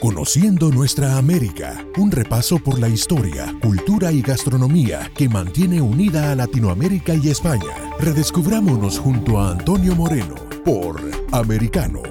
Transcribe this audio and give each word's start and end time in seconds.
Conociendo 0.00 0.68
nuestra 0.68 1.16
América, 1.16 1.82
un 1.96 2.10
repaso 2.10 2.58
por 2.58 2.78
la 2.78 2.88
historia, 2.88 3.54
cultura 3.62 4.12
y 4.12 4.20
gastronomía 4.20 5.10
que 5.16 5.30
mantiene 5.30 5.80
unida 5.80 6.30
a 6.30 6.34
Latinoamérica 6.34 7.14
y 7.14 7.30
España. 7.30 7.72
Redescubrámonos 7.98 8.98
junto 8.98 9.38
a 9.38 9.52
Antonio 9.52 9.94
Moreno 9.94 10.34
por 10.64 11.00
Americano. 11.32 12.02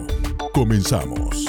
Comenzamos. 0.54 1.46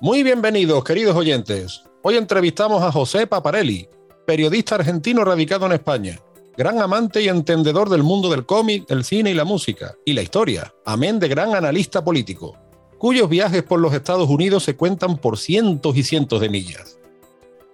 Muy 0.00 0.22
bienvenidos, 0.22 0.82
queridos 0.84 1.14
oyentes. 1.14 1.82
Hoy 2.02 2.16
entrevistamos 2.16 2.82
a 2.82 2.90
José 2.90 3.26
Paparelli, 3.26 3.88
periodista 4.26 4.76
argentino 4.76 5.24
radicado 5.24 5.66
en 5.66 5.72
España, 5.72 6.18
gran 6.56 6.80
amante 6.80 7.22
y 7.22 7.28
entendedor 7.28 7.88
del 7.88 8.02
mundo 8.02 8.30
del 8.30 8.46
cómic, 8.46 8.84
el 8.88 9.04
cine 9.04 9.30
y 9.30 9.34
la 9.34 9.44
música, 9.44 9.94
y 10.04 10.14
la 10.14 10.22
historia, 10.22 10.72
amén 10.84 11.18
de 11.18 11.28
gran 11.28 11.54
analista 11.54 12.02
político, 12.02 12.56
cuyos 13.02 13.28
viajes 13.28 13.64
por 13.64 13.80
los 13.80 13.92
Estados 13.94 14.30
Unidos 14.30 14.62
se 14.62 14.76
cuentan 14.76 15.16
por 15.16 15.36
cientos 15.36 15.96
y 15.96 16.04
cientos 16.04 16.40
de 16.40 16.48
millas. 16.48 17.00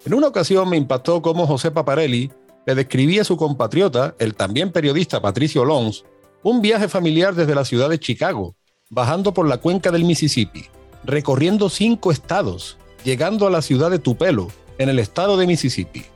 En 0.06 0.14
una 0.14 0.28
ocasión 0.28 0.70
me 0.70 0.78
impactó 0.78 1.20
cómo 1.20 1.46
José 1.46 1.70
Paparelli 1.70 2.32
le 2.64 2.74
describía 2.74 3.20
a 3.20 3.24
su 3.26 3.36
compatriota, 3.36 4.14
el 4.18 4.34
también 4.34 4.72
periodista 4.72 5.20
Patricio 5.20 5.66
Lons, 5.66 6.06
un 6.42 6.62
viaje 6.62 6.88
familiar 6.88 7.34
desde 7.34 7.54
la 7.54 7.66
ciudad 7.66 7.90
de 7.90 7.98
Chicago, 7.98 8.54
bajando 8.88 9.34
por 9.34 9.46
la 9.46 9.58
cuenca 9.58 9.90
del 9.90 10.04
Mississippi, 10.04 10.64
recorriendo 11.04 11.68
cinco 11.68 12.10
estados, 12.10 12.78
llegando 13.04 13.46
a 13.46 13.50
la 13.50 13.60
ciudad 13.60 13.90
de 13.90 13.98
Tupelo, 13.98 14.48
en 14.78 14.88
el 14.88 14.98
estado 14.98 15.36
de 15.36 15.46
Mississippi. 15.46 16.06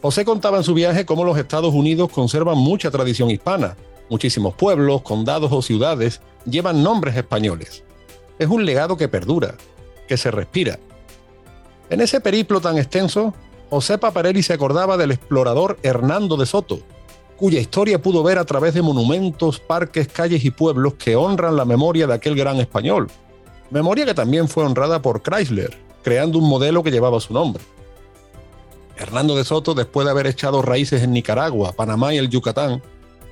José 0.00 0.24
contaba 0.24 0.58
en 0.58 0.62
su 0.62 0.74
viaje 0.74 1.04
cómo 1.04 1.24
los 1.24 1.38
Estados 1.38 1.74
Unidos 1.74 2.12
conservan 2.12 2.56
mucha 2.56 2.92
tradición 2.92 3.32
hispana. 3.32 3.76
Muchísimos 4.08 4.54
pueblos, 4.54 5.02
condados 5.02 5.50
o 5.50 5.60
ciudades 5.60 6.20
llevan 6.44 6.84
nombres 6.84 7.16
españoles. 7.16 7.82
Es 8.38 8.48
un 8.48 8.64
legado 8.64 8.96
que 8.96 9.08
perdura, 9.08 9.54
que 10.06 10.16
se 10.16 10.30
respira. 10.30 10.78
En 11.90 12.00
ese 12.00 12.20
periplo 12.20 12.60
tan 12.60 12.78
extenso, 12.78 13.34
José 13.70 13.98
Paparelli 13.98 14.42
se 14.42 14.52
acordaba 14.52 14.96
del 14.96 15.12
explorador 15.12 15.78
Hernando 15.82 16.36
de 16.36 16.46
Soto, 16.46 16.80
cuya 17.36 17.60
historia 17.60 18.00
pudo 18.00 18.22
ver 18.22 18.38
a 18.38 18.44
través 18.44 18.74
de 18.74 18.82
monumentos, 18.82 19.60
parques, 19.60 20.08
calles 20.08 20.44
y 20.44 20.50
pueblos 20.50 20.94
que 20.94 21.16
honran 21.16 21.56
la 21.56 21.64
memoria 21.64 22.06
de 22.06 22.14
aquel 22.14 22.34
gran 22.34 22.58
español. 22.58 23.08
Memoria 23.70 24.06
que 24.06 24.14
también 24.14 24.48
fue 24.48 24.64
honrada 24.64 25.02
por 25.02 25.22
Chrysler, 25.22 25.76
creando 26.02 26.38
un 26.38 26.48
modelo 26.48 26.82
que 26.82 26.90
llevaba 26.90 27.20
su 27.20 27.34
nombre. 27.34 27.62
Hernando 28.96 29.36
de 29.36 29.44
Soto, 29.44 29.74
después 29.74 30.04
de 30.04 30.10
haber 30.10 30.26
echado 30.26 30.62
raíces 30.62 31.02
en 31.02 31.12
Nicaragua, 31.12 31.72
Panamá 31.72 32.12
y 32.14 32.18
el 32.18 32.28
Yucatán, 32.28 32.82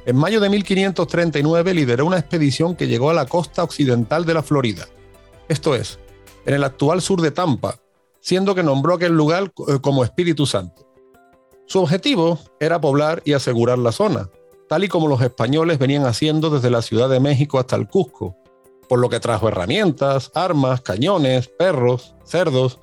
en 0.07 0.17
mayo 0.17 0.41
de 0.41 0.49
1539 0.49 1.75
lideró 1.75 2.07
una 2.07 2.19
expedición 2.19 2.77
que 2.77 2.87
llegó 2.87 3.11
a 3.11 3.15
la 3.15 3.27
costa 3.27 3.65
occidental 3.65 4.25
de 4.25 4.35
la 4.35 4.43
Florida, 4.43 4.87
esto 5.49 5.75
es, 5.75 5.99
en 6.47 6.55
el 6.55 6.65
actual 6.65 7.03
sur 7.03 7.21
de 7.21 7.33
Tampa, 7.33 7.81
siendo 8.21 8.55
que 8.55 8.63
nombró 8.63 8.95
aquel 8.95 9.13
lugar 9.13 9.53
eh, 9.69 9.79
como 9.81 10.05
Espíritu 10.05 10.47
Santo. 10.47 10.87
Su 11.67 11.81
objetivo 11.81 12.39
era 12.61 12.81
poblar 12.81 13.21
y 13.25 13.33
asegurar 13.33 13.79
la 13.79 13.91
zona, 13.91 14.31
tal 14.69 14.85
y 14.85 14.89
como 14.89 15.09
los 15.09 15.21
españoles 15.21 15.79
venían 15.79 16.07
haciendo 16.07 16.51
desde 16.51 16.71
la 16.71 16.83
Ciudad 16.83 17.09
de 17.09 17.19
México 17.19 17.59
hasta 17.59 17.75
el 17.75 17.89
Cusco, 17.89 18.37
por 18.89 19.01
lo 19.01 19.09
que 19.09 19.19
trajo 19.19 19.49
herramientas, 19.49 20.31
armas, 20.35 20.83
cañones, 20.83 21.49
perros, 21.49 22.15
cerdos, 22.25 22.79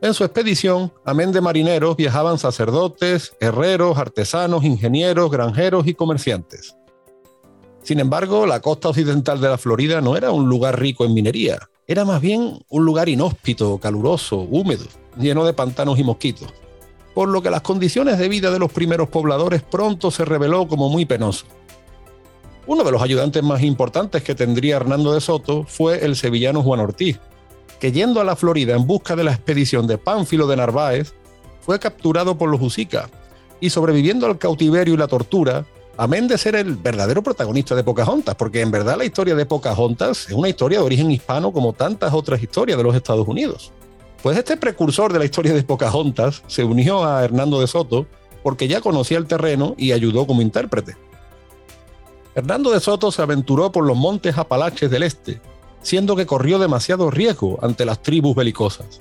en 0.00 0.14
su 0.14 0.24
expedición, 0.24 0.92
amén 1.04 1.32
de 1.32 1.40
marineros, 1.40 1.96
viajaban 1.96 2.38
sacerdotes, 2.38 3.32
herreros, 3.40 3.98
artesanos, 3.98 4.64
ingenieros, 4.64 5.30
granjeros 5.30 5.86
y 5.86 5.94
comerciantes. 5.94 6.76
Sin 7.82 7.98
embargo, 8.00 8.46
la 8.46 8.60
costa 8.60 8.90
occidental 8.90 9.40
de 9.40 9.48
la 9.48 9.58
Florida 9.58 10.00
no 10.00 10.16
era 10.16 10.30
un 10.30 10.48
lugar 10.48 10.78
rico 10.78 11.04
en 11.04 11.14
minería, 11.14 11.58
era 11.86 12.04
más 12.04 12.20
bien 12.20 12.64
un 12.68 12.84
lugar 12.84 13.08
inhóspito, 13.08 13.78
caluroso, 13.78 14.36
húmedo, 14.36 14.84
lleno 15.16 15.44
de 15.44 15.54
pantanos 15.54 15.98
y 15.98 16.04
mosquitos, 16.04 16.52
por 17.14 17.28
lo 17.28 17.42
que 17.42 17.50
las 17.50 17.62
condiciones 17.62 18.18
de 18.18 18.28
vida 18.28 18.50
de 18.50 18.58
los 18.58 18.70
primeros 18.70 19.08
pobladores 19.08 19.62
pronto 19.62 20.10
se 20.10 20.24
reveló 20.24 20.68
como 20.68 20.90
muy 20.90 21.06
penoso. 21.06 21.46
Uno 22.66 22.84
de 22.84 22.92
los 22.92 23.00
ayudantes 23.00 23.42
más 23.42 23.62
importantes 23.62 24.22
que 24.22 24.34
tendría 24.34 24.76
Hernando 24.76 25.14
de 25.14 25.22
Soto 25.22 25.64
fue 25.66 26.04
el 26.04 26.14
sevillano 26.14 26.62
Juan 26.62 26.80
Ortiz, 26.80 27.18
que 27.80 27.92
yendo 27.92 28.20
a 28.20 28.24
la 28.24 28.36
Florida 28.36 28.74
en 28.74 28.86
busca 28.86 29.16
de 29.16 29.24
la 29.24 29.32
expedición 29.32 29.86
de 29.86 29.98
Pánfilo 29.98 30.46
de 30.46 30.56
Narváez, 30.56 31.14
fue 31.60 31.78
capturado 31.78 32.36
por 32.36 32.48
los 32.48 32.60
Usica 32.60 33.08
y 33.60 33.70
sobreviviendo 33.70 34.26
al 34.26 34.38
cautiverio 34.38 34.94
y 34.94 34.96
la 34.96 35.08
tortura, 35.08 35.66
amén 35.96 36.28
de 36.28 36.38
ser 36.38 36.54
el 36.54 36.76
verdadero 36.76 37.22
protagonista 37.22 37.74
de 37.74 37.84
Pocahontas, 37.84 38.34
porque 38.36 38.60
en 38.60 38.70
verdad 38.70 38.96
la 38.96 39.04
historia 39.04 39.34
de 39.34 39.46
Pocahontas 39.46 40.26
es 40.28 40.32
una 40.32 40.48
historia 40.48 40.78
de 40.78 40.84
origen 40.84 41.10
hispano 41.10 41.52
como 41.52 41.72
tantas 41.72 42.12
otras 42.14 42.42
historias 42.42 42.78
de 42.78 42.84
los 42.84 42.94
Estados 42.94 43.26
Unidos. 43.26 43.72
Pues 44.22 44.36
este 44.36 44.56
precursor 44.56 45.12
de 45.12 45.18
la 45.18 45.24
historia 45.24 45.52
de 45.54 45.62
Pocahontas 45.62 46.42
se 46.46 46.64
unió 46.64 47.04
a 47.04 47.22
Hernando 47.22 47.60
de 47.60 47.66
Soto 47.66 48.06
porque 48.42 48.66
ya 48.66 48.80
conocía 48.80 49.18
el 49.18 49.26
terreno 49.26 49.74
y 49.76 49.92
ayudó 49.92 50.26
como 50.26 50.42
intérprete. 50.42 50.96
Hernando 52.34 52.70
de 52.70 52.80
Soto 52.80 53.12
se 53.12 53.22
aventuró 53.22 53.70
por 53.72 53.84
los 53.84 53.96
montes 53.96 54.38
Apalaches 54.38 54.90
del 54.90 55.02
Este, 55.02 55.40
siendo 55.82 56.16
que 56.16 56.26
corrió 56.26 56.58
demasiado 56.58 57.10
riesgo 57.10 57.58
ante 57.62 57.84
las 57.84 58.02
tribus 58.02 58.36
belicosas. 58.36 59.00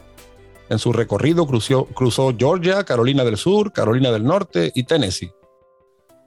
En 0.69 0.79
su 0.79 0.91
recorrido 0.91 1.47
cruzó, 1.47 2.35
Georgia, 2.37 2.83
Carolina 2.83 3.23
del 3.23 3.37
Sur, 3.37 3.71
Carolina 3.71 4.11
del 4.11 4.25
Norte 4.25 4.71
y 4.75 4.83
Tennessee. 4.83 5.31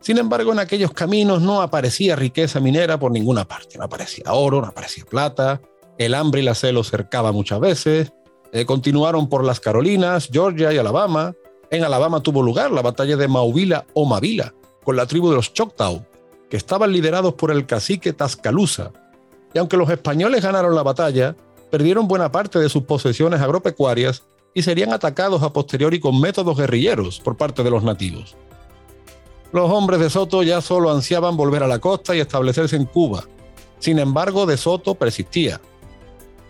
Sin 0.00 0.16
embargo, 0.16 0.52
en 0.52 0.58
aquellos 0.58 0.92
caminos 0.92 1.42
no 1.42 1.60
aparecía 1.60 2.16
riqueza 2.16 2.58
minera 2.58 2.98
por 2.98 3.12
ninguna 3.12 3.46
parte. 3.46 3.76
No 3.76 3.84
aparecía 3.84 4.32
oro, 4.32 4.62
no 4.62 4.68
aparecía 4.68 5.04
plata. 5.04 5.60
El 5.98 6.14
hambre 6.14 6.40
y 6.40 6.44
la 6.44 6.54
sed 6.54 6.72
los 6.72 6.88
cercaba 6.88 7.32
muchas 7.32 7.60
veces. 7.60 8.12
Eh, 8.52 8.64
continuaron 8.64 9.28
por 9.28 9.44
las 9.44 9.60
Carolinas, 9.60 10.30
Georgia 10.32 10.72
y 10.72 10.78
Alabama. 10.78 11.34
En 11.70 11.84
Alabama 11.84 12.22
tuvo 12.22 12.42
lugar 12.42 12.70
la 12.70 12.80
batalla 12.80 13.16
de 13.16 13.28
Mauvila 13.28 13.84
o 13.92 14.06
Mavila 14.06 14.54
con 14.82 14.96
la 14.96 15.06
tribu 15.06 15.28
de 15.28 15.36
los 15.36 15.52
Choctaw, 15.52 16.04
que 16.48 16.56
estaban 16.56 16.90
liderados 16.90 17.34
por 17.34 17.50
el 17.50 17.66
cacique 17.66 18.14
Tascalúa, 18.14 18.92
y 19.52 19.58
aunque 19.58 19.76
los 19.76 19.90
españoles 19.90 20.42
ganaron 20.42 20.74
la 20.74 20.82
batalla, 20.82 21.34
perdieron 21.70 22.08
buena 22.08 22.30
parte 22.30 22.58
de 22.58 22.68
sus 22.68 22.84
posesiones 22.84 23.40
agropecuarias 23.40 24.22
y 24.54 24.62
serían 24.62 24.92
atacados 24.92 25.42
a 25.42 25.52
posteriori 25.52 26.00
con 26.00 26.20
métodos 26.20 26.56
guerrilleros 26.56 27.20
por 27.20 27.36
parte 27.36 27.62
de 27.62 27.70
los 27.70 27.82
nativos. 27.82 28.36
Los 29.52 29.70
hombres 29.70 30.00
de 30.00 30.10
Soto 30.10 30.42
ya 30.42 30.60
solo 30.60 30.90
ansiaban 30.92 31.36
volver 31.36 31.62
a 31.62 31.68
la 31.68 31.78
costa 31.78 32.14
y 32.14 32.20
establecerse 32.20 32.76
en 32.76 32.84
Cuba. 32.84 33.24
Sin 33.78 33.98
embargo, 33.98 34.46
de 34.46 34.56
Soto 34.56 34.94
persistía. 34.94 35.60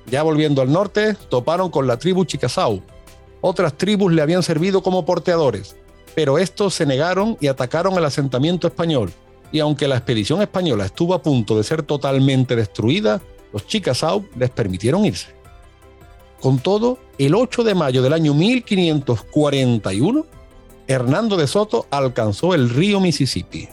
Ya 0.06 0.22
volviendo 0.22 0.60
al 0.60 0.72
norte, 0.72 1.14
toparon 1.28 1.70
con 1.70 1.86
la 1.86 1.98
tribu 1.98 2.24
Chicasau. 2.24 2.82
Otras 3.40 3.74
tribus 3.74 4.12
le 4.12 4.20
habían 4.20 4.42
servido 4.42 4.82
como 4.82 5.06
porteadores, 5.06 5.76
pero 6.14 6.38
estos 6.38 6.74
se 6.74 6.84
negaron 6.84 7.38
y 7.40 7.46
atacaron 7.46 7.94
el 7.94 8.04
asentamiento 8.04 8.66
español, 8.66 9.12
y 9.52 9.60
aunque 9.60 9.88
la 9.88 9.96
expedición 9.96 10.42
española 10.42 10.86
estuvo 10.86 11.14
a 11.14 11.22
punto 11.22 11.56
de 11.56 11.64
ser 11.64 11.82
totalmente 11.82 12.56
destruida, 12.56 13.20
los 13.52 13.66
Chickasaw 13.66 14.24
les 14.36 14.50
permitieron 14.50 15.04
irse. 15.04 15.34
Con 16.40 16.58
todo, 16.58 16.98
el 17.18 17.34
8 17.34 17.64
de 17.64 17.74
mayo 17.74 18.02
del 18.02 18.12
año 18.12 18.32
1541, 18.32 20.26
Hernando 20.86 21.36
de 21.36 21.46
Soto 21.46 21.86
alcanzó 21.90 22.54
el 22.54 22.70
río 22.70 22.98
Mississippi. 23.00 23.68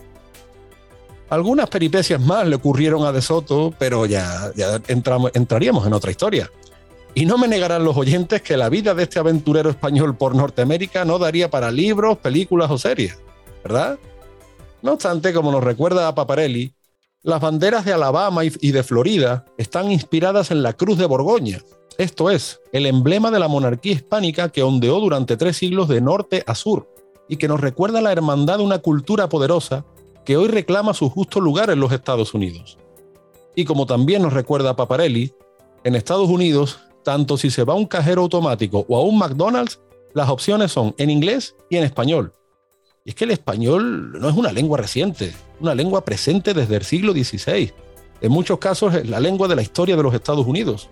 Algunas 1.29 1.69
peripecias 1.69 2.21
más 2.21 2.47
le 2.47 2.55
ocurrieron 2.55 3.05
a 3.05 3.11
De 3.11 3.21
Soto, 3.21 3.73
pero 3.77 4.05
ya, 4.05 4.51
ya 4.55 4.81
entramos, 4.87 5.31
entraríamos 5.33 5.85
en 5.85 5.93
otra 5.93 6.11
historia. 6.11 6.49
Y 7.13 7.25
no 7.25 7.37
me 7.37 7.47
negarán 7.47 7.83
los 7.83 7.97
oyentes 7.97 8.41
que 8.41 8.55
la 8.55 8.69
vida 8.69 8.93
de 8.93 9.03
este 9.03 9.19
aventurero 9.19 9.69
español 9.69 10.15
por 10.15 10.35
Norteamérica 10.35 11.03
no 11.03 11.17
daría 11.17 11.49
para 11.49 11.71
libros, 11.71 12.17
películas 12.19 12.69
o 12.69 12.77
series, 12.77 13.17
¿verdad? 13.63 13.97
No 14.81 14.93
obstante, 14.93 15.33
como 15.33 15.51
nos 15.51 15.63
recuerda 15.63 16.07
a 16.07 16.15
Paparelli, 16.15 16.73
las 17.23 17.41
banderas 17.41 17.83
de 17.83 17.93
Alabama 17.93 18.43
y 18.45 18.71
de 18.71 18.83
Florida 18.83 19.45
están 19.57 19.91
inspiradas 19.91 20.51
en 20.51 20.63
la 20.63 20.73
Cruz 20.73 20.97
de 20.97 21.05
Borgoña, 21.05 21.61
esto 21.97 22.29
es, 22.29 22.61
el 22.73 22.85
emblema 22.85 23.31
de 23.31 23.39
la 23.39 23.47
monarquía 23.47 23.93
hispánica 23.93 24.49
que 24.49 24.61
ondeó 24.61 24.99
durante 24.99 25.35
tres 25.35 25.57
siglos 25.57 25.87
de 25.87 25.99
norte 25.99 26.43
a 26.45 26.53
sur 26.53 26.87
y 27.27 27.37
que 27.37 27.47
nos 27.47 27.59
recuerda 27.59 28.01
la 28.01 28.11
hermandad 28.11 28.59
de 28.59 28.63
una 28.63 28.77
cultura 28.77 29.29
poderosa 29.29 29.83
que 30.23 30.37
hoy 30.37 30.47
reclama 30.47 30.93
su 30.93 31.09
justo 31.09 31.41
lugar 31.41 31.71
en 31.71 31.79
los 31.79 31.91
Estados 31.91 32.35
Unidos. 32.35 32.77
Y 33.55 33.65
como 33.65 33.87
también 33.87 34.21
nos 34.21 34.33
recuerda 34.33 34.75
Paparelli, 34.75 35.33
en 35.83 35.95
Estados 35.95 36.29
Unidos 36.29 36.79
tanto 37.03 37.35
si 37.35 37.49
se 37.49 37.63
va 37.63 37.73
a 37.73 37.77
un 37.77 37.87
cajero 37.87 38.21
automático 38.21 38.85
o 38.87 38.95
a 38.95 39.01
un 39.01 39.17
McDonald's, 39.17 39.79
las 40.13 40.29
opciones 40.29 40.71
son 40.71 40.93
en 40.99 41.09
inglés 41.09 41.55
y 41.67 41.77
en 41.77 41.83
español. 41.83 42.31
Y 43.07 43.11
es 43.11 43.15
que 43.15 43.23
el 43.23 43.31
español 43.31 44.19
no 44.19 44.27
es 44.27 44.35
una 44.35 44.51
lengua 44.51 44.77
reciente, 44.77 45.33
una 45.61 45.73
lengua 45.73 46.03
presente 46.03 46.53
desde 46.53 46.75
el 46.75 46.83
siglo 46.83 47.13
XVI. 47.13 47.71
En 48.19 48.31
muchos 48.33 48.59
casos 48.59 48.93
es 48.95 49.07
la 49.07 49.21
lengua 49.21 49.47
de 49.47 49.55
la 49.55 49.61
historia 49.61 49.95
de 49.95 50.03
los 50.03 50.13
Estados 50.13 50.45
Unidos. 50.45 50.89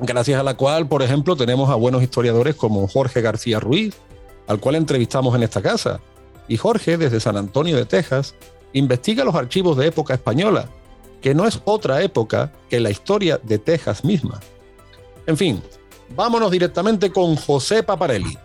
Gracias 0.00 0.40
a 0.40 0.42
la 0.42 0.56
cual, 0.56 0.88
por 0.88 1.04
ejemplo, 1.04 1.36
tenemos 1.36 1.70
a 1.70 1.76
buenos 1.76 2.02
historiadores 2.02 2.56
como 2.56 2.88
Jorge 2.88 3.20
García 3.20 3.60
Ruiz, 3.60 3.94
al 4.48 4.58
cual 4.58 4.74
entrevistamos 4.74 5.36
en 5.36 5.44
esta 5.44 5.62
casa. 5.62 6.00
Y 6.48 6.56
Jorge, 6.56 6.98
desde 6.98 7.20
San 7.20 7.36
Antonio 7.36 7.76
de 7.76 7.86
Texas, 7.86 8.34
investiga 8.72 9.24
los 9.24 9.36
archivos 9.36 9.76
de 9.76 9.86
época 9.86 10.14
española, 10.14 10.68
que 11.22 11.32
no 11.32 11.46
es 11.46 11.60
otra 11.64 12.02
época 12.02 12.52
que 12.68 12.80
la 12.80 12.90
historia 12.90 13.38
de 13.40 13.60
Texas 13.60 14.04
misma. 14.04 14.40
En 15.28 15.36
fin, 15.36 15.62
vámonos 16.16 16.50
directamente 16.50 17.12
con 17.12 17.36
José 17.36 17.84
Paparelli, 17.84 18.36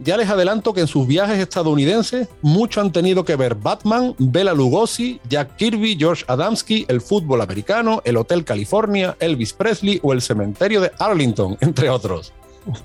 ya 0.00 0.16
les 0.16 0.28
adelanto 0.28 0.72
que 0.72 0.80
en 0.80 0.86
sus 0.86 1.06
viajes 1.06 1.38
estadounidenses 1.38 2.28
mucho 2.42 2.80
han 2.80 2.92
tenido 2.92 3.24
que 3.24 3.36
ver 3.36 3.54
Batman, 3.54 4.14
Bela 4.18 4.54
Lugosi, 4.54 5.20
Jack 5.28 5.56
Kirby, 5.56 5.96
George 5.98 6.24
Adamski, 6.28 6.86
el 6.88 7.00
fútbol 7.00 7.40
americano, 7.40 8.02
el 8.04 8.16
Hotel 8.16 8.44
California, 8.44 9.16
Elvis 9.20 9.52
Presley 9.52 10.00
o 10.02 10.12
el 10.12 10.22
cementerio 10.22 10.80
de 10.80 10.92
Arlington, 10.98 11.56
entre 11.60 11.90
otros. 11.90 12.32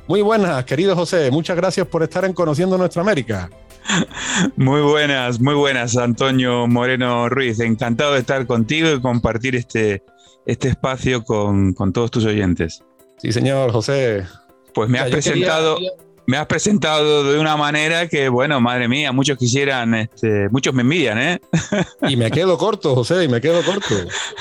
Muy 0.08 0.22
buenas, 0.22 0.64
querido 0.66 0.96
José. 0.96 1.30
Muchas 1.30 1.58
gracias 1.58 1.86
por 1.88 2.04
estar 2.04 2.24
en 2.24 2.34
Conociendo 2.34 2.78
Nuestra 2.78 3.02
América. 3.02 3.50
Muy 4.56 4.82
buenas, 4.82 5.42
muy 5.42 5.56
buenas, 5.56 5.98
Antonio 5.98 6.68
Moreno 6.68 7.28
Ruiz. 7.28 7.60
Encantado 7.60 8.14
de 8.14 8.20
estar 8.20 8.48
contigo 8.48 8.90
y 8.90 9.02
compartir 9.02 9.58
este, 9.58 10.02
este 10.46 10.70
espacio 10.70 11.26
con, 11.26 11.76
todos 11.92 12.10
tus 12.10 12.24
oyentes. 12.24 12.82
Sí, 13.18 13.34
señor 13.34 13.74
José. 13.74 14.26
Pues 14.74 14.90
me 14.90 15.00
has 15.00 15.10
presentado 15.10 15.78
me 16.26 16.38
has 16.38 16.46
presentado 16.48 17.32
de 17.32 17.40
una 17.40 17.58
manera 17.58 18.08
que, 18.08 18.30
bueno, 18.30 18.62
madre 18.62 18.88
mía, 18.88 19.12
muchos 19.12 19.38
quisieran, 19.38 19.94
este, 19.94 20.48
muchos 20.50 20.74
me 20.74 20.82
envidian, 20.82 21.18
¿eh? 21.18 21.42
Y 22.10 22.16
me 22.16 22.32
quedo 22.32 22.58
corto, 22.58 22.96
José, 22.96 23.24
y 23.24 23.28
me 23.28 23.42
quedo 23.42 23.62
corto. 23.64 23.96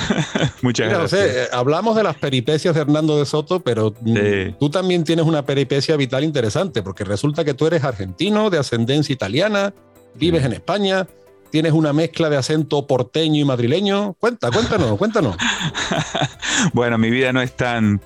Muchas 0.62 0.88
gracias. 0.88 1.11
José, 1.11 1.43
eh, 1.43 1.46
hablamos 1.52 1.96
de 1.96 2.02
las 2.02 2.17
peripecias 2.17 2.75
de 2.75 2.81
Hernando 2.81 3.19
de 3.19 3.26
Soto, 3.26 3.61
pero 3.61 3.94
mm, 4.00 4.58
tú 4.58 4.70
también 4.70 5.05
tienes 5.05 5.26
una 5.26 5.44
peripecia 5.44 5.96
vital 5.96 6.25
interesante, 6.25 6.82
porque 6.82 7.05
resulta 7.05 7.44
que 7.44 7.55
tú 7.55 7.67
eres 7.67 7.82
argentino, 7.85 8.50
de 8.50 8.58
ascendencia 8.58 9.12
italiana, 9.12 9.75
vives 10.14 10.44
en 10.44 10.52
España, 10.52 11.06
tienes 11.50 11.73
una 11.73 11.93
mezcla 11.93 12.31
de 12.31 12.37
acento 12.37 12.87
porteño 12.87 13.40
y 13.40 13.44
madrileño. 13.44 14.14
Cuenta, 14.19 14.50
cuéntanos, 14.50 14.96
cuéntanos. 14.99 15.37
bueno, 16.73 16.96
mi 16.96 17.11
vida 17.11 17.32
no 17.32 17.43
es 17.43 17.55
tan 17.56 18.00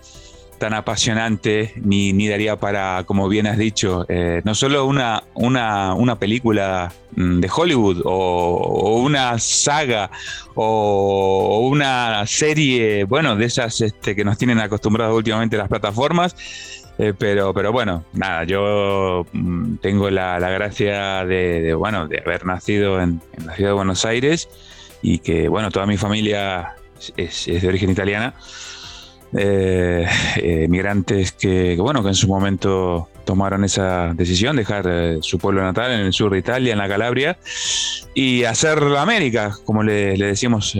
tan 0.59 0.75
apasionante, 0.75 1.73
ni, 1.77 2.13
ni, 2.13 2.29
daría 2.29 2.57
para, 2.57 3.05
como 3.05 3.29
bien 3.29 3.47
has 3.47 3.59
dicho, 3.59 4.07
eh, 4.09 4.43
no 4.45 4.55
solo 4.55 4.87
una, 4.87 5.23
una, 5.35 5.95
una, 5.95 6.19
película 6.19 6.93
mm, 7.15 7.41
de 7.41 7.51
Hollywood 7.55 8.03
o, 8.05 9.01
una 9.03 9.39
saga 9.39 10.11
o 10.55 11.69
una 11.71 12.27
serie, 12.27 13.05
bueno, 13.05 13.37
de 13.37 13.45
esas 13.45 13.81
este, 13.81 14.17
que 14.17 14.25
nos 14.25 14.39
tienen 14.39 14.59
acostumbrados 14.59 15.17
últimamente 15.17 15.57
las 15.57 15.69
plataformas. 15.69 16.35
Eh, 16.99 17.13
pero, 17.17 17.53
pero 17.53 17.73
bueno, 17.73 18.05
nada, 18.15 18.45
yo 18.45 19.27
mm, 19.33 19.77
tengo 19.77 20.09
la, 20.09 20.41
la 20.41 20.49
gracia 20.49 21.27
de, 21.27 21.75
bueno, 21.75 22.09
de 22.09 22.21
haber 22.25 22.47
nacido 22.47 23.01
en, 23.03 23.21
la 23.45 23.55
ciudad 23.55 23.71
de 23.71 23.75
Buenos 23.75 24.07
Aires 24.07 24.49
y 25.03 25.19
que, 25.19 25.49
bueno, 25.49 25.71
toda 25.71 25.85
mi 25.85 25.99
familia 25.99 26.75
es, 27.19 27.49
es 27.49 27.63
de 27.63 27.69
origen 27.69 27.91
italiana. 27.91 28.35
Eh, 29.35 30.07
eh, 30.37 30.67
migrantes 30.69 31.33
que, 31.33 31.77
bueno, 31.77 32.03
que 32.03 32.09
en 32.09 32.15
su 32.15 32.29
momento 32.29 33.09
tomaron 33.25 33.65
esa 33.65 34.15
decisión, 34.15 34.57
dejar 34.57 34.87
eh, 34.89 35.19
su 35.21 35.39
pueblo 35.39 35.63
natal 35.63 35.91
en 35.93 36.01
el 36.01 36.13
sur 36.13 36.31
de 36.33 36.39
Italia, 36.39 36.73
en 36.73 36.79
la 36.79 36.89
Calabria, 36.89 37.37
y 38.15 38.45
hacer 38.45 38.81
la 38.83 39.03
América, 39.03 39.57
como 39.65 39.83
le, 39.83 40.17
decimos 40.17 40.77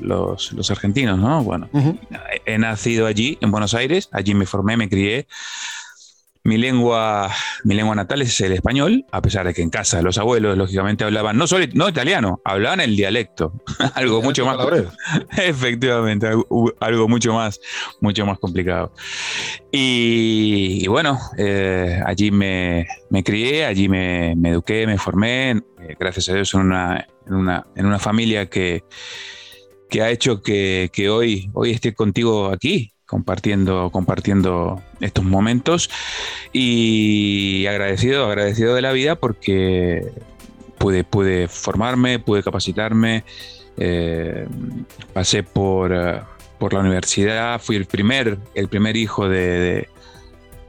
los, 0.00 0.70
argentinos, 0.70 1.18
¿no? 1.18 1.44
Bueno, 1.44 1.68
he 2.46 2.58
nacido 2.58 3.06
allí, 3.06 3.36
en 3.42 3.50
Buenos 3.50 3.74
Aires, 3.74 4.08
allí 4.10 4.34
me 4.34 4.46
formé, 4.46 4.76
me 4.76 4.88
crié, 4.88 5.26
mi 6.46 6.58
lengua, 6.58 7.28
mi 7.64 7.74
lengua 7.74 7.96
natal 7.96 8.22
es 8.22 8.40
el 8.40 8.52
español, 8.52 9.04
a 9.10 9.20
pesar 9.20 9.44
de 9.46 9.52
que 9.52 9.62
en 9.62 9.70
casa 9.70 10.00
los 10.00 10.16
abuelos, 10.16 10.56
lógicamente, 10.56 11.02
hablaban 11.02 11.36
no 11.36 11.48
solo 11.48 11.66
no 11.74 11.88
italiano, 11.88 12.40
hablaban 12.44 12.80
el 12.80 12.94
dialecto. 12.94 13.52
algo 13.94 14.22
mucho 14.22 14.46
más. 14.46 14.56
Efectivamente, 15.36 16.28
algo, 16.80 17.08
mucho 17.08 17.34
más, 17.34 17.60
mucho 18.00 18.24
más 18.24 18.38
complicado. 18.38 18.92
Y, 19.72 20.86
bueno, 20.86 21.18
eh, 21.36 22.00
allí 22.06 22.30
me, 22.30 22.86
crié, 23.24 23.66
allí 23.66 23.88
me, 23.88 24.32
eduqué, 24.32 24.86
me 24.86 24.98
formé, 24.98 25.50
eh, 25.50 25.96
gracias 25.98 26.28
a 26.28 26.34
Dios, 26.34 26.54
en 26.54 26.60
una, 26.60 27.08
en 27.26 27.34
una, 27.34 27.66
en 27.74 27.86
una 27.86 27.98
familia 27.98 28.48
que, 28.48 28.84
que 29.90 30.00
ha 30.00 30.10
hecho 30.10 30.42
que, 30.42 30.90
que, 30.92 31.10
hoy, 31.10 31.50
hoy 31.54 31.72
esté 31.72 31.92
contigo 31.92 32.52
aquí, 32.52 32.92
compartiendo, 33.06 33.90
compartiendo 33.90 34.82
estos 35.00 35.24
momentos. 35.24 35.88
Y 36.52 37.66
agradecido, 37.66 38.26
agradecido 38.26 38.74
de 38.74 38.82
la 38.82 38.92
vida 38.92 39.16
porque 39.16 40.12
pude, 40.78 41.04
pude 41.04 41.48
formarme, 41.48 42.18
pude 42.18 42.42
capacitarme, 42.42 43.24
eh, 43.76 44.46
pasé 45.12 45.42
por, 45.42 45.92
eh, 45.94 46.20
por, 46.58 46.74
la 46.74 46.80
universidad, 46.80 47.60
fui 47.60 47.76
el 47.76 47.86
primer, 47.86 48.38
el 48.54 48.68
primer 48.68 48.96
hijo 48.96 49.28
de, 49.28 49.88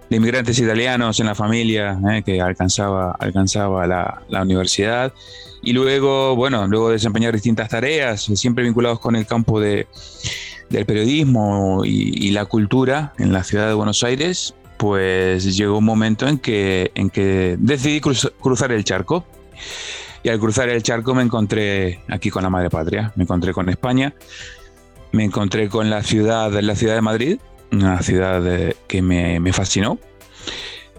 inmigrantes 0.10 0.58
italianos 0.60 1.20
en 1.20 1.26
la 1.26 1.36
familia 1.36 2.00
eh, 2.12 2.24
que 2.24 2.42
alcanzaba, 2.42 3.12
alcanzaba 3.20 3.86
la, 3.88 4.22
la, 4.30 4.42
universidad. 4.42 5.14
Y 5.62 5.74
luego, 5.74 6.36
bueno, 6.36 6.68
luego 6.68 6.92
desempeñar 6.92 7.34
distintas 7.34 7.70
tareas, 7.70 8.24
siempre 8.24 8.64
vinculados 8.64 9.00
con 9.00 9.16
el 9.16 9.26
campo 9.26 9.60
de 9.60 9.88
del 10.70 10.86
periodismo 10.86 11.84
y, 11.86 12.32
la 12.32 12.46
cultura 12.46 13.14
en 13.18 13.32
la 13.34 13.44
ciudad 13.44 13.68
de 13.68 13.74
Buenos 13.74 14.04
Aires, 14.04 14.54
pues 14.78 15.56
llegó 15.56 15.78
un 15.78 15.86
momento 15.86 16.28
en 16.28 16.38
que, 16.38 16.92
en 16.96 17.10
que 17.10 17.56
decidí 17.60 18.02
cruzar 18.02 18.72
el 18.72 18.84
charco. 18.84 19.26
Y 20.24 20.30
al 20.30 20.40
cruzar 20.40 20.70
el 20.70 20.84
charco 20.84 21.16
me 21.16 21.24
encontré 21.24 22.02
aquí 22.10 22.30
con 22.30 22.44
la 22.44 22.50
madre 22.50 22.70
patria, 22.70 23.14
me 23.16 23.24
encontré 23.24 23.54
con 23.54 23.70
España, 23.70 24.14
me 25.12 25.24
encontré 25.24 25.70
con 25.70 25.90
la 25.90 26.04
ciudad, 26.04 26.52
la 26.52 26.76
ciudad 26.76 26.96
de 26.96 27.02
Madrid, 27.02 27.40
una 27.72 28.02
ciudad 28.02 28.44
que 28.88 29.02
me, 29.02 29.54
fascinó. 29.54 30.00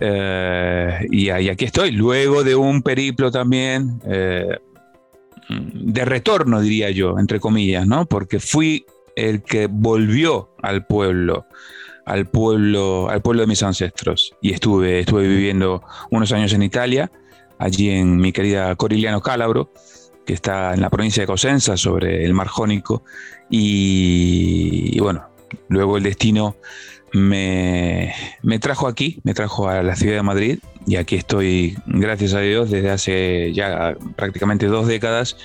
Eh, 0.00 1.06
y, 1.10 1.28
aquí 1.30 1.64
estoy, 1.64 1.90
luego 1.90 2.42
de 2.42 2.54
un 2.54 2.82
periplo 2.82 3.30
también 3.30 4.00
eh, 4.06 4.56
de 5.48 6.04
retorno, 6.04 6.60
diría 6.60 6.90
yo, 6.90 7.18
entre 7.18 7.40
comillas, 7.40 7.86
¿no? 7.86 8.06
Porque 8.06 8.40
fui 8.40 8.86
el 9.18 9.42
que 9.42 9.66
volvió 9.66 10.50
al 10.62 10.86
pueblo, 10.86 11.46
al 12.06 12.26
pueblo, 12.26 13.10
al 13.10 13.20
pueblo 13.20 13.42
de 13.42 13.48
mis 13.48 13.62
ancestros. 13.62 14.34
Y 14.40 14.52
estuve, 14.52 15.00
estuve 15.00 15.26
viviendo 15.26 15.82
unos 16.10 16.32
años 16.32 16.52
en 16.52 16.62
Italia, 16.62 17.10
allí 17.58 17.90
en 17.90 18.16
mi 18.16 18.32
querida 18.32 18.74
Corigliano 18.76 19.20
Calabro, 19.20 19.72
que 20.24 20.34
está 20.34 20.72
en 20.74 20.80
la 20.80 20.90
provincia 20.90 21.22
de 21.22 21.26
Cosenza, 21.26 21.76
sobre 21.76 22.24
el 22.24 22.32
Mar 22.32 22.46
Jónico. 22.46 23.02
Y, 23.50 24.98
bueno, 25.00 25.28
luego 25.68 25.96
el 25.96 26.04
destino 26.04 26.56
me, 27.12 28.14
me, 28.42 28.58
trajo 28.60 28.86
aquí, 28.86 29.20
me 29.24 29.34
trajo 29.34 29.68
a 29.68 29.82
la 29.82 29.96
ciudad 29.96 30.16
de 30.16 30.22
Madrid 30.22 30.58
y 30.86 30.96
aquí 30.96 31.16
estoy, 31.16 31.76
gracias 31.86 32.34
a 32.34 32.40
Dios, 32.40 32.70
desde 32.70 32.90
hace 32.90 33.52
ya 33.52 33.96
prácticamente 34.16 34.66
dos 34.66 34.86
décadas 34.86 35.36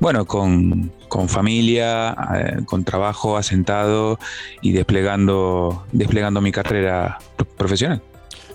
bueno, 0.00 0.24
con, 0.24 0.90
familia, 1.28 2.16
eh, 2.34 2.60
con 2.64 2.84
trabajo 2.84 3.36
asentado 3.36 4.18
y 4.62 4.72
desplegando, 4.72 5.84
desplegando 5.92 6.40
mi 6.40 6.50
carrera 6.50 7.18
profesional. 7.56 8.02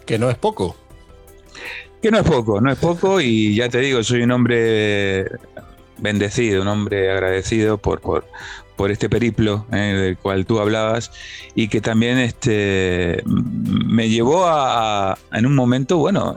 Que 0.06 0.18
no 0.18 0.30
es 0.30 0.38
poco. 0.38 0.76
Que 2.02 2.12
no 2.12 2.18
es 2.18 2.24
poco, 2.24 2.60
no 2.60 2.72
es 2.72 2.78
poco 2.78 3.22
y 3.22 3.56
ya 3.56 3.70
te 3.70 3.80
digo, 3.80 4.04
soy 4.04 4.24
un 4.24 4.32
hombre 4.32 5.26
bendecido, 5.98 6.62
un 6.64 6.68
hombre 6.68 7.12
agradecido 7.12 7.78
por, 7.78 8.02
por, 8.02 8.92
este 8.92 9.10
periplo 9.10 9.66
eh, 9.72 9.78
del 9.78 10.18
cual 10.18 10.46
tú 10.46 10.60
hablabas 10.60 11.12
y 11.56 11.68
que 11.68 11.80
también 11.80 12.18
este, 12.18 13.24
me 13.26 14.10
llevó 14.10 14.46
a, 14.46 15.18
en 15.32 15.46
un 15.46 15.56
momento, 15.56 15.98
bueno, 15.98 16.36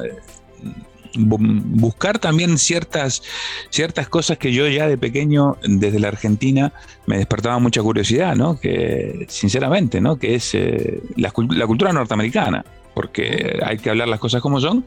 buscar 1.16 2.18
también 2.18 2.58
ciertas, 2.58 3.22
ciertas 3.70 4.08
cosas 4.08 4.38
que 4.38 4.52
yo 4.52 4.66
ya 4.68 4.88
de 4.88 4.98
pequeño, 4.98 5.56
desde 5.62 5.98
la 5.98 6.08
Argentina, 6.08 6.72
me 7.06 7.16
despertaba 7.16 7.58
mucha 7.58 7.82
curiosidad, 7.82 8.36
¿no? 8.36 8.58
Que, 8.58 9.26
sinceramente, 9.28 10.00
¿no? 10.00 10.16
Que 10.16 10.34
es 10.34 10.54
eh, 10.54 11.00
la, 11.16 11.30
cultura 11.30 11.92
norteamericana, 11.92 12.64
porque 12.94 13.58
hay 13.64 13.78
que 13.78 13.90
hablar 13.90 14.08
las 14.08 14.20
cosas 14.20 14.42
como 14.42 14.60
son. 14.60 14.84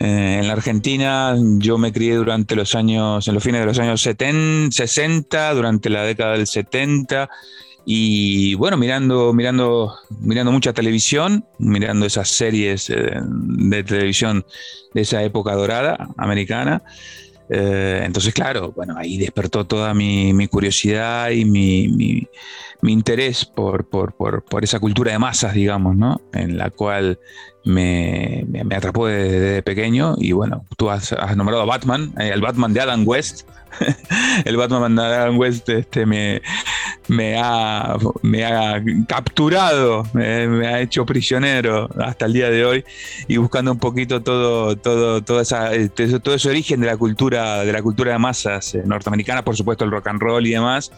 Eh, 0.00 0.38
en 0.40 0.48
la 0.48 0.54
Argentina 0.54 1.36
yo 1.58 1.78
me 1.78 1.92
crié 1.92 2.14
durante 2.16 2.56
los 2.56 2.74
años, 2.74 3.26
en 3.28 3.34
los 3.34 3.42
fines 3.42 3.60
de 3.60 3.66
los 3.66 3.78
años 3.78 4.02
70, 4.02 4.74
60, 4.74 5.54
durante 5.54 5.88
la 5.88 6.02
década 6.02 6.32
del 6.32 6.46
70, 6.46 7.30
Y 7.86 8.54
bueno, 8.54 8.76
mirando, 8.76 9.32
mirando, 9.32 9.94
mirando 10.20 10.52
mucha 10.52 10.72
televisión, 10.72 11.44
mirando 11.58 12.06
esas 12.06 12.28
series 12.28 12.88
eh, 12.88 13.20
de 13.20 13.84
televisión 13.84 14.44
de 14.94 15.02
esa 15.02 15.22
época 15.22 15.54
dorada 15.54 16.08
americana. 16.16 16.82
Eh, 17.50 18.02
entonces, 18.04 18.32
claro, 18.32 18.72
bueno, 18.72 18.94
ahí 18.96 19.18
despertó 19.18 19.66
toda 19.66 19.92
mi, 19.92 20.46
curiosidad 20.48 21.30
y 21.30 21.44
mi, 21.44 22.26
interés 22.92 23.44
por, 23.44 23.86
esa 24.62 24.80
cultura 24.80 25.12
de 25.12 25.18
masas, 25.18 25.54
digamos, 25.54 25.96
¿no? 25.96 26.20
En 26.32 26.58
la 26.58 26.70
cual 26.70 27.18
me, 27.64 28.44
atrapó 28.74 29.06
desde, 29.06 29.62
pequeño. 29.62 30.14
Y 30.18 30.32
bueno, 30.32 30.64
tú 30.76 30.90
has, 30.90 31.14
nombrado 31.36 31.62
a 31.62 31.66
Batman, 31.66 32.12
eh, 32.18 32.30
el 32.32 32.40
Batman 32.40 32.72
de 32.72 32.80
Adam 32.80 33.06
West. 33.06 33.48
el 34.44 34.56
Batman 34.56 34.94
de 34.94 35.02
Adam 35.02 35.38
West 35.38 35.68
este, 35.68 36.06
me, 36.06 36.40
me 37.08 37.36
ha, 37.36 37.96
me 38.22 38.44
ha 38.44 38.82
capturado, 39.08 40.04
me, 40.12 40.66
ha 40.66 40.80
hecho 40.80 41.04
prisionero 41.04 41.88
hasta 42.00 42.26
el 42.26 42.32
día 42.32 42.50
de 42.50 42.64
hoy 42.64 42.84
y 43.26 43.36
buscando 43.36 43.72
un 43.72 43.78
poquito 43.78 44.22
todo, 44.22 44.76
todo, 44.76 45.22
todo, 45.22 45.40
esa, 45.40 45.70
todo 46.22 46.34
ese 46.34 46.48
origen 46.48 46.80
de 46.80 46.86
la 46.86 46.96
cultura, 46.96 47.64
de 47.64 47.72
la 47.72 47.82
cultura 47.82 48.12
de 48.12 48.18
masas 48.18 48.74
eh, 48.74 48.82
norteamericana, 48.84 49.42
por 49.42 49.56
supuesto 49.56 49.84
el 49.84 49.90
rock 49.90 50.06
and 50.08 50.20
roll 50.20 50.46
y 50.46 50.50
demás. 50.50 50.92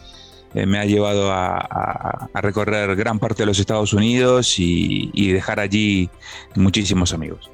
Eh, 0.57 0.65
me 0.65 0.79
ha 0.79 0.85
llevado 0.85 1.31
a, 1.31 2.29
recorrer 2.33 2.95
gran 2.95 3.19
parte 3.19 3.43
de 3.43 3.47
los 3.47 3.59
Estados 3.59 3.93
Unidos 3.93 4.55
y 4.57 5.31
dejar 5.31 5.59
allí 5.59 6.09
muchísimos 6.55 7.13
amigos. 7.13 7.49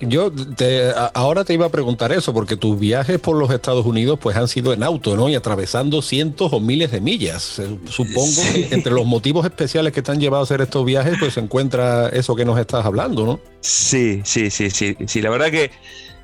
Yo 0.00 0.32
te, 0.32 0.90
ahora 1.14 1.44
te 1.44 1.54
iba 1.54 1.66
a 1.66 1.68
preguntar 1.68 2.12
eso, 2.12 2.34
porque 2.34 2.56
tus 2.56 2.78
viajes 2.78 3.20
por 3.20 3.36
los 3.36 3.50
Estados 3.50 3.86
Unidos 3.86 4.18
pues 4.20 4.36
han 4.36 4.48
sido 4.48 4.72
en 4.72 4.82
auto, 4.82 5.16
¿no? 5.16 5.28
Y 5.28 5.36
atravesando 5.36 6.02
cientos 6.02 6.52
o 6.52 6.58
miles 6.58 6.90
de 6.90 7.00
millas. 7.00 7.60
Supongo 7.88 8.42
que 8.52 8.68
entre 8.74 8.92
los 8.92 9.06
motivos 9.06 9.44
especiales 9.44 9.92
que 9.92 10.02
te 10.02 10.10
han 10.10 10.20
llevado 10.20 10.42
a 10.42 10.44
hacer 10.44 10.60
estos 10.60 10.84
viajes, 10.84 11.16
pues 11.20 11.34
se 11.34 11.40
encuentra 11.40 12.08
eso 12.08 12.34
que 12.34 12.44
nos 12.44 12.58
estás 12.58 12.84
hablando, 12.84 13.24
¿no? 13.24 13.40
Sí, 13.60 14.20
sí, 14.24 14.50
sí, 14.50 14.70
sí. 14.70 14.96
Sí, 15.06 15.22
la 15.22 15.30
verdad 15.30 15.50
que, 15.50 15.70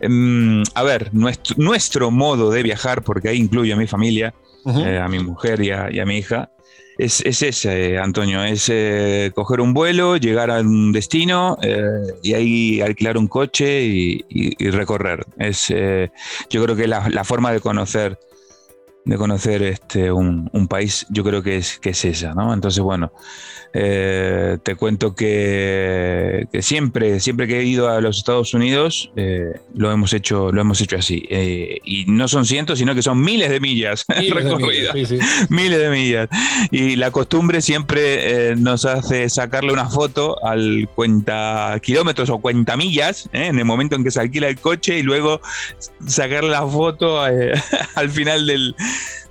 em, 0.00 0.64
a 0.74 0.82
ver, 0.82 1.14
nuestro, 1.14 1.54
nuestro, 1.56 2.10
modo 2.10 2.50
de 2.50 2.64
viajar, 2.64 3.02
porque 3.02 3.28
ahí 3.28 3.38
incluye 3.38 3.72
a 3.72 3.76
mi 3.76 3.86
familia, 3.86 4.34
eh, 4.66 4.98
a 4.98 5.08
mi 5.08 5.18
mujer 5.18 5.60
y 5.62 5.70
a 5.70 6.04
mi 6.06 6.18
hija, 6.18 6.50
es, 7.00 7.22
ese, 7.24 7.98
Antonio, 7.98 8.44
es 8.44 8.68
eh, 8.68 9.32
coger 9.34 9.60
un 9.60 9.72
vuelo, 9.72 10.16
llegar 10.18 10.50
a 10.50 10.60
un 10.60 10.92
destino 10.92 11.56
eh, 11.62 11.82
y 12.22 12.34
ahí 12.34 12.80
alquilar 12.82 13.16
un 13.16 13.26
coche 13.26 13.82
y, 13.82 14.70
recorrer. 14.70 15.24
Es, 15.38 15.68
yo 15.68 16.62
creo 16.62 16.76
que 16.76 16.86
la, 16.86 17.08
la 17.08 17.24
forma 17.24 17.52
de 17.52 17.60
conocer 17.60 18.18
de 19.04 19.16
conocer 19.16 19.62
este, 19.62 20.12
un, 20.12 20.50
país, 20.68 21.06
yo 21.10 21.24
creo 21.24 21.42
que 21.42 21.56
es, 21.56 21.78
que 21.78 21.90
es 21.90 22.04
esa, 22.04 22.34
¿no? 22.34 22.52
Entonces, 22.52 22.82
bueno, 22.82 23.12
eh, 23.72 24.58
te 24.62 24.74
cuento 24.74 25.14
que, 25.14 26.46
siempre, 26.60 27.20
siempre 27.20 27.46
que 27.46 27.60
he 27.60 27.64
ido 27.64 27.88
a 27.88 28.00
los 28.00 28.18
Estados 28.18 28.52
Unidos, 28.52 29.10
eh, 29.16 29.52
lo, 29.74 29.90
hemos 29.92 30.12
hecho, 30.12 30.52
lo 30.52 30.60
hemos 30.60 30.80
hecho 30.80 30.96
así. 30.96 31.24
Eh, 31.30 31.78
y 31.84 32.04
no 32.06 32.28
son 32.28 32.44
cientos, 32.44 32.78
sino 32.78 32.94
que 32.94 33.02
son 33.02 33.20
miles 33.20 33.50
de 33.50 33.60
millas 33.60 34.04
recorridas. 34.08 34.94
Miles 35.50 35.78
de 35.78 35.90
millas. 35.90 36.28
Y 36.70 36.96
la 36.96 37.10
costumbre 37.10 37.62
siempre 37.62 38.54
nos 38.56 38.84
hace 38.84 39.28
sacarle 39.28 39.72
una 39.72 39.88
foto 39.88 40.44
al 40.44 40.88
cuenta 40.94 41.78
kilómetros 41.82 42.30
o 42.30 42.38
cuenta 42.38 42.76
millas, 42.76 43.28
en 43.32 43.58
el 43.58 43.64
momento 43.64 43.96
en 43.96 44.04
que 44.04 44.10
se 44.10 44.20
alquila 44.20 44.48
el 44.48 44.58
coche, 44.58 44.98
y 44.98 45.02
luego 45.02 45.40
sacarle 46.06 46.50
la 46.50 46.66
foto 46.66 47.22
al 47.94 48.10
final 48.10 48.46
del 48.46 48.74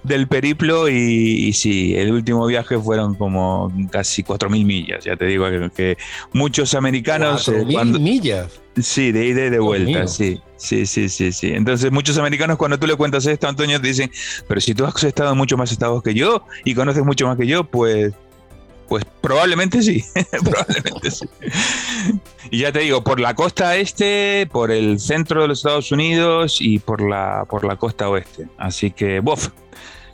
del 0.03 0.27
periplo 0.27 0.87
y, 0.87 1.51
sí, 1.53 1.95
el 1.95 2.11
último 2.11 2.45
viaje 2.47 2.77
fueron 2.79 3.15
como 3.15 3.71
casi 3.91 4.23
4.000 4.23 4.65
millas, 4.65 5.03
ya 5.03 5.15
te 5.15 5.25
digo 5.25 5.45
que, 5.75 5.97
muchos 6.33 6.73
americanos... 6.73 7.47
¿4.000 7.47 7.95
eh, 7.95 7.99
millas? 7.99 8.61
Sí, 8.81 9.11
de 9.11 9.27
ida 9.27 9.45
y 9.45 9.49
de 9.49 9.59
vuelta, 9.59 10.07
sí. 10.07 10.39
Sí, 10.55 10.85
sí, 10.85 11.09
sí, 11.09 11.31
sí. 11.31 11.51
Entonces 11.51 11.91
muchos 11.91 12.17
americanos 12.17 12.57
cuando 12.57 12.77
tú 12.77 12.87
le 12.87 12.95
cuentas 12.95 13.25
esto, 13.25 13.47
Antonio, 13.47 13.79
te 13.79 13.87
dicen, 13.87 14.11
pero 14.47 14.61
si 14.61 14.73
tú 14.73 14.85
has 14.85 15.03
estado 15.03 15.31
en 15.31 15.37
muchos 15.37 15.57
más 15.57 15.71
estados 15.71 16.01
que 16.03 16.13
yo 16.13 16.43
y 16.65 16.75
conoces 16.75 17.03
mucho 17.03 17.27
más 17.27 17.37
que 17.37 17.47
yo, 17.47 17.63
pues 17.63 18.13
pues 18.89 19.05
probablemente 19.21 19.83
sí, 19.83 20.03
probablemente 20.43 21.11
sí. 21.11 21.29
Y 22.49 22.59
ya 22.59 22.71
te 22.71 22.79
digo, 22.79 23.03
por 23.03 23.19
la 23.19 23.35
costa 23.35 23.77
este, 23.77 24.49
por 24.51 24.71
el 24.71 24.99
centro 24.99 25.43
de 25.43 25.47
los 25.47 25.59
Estados 25.59 25.91
Unidos 25.91 26.57
y 26.59 26.79
por 26.79 27.07
la, 27.07 27.45
por 27.47 27.63
la 27.63 27.75
costa 27.75 28.09
oeste. 28.09 28.47
Así 28.57 28.89
que, 28.89 29.19
bof, 29.19 29.49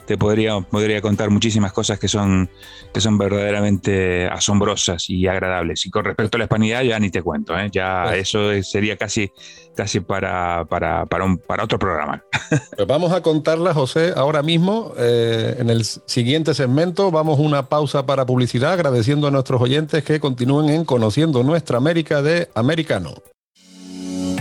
te 0.06 0.16
podría, 0.16 0.60
podría 0.60 1.02
contar 1.02 1.30
muchísimas 1.30 1.72
cosas 1.72 1.98
que 1.98 2.08
son, 2.08 2.48
que 2.94 3.00
son 3.00 3.18
verdaderamente 3.18 4.26
asombrosas 4.26 5.10
y 5.10 5.26
agradables. 5.26 5.84
Y 5.84 5.90
con 5.90 6.04
respecto 6.04 6.36
a 6.36 6.38
la 6.38 6.44
hispanidad, 6.44 6.82
ya 6.82 6.98
ni 6.98 7.10
te 7.10 7.22
cuento, 7.22 7.58
¿eh? 7.58 7.68
ya 7.72 8.04
pues 8.06 8.20
eso 8.20 8.62
sería 8.62 8.96
casi, 8.96 9.30
casi 9.74 10.00
para, 10.00 10.64
para, 10.64 11.06
para, 11.06 11.24
un, 11.24 11.38
para 11.38 11.64
otro 11.64 11.78
programa. 11.78 12.22
Pues 12.76 12.86
vamos 12.86 13.12
a 13.12 13.22
contarla, 13.22 13.74
José, 13.74 14.12
ahora 14.14 14.42
mismo. 14.42 14.92
Eh, 14.98 15.56
en 15.58 15.70
el 15.70 15.84
siguiente 15.84 16.54
segmento 16.54 17.10
vamos 17.10 17.38
una 17.38 17.68
pausa 17.68 18.06
para 18.06 18.26
publicidad, 18.26 18.72
agradeciendo 18.72 19.26
a 19.26 19.30
nuestros 19.30 19.60
oyentes 19.60 20.04
que 20.04 20.20
continúen 20.20 20.68
en 20.68 20.84
Conociendo 20.84 21.42
Nuestra 21.42 21.78
América 21.78 22.22
de 22.22 22.48
Americano. 22.54 23.14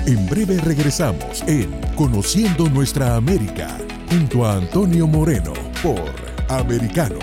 En 0.06 0.28
breve 0.30 0.60
regresamos 0.60 1.42
en 1.48 1.72
Conociendo 1.96 2.70
Nuestra 2.70 3.16
América 3.16 3.78
junto 4.16 4.46
a 4.46 4.54
Antonio 4.54 5.08
Moreno 5.08 5.52
por 5.84 6.00
Americano. 6.48 7.20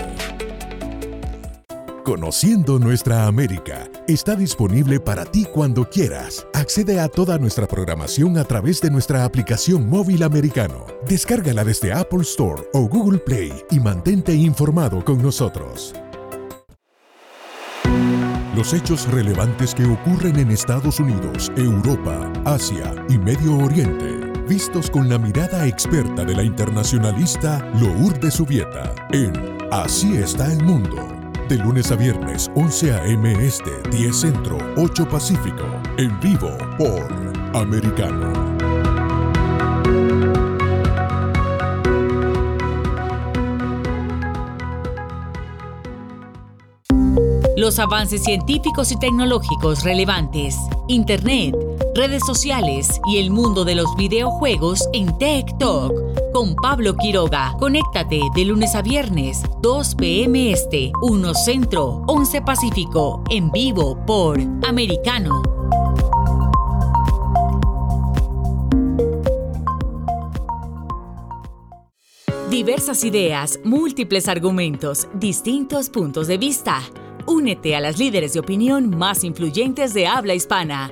Conociendo 2.03 2.77
nuestra 2.77 3.25
América 3.25 3.89
está 4.07 4.35
disponible 4.35 4.99
para 4.99 5.25
ti 5.25 5.47
cuando 5.51 5.89
quieras. 5.89 6.45
Accede 6.53 6.99
a 6.99 7.07
toda 7.07 7.39
nuestra 7.39 7.67
programación 7.67 8.37
a 8.37 8.43
través 8.43 8.79
de 8.79 8.91
nuestra 8.91 9.25
aplicación 9.25 9.89
móvil 9.89 10.21
americano. 10.21 10.85
Descárgala 11.07 11.63
desde 11.63 11.91
Apple 11.91 12.21
Store 12.21 12.61
o 12.73 12.81
Google 12.81 13.17
Play 13.17 13.51
y 13.71 13.79
mantente 13.79 14.35
informado 14.35 15.03
con 15.03 15.19
nosotros. 15.19 15.95
Los 18.55 18.71
hechos 18.71 19.07
relevantes 19.09 19.73
que 19.73 19.85
ocurren 19.85 20.37
en 20.37 20.51
Estados 20.51 20.99
Unidos, 20.99 21.51
Europa, 21.55 22.31
Asia 22.45 22.93
y 23.09 23.17
Medio 23.17 23.57
Oriente 23.57 24.32
vistos 24.47 24.89
con 24.89 25.09
la 25.09 25.17
mirada 25.17 25.67
experta 25.67 26.23
de 26.23 26.35
la 26.35 26.43
internacionalista 26.43 27.65
Lourdes 27.79 28.35
Subieta 28.35 28.93
en 29.11 29.33
Así 29.71 30.15
está 30.17 30.51
el 30.51 30.63
mundo. 30.63 31.07
De 31.49 31.57
lunes 31.57 31.91
a 31.91 31.95
viernes, 31.95 32.51
11 32.55 32.93
a.m. 32.93 33.33
Este, 33.45 33.71
10 33.91 34.15
Centro, 34.15 34.57
8 34.77 35.09
Pacífico. 35.09 35.65
En 35.97 36.19
vivo 36.19 36.55
por 36.77 37.11
Americano. 37.55 38.31
Los 47.57 47.79
avances 47.79 48.23
científicos 48.23 48.91
y 48.91 48.99
tecnológicos 48.99 49.83
relevantes, 49.83 50.57
Internet, 50.87 51.55
redes 51.95 52.23
sociales 52.25 52.99
y 53.07 53.17
el 53.17 53.29
mundo 53.29 53.65
de 53.65 53.75
los 53.75 53.95
videojuegos 53.95 54.87
en 54.93 55.15
Tech 55.17 55.45
Talk 55.59 55.93
con 56.33 56.55
Pablo 56.55 56.95
Quiroga. 56.95 57.55
Conéctate 57.59 58.19
de 58.33 58.45
lunes 58.45 58.73
a 58.75 58.81
viernes, 58.81 59.43
2 59.61 59.95
p.m. 59.95 60.51
Este, 60.51 60.91
1 61.01 61.33
Centro, 61.35 62.03
11 62.07 62.41
Pacífico, 62.41 63.23
en 63.29 63.51
vivo 63.51 64.03
por 64.05 64.39
Americano. 64.67 65.43
Diversas 72.49 73.03
ideas, 73.03 73.59
múltiples 73.63 74.27
argumentos, 74.27 75.07
distintos 75.15 75.89
puntos 75.89 76.27
de 76.27 76.37
vista. 76.37 76.81
Únete 77.25 77.75
a 77.75 77.79
las 77.79 77.97
líderes 77.97 78.33
de 78.33 78.39
opinión 78.39 78.89
más 78.89 79.23
influyentes 79.23 79.93
de 79.93 80.07
habla 80.07 80.33
hispana 80.35 80.91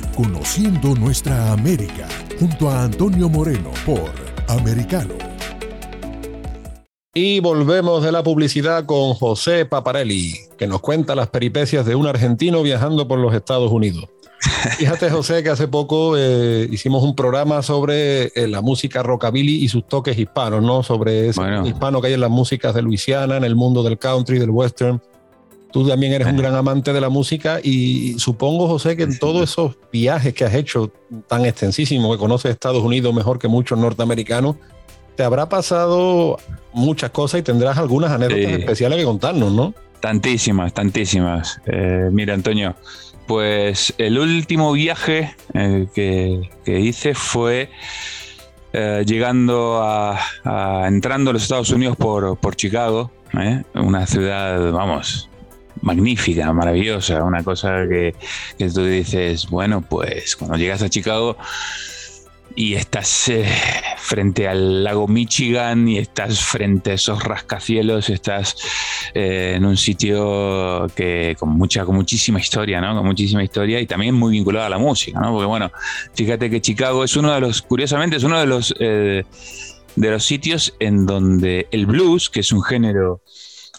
Conociendo 0.15 0.93
Nuestra 0.93 1.53
América 1.53 2.07
junto 2.37 2.69
a 2.69 2.83
Antonio 2.83 3.29
Moreno 3.29 3.71
por 3.85 4.11
Americano. 4.49 5.13
Y 7.13 7.39
volvemos 7.39 8.03
de 8.03 8.11
la 8.11 8.21
publicidad 8.21 8.85
con 8.85 9.13
José 9.13 9.65
Paparelli, 9.65 10.35
que 10.57 10.67
nos 10.67 10.81
cuenta 10.81 11.15
las 11.15 11.29
peripecias 11.29 11.85
de 11.85 11.95
un 11.95 12.07
argentino 12.07 12.61
viajando 12.61 13.07
por 13.07 13.19
los 13.19 13.33
Estados 13.33 13.71
Unidos. 13.71 14.05
Fíjate, 14.77 15.09
José, 15.09 15.43
que 15.43 15.49
hace 15.49 15.67
poco 15.67 16.15
eh, 16.17 16.67
hicimos 16.69 17.03
un 17.03 17.15
programa 17.15 17.61
sobre 17.61 18.25
eh, 18.35 18.47
la 18.47 18.61
música 18.61 19.03
rockabilly 19.03 19.63
y 19.63 19.69
sus 19.69 19.87
toques 19.87 20.17
hispanos, 20.17 20.61
¿no? 20.61 20.83
Sobre 20.83 21.29
ese 21.29 21.41
hispano 21.65 22.01
que 22.01 22.07
hay 22.07 22.13
en 22.13 22.21
las 22.21 22.29
músicas 22.29 22.75
de 22.75 22.81
Luisiana, 22.81 23.37
en 23.37 23.45
el 23.45 23.55
mundo 23.55 23.81
del 23.81 23.97
country, 23.97 24.39
del 24.39 24.49
western. 24.49 25.01
Tú 25.71 25.87
también 25.87 26.11
eres 26.11 26.27
un 26.27 26.37
gran 26.37 26.53
amante 26.55 26.91
de 26.91 26.99
la 26.99 27.09
música 27.09 27.59
y 27.63 28.19
supongo, 28.19 28.67
José, 28.67 28.97
que 28.97 29.03
en 29.03 29.17
todos 29.17 29.49
esos 29.49 29.77
viajes 29.91 30.33
que 30.33 30.43
has 30.43 30.53
hecho 30.53 30.91
tan 31.27 31.45
extensísimos, 31.45 32.15
que 32.15 32.19
conoces 32.19 32.51
Estados 32.51 32.83
Unidos 32.83 33.13
mejor 33.13 33.39
que 33.39 33.47
muchos 33.47 33.79
norteamericanos, 33.79 34.57
te 35.15 35.23
habrá 35.23 35.47
pasado 35.47 36.37
muchas 36.73 37.11
cosas 37.11 37.39
y 37.39 37.43
tendrás 37.43 37.77
algunas 37.77 38.11
anécdotas 38.11 38.51
especiales 38.51 38.99
que 38.99 39.05
contarnos, 39.05 39.51
¿no? 39.51 39.73
Tantísimas, 40.01 40.73
tantísimas. 40.73 41.61
Eh, 41.67 42.09
mira, 42.11 42.33
Antonio, 42.33 42.75
pues 43.27 43.93
el 43.97 44.17
último 44.17 44.73
viaje 44.73 45.35
eh, 45.53 45.87
que, 45.93 46.79
hice 46.79 47.13
fue 47.13 47.69
eh, 48.73 49.03
llegando 49.05 49.79
a, 49.81 50.19
entrando 50.87 51.29
a 51.29 51.33
los 51.33 51.43
Estados 51.43 51.69
Unidos 51.69 51.95
por, 51.95 52.37
por 52.37 52.55
Chicago, 52.55 53.11
una 53.73 54.05
ciudad, 54.07 54.71
vamos, 54.71 55.29
magnífica, 55.81 56.51
maravillosa, 56.53 57.23
una 57.23 57.43
cosa 57.43 57.87
que, 57.87 58.15
que 58.57 58.69
tú 58.69 58.85
dices, 58.85 59.47
bueno, 59.49 59.81
pues 59.81 60.35
cuando 60.35 60.57
llegas 60.57 60.81
a 60.81 60.89
Chicago 60.89 61.37
y 62.55 62.73
estás 62.73 63.29
eh, 63.29 63.45
frente 63.97 64.47
al 64.47 64.83
lago 64.83 65.07
Michigan 65.07 65.87
y 65.87 65.97
estás 65.97 66.41
frente 66.41 66.91
a 66.91 66.93
esos 66.95 67.23
rascacielos, 67.23 68.09
estás 68.09 68.55
eh, 69.13 69.53
en 69.55 69.65
un 69.65 69.77
sitio 69.77 70.87
que 70.95 71.35
con 71.39 71.49
mucha, 71.49 71.85
con 71.85 71.95
muchísima 71.95 72.39
historia, 72.39 72.81
¿no? 72.81 72.95
Con 72.95 73.05
muchísima 73.05 73.43
historia 73.43 73.79
y 73.79 73.87
también 73.87 74.15
muy 74.15 74.33
vinculado 74.33 74.65
a 74.65 74.69
la 74.69 74.77
música, 74.77 75.19
¿no? 75.19 75.31
Porque 75.31 75.45
bueno, 75.45 75.71
fíjate 76.13 76.49
que 76.49 76.61
Chicago 76.61 77.03
es 77.03 77.15
uno 77.15 77.33
de 77.33 77.39
los, 77.41 77.61
curiosamente, 77.61 78.17
es 78.17 78.23
uno 78.23 78.39
de 78.39 78.45
los 78.45 78.73
eh, 78.79 79.23
de 79.95 80.09
los 80.09 80.23
sitios 80.25 80.73
en 80.79 81.05
donde 81.05 81.67
el 81.71 81.85
blues, 81.85 82.29
que 82.29 82.39
es 82.39 82.51
un 82.51 82.63
género, 82.63 83.21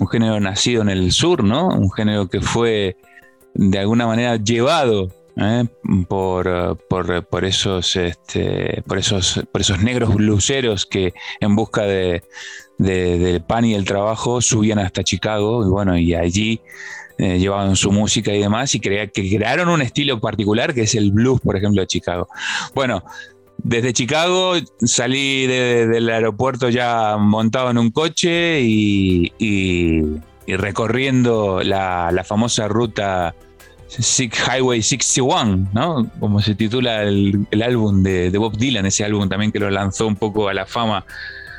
un 0.00 0.08
género 0.08 0.40
nacido 0.40 0.82
en 0.82 0.88
el 0.88 1.12
sur, 1.12 1.44
¿no? 1.44 1.68
Un 1.68 1.90
género 1.90 2.28
que 2.28 2.40
fue 2.40 2.96
de 3.54 3.78
alguna 3.78 4.06
manera 4.06 4.36
llevado 4.36 5.08
¿eh? 5.36 5.64
por, 6.08 6.76
por, 6.88 7.44
esos, 7.44 7.96
este, 7.96 8.82
por, 8.86 8.98
esos, 8.98 9.42
por 9.50 9.60
esos 9.60 9.82
negros 9.82 10.14
bluseros 10.14 10.86
que 10.86 11.12
en 11.40 11.54
busca 11.54 11.82
de, 11.82 12.22
del 12.78 13.42
pan 13.42 13.64
y 13.64 13.74
el 13.74 13.84
trabajo 13.84 14.40
subían 14.40 14.78
hasta 14.78 15.04
Chicago 15.04 15.64
y 15.64 15.68
bueno, 15.68 15.96
y 15.96 16.14
allí 16.14 16.60
eh, 17.18 17.38
llevaban 17.38 17.76
su 17.76 17.92
música 17.92 18.32
y 18.32 18.40
demás 18.40 18.74
y 18.74 18.80
que 18.80 19.10
crearon 19.12 19.68
un 19.68 19.82
estilo 19.82 20.18
particular 20.20 20.74
que 20.74 20.82
es 20.82 20.94
el 20.94 21.12
blues, 21.12 21.40
por 21.40 21.56
ejemplo, 21.56 21.80
de 21.82 21.86
Chicago. 21.86 22.28
Bueno, 22.74 23.04
desde 23.64 23.92
Chicago 23.92 24.54
salí 24.80 25.46
del 25.46 26.08
aeropuerto 26.10 26.68
ya 26.68 27.16
montado 27.18 27.70
en 27.70 27.78
un 27.78 27.90
coche 27.90 28.60
y, 28.60 29.32
recorriendo 30.46 31.62
la, 31.62 32.10
la 32.12 32.24
famosa 32.24 32.68
ruta 32.68 33.34
Highway 33.98 34.82
61, 34.82 35.68
¿no? 35.72 36.10
Como 36.18 36.40
se 36.40 36.54
titula 36.54 37.02
el, 37.02 37.46
álbum 37.62 38.02
de, 38.02 38.30
Bob 38.38 38.56
Dylan, 38.56 38.86
ese 38.86 39.04
álbum 39.04 39.28
también 39.28 39.52
que 39.52 39.58
lo 39.58 39.70
lanzó 39.70 40.06
un 40.06 40.16
poco 40.16 40.48
a 40.48 40.54
la 40.54 40.66
fama 40.66 41.04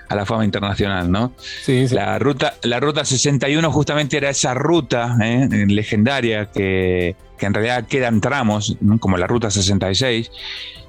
a 0.10 0.16
la 0.16 0.26
fama 0.26 0.46
internacional, 0.46 1.10
¿no? 1.10 1.34
Sí, 1.38 1.88
La 1.88 2.20
ruta, 2.20 2.56
la 2.63 2.80
ruta 2.80 3.06
61 3.06 3.72
justamente 3.72 4.18
era 4.18 4.30
esa 4.30 4.54
ruta 4.54 5.18
¿eh? 5.24 5.48
legendaria 5.68 6.52
que, 6.52 7.16
en 7.39 7.54
realidad 7.54 7.88
quedan 7.88 8.22
tramos, 8.22 8.78
como 9.00 9.18
la 9.18 9.28
ruta 9.28 9.50
66, 9.50 10.30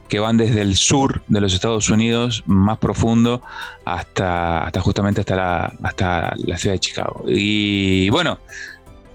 que 0.09 0.19
van 0.21 0.37
desde 0.37 0.61
el 0.61 0.77
sur 0.77 1.23
de 1.29 1.41
los 1.41 1.55
Estados 1.55 1.89
Unidos 1.91 2.43
más 2.47 2.79
profundo 2.79 3.43
hasta, 3.85 4.65
hasta 4.65 4.81
justamente 4.81 5.21
hasta 5.21 5.37
la, 5.37 5.73
hasta 5.83 6.35
la 6.37 6.59
ciudad 6.59 6.75
de 6.75 6.81
Chicago. 6.81 7.25
Y 7.27 8.11
bueno, 8.11 8.39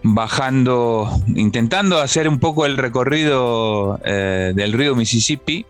bajando, 0.04 1.10
intentando 1.28 2.00
hacer 2.00 2.28
un 2.28 2.40
poco 2.40 2.66
el 2.66 2.78
recorrido 2.78 4.00
eh, 4.04 4.54
del 4.56 4.74
río 4.74 4.96
Mississippi 4.96 5.66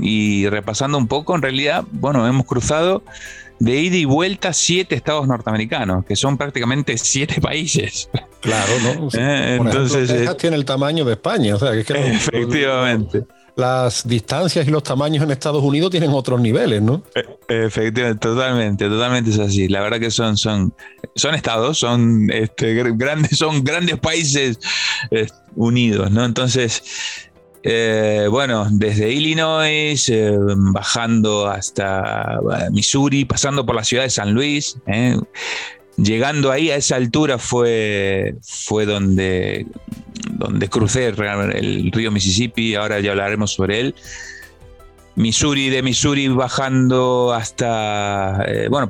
y 0.00 0.48
repasando 0.48 0.98
un 0.98 1.08
poco, 1.08 1.34
en 1.34 1.42
realidad, 1.42 1.84
bueno, 1.92 2.26
hemos 2.26 2.44
cruzado 2.44 3.02
de 3.58 3.80
ida 3.80 3.96
y 3.96 4.04
vuelta 4.04 4.52
siete 4.52 4.94
estados 4.94 5.26
norteamericanos, 5.26 6.04
que 6.04 6.14
son 6.14 6.36
prácticamente 6.36 6.96
siete 6.98 7.40
países. 7.40 8.08
Claro, 8.40 8.72
¿no? 8.82 9.08
Eh, 9.18 9.56
entonces, 9.60 10.08
Texas 10.08 10.36
tiene 10.36 10.56
el 10.56 10.64
tamaño 10.64 11.04
de 11.04 11.12
España, 11.12 11.56
o 11.56 11.58
sea, 11.58 11.72
que 11.72 11.80
efectivamente 12.12 13.24
las 13.58 14.06
distancias 14.06 14.68
y 14.68 14.70
los 14.70 14.84
tamaños 14.84 15.24
en 15.24 15.32
Estados 15.32 15.64
Unidos 15.64 15.90
tienen 15.90 16.10
otros 16.10 16.40
niveles, 16.40 16.80
¿no? 16.80 17.02
Eh, 17.16 17.24
efectivamente, 17.48 18.20
totalmente, 18.20 18.88
totalmente 18.88 19.30
es 19.30 19.38
así. 19.40 19.66
La 19.68 19.80
verdad 19.80 19.98
que 19.98 20.12
son, 20.12 20.36
son, 20.36 20.72
son 21.16 21.34
estados, 21.34 21.78
son 21.78 22.30
este, 22.30 22.74
grandes, 22.94 23.36
son 23.36 23.64
grandes 23.64 23.98
países 23.98 24.60
unidos, 25.56 26.08
¿no? 26.12 26.24
Entonces, 26.24 26.84
eh, 27.64 28.28
bueno, 28.30 28.68
desde 28.70 29.12
Illinois, 29.12 30.08
eh, 30.08 30.38
bajando 30.72 31.48
hasta 31.48 32.38
Missouri, 32.70 33.24
pasando 33.24 33.66
por 33.66 33.74
la 33.74 33.82
ciudad 33.82 34.04
de 34.04 34.10
San 34.10 34.34
Luis, 34.34 34.78
llegando 35.98 36.50
ahí 36.50 36.70
a 36.70 36.76
esa 36.76 36.96
altura 36.96 37.38
fue, 37.38 38.36
fue 38.42 38.86
donde 38.86 39.66
donde 40.30 40.68
crucé 40.68 41.06
el 41.06 41.92
río 41.92 42.10
Mississippi, 42.10 42.74
ahora 42.74 43.00
ya 43.00 43.10
hablaremos 43.10 43.52
sobre 43.52 43.80
él. 43.80 43.94
Missouri, 45.16 45.68
de 45.68 45.82
Missouri 45.82 46.28
bajando 46.28 47.34
hasta, 47.34 48.44
eh, 48.46 48.68
bueno, 48.68 48.88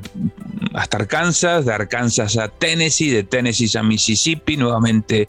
hasta 0.75 0.97
Arkansas, 0.97 1.65
de 1.65 1.73
Arkansas 1.73 2.37
a 2.37 2.49
Tennessee, 2.49 3.09
de 3.09 3.23
Tennessee 3.23 3.75
a 3.75 3.81
Mississippi, 3.81 4.55
nuevamente 4.55 5.27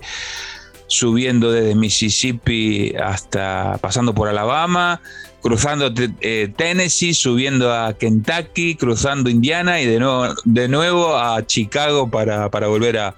subiendo 0.88 1.52
desde 1.52 1.74
Mississippi 1.74 2.94
hasta 3.02 3.78
pasando 3.80 4.14
por 4.14 4.28
Alabama, 4.28 5.00
cruzando 5.40 5.92
eh, 6.20 6.52
Tennessee, 6.56 7.14
subiendo 7.14 7.72
a 7.72 7.94
Kentucky, 7.94 8.74
cruzando 8.74 9.30
Indiana 9.30 9.80
y 9.80 9.86
de 9.86 9.98
nuevo, 9.98 10.34
de 10.44 10.68
nuevo 10.68 11.16
a 11.16 11.44
Chicago 11.46 12.10
para, 12.10 12.48
volver 12.48 12.98
a, 12.98 13.16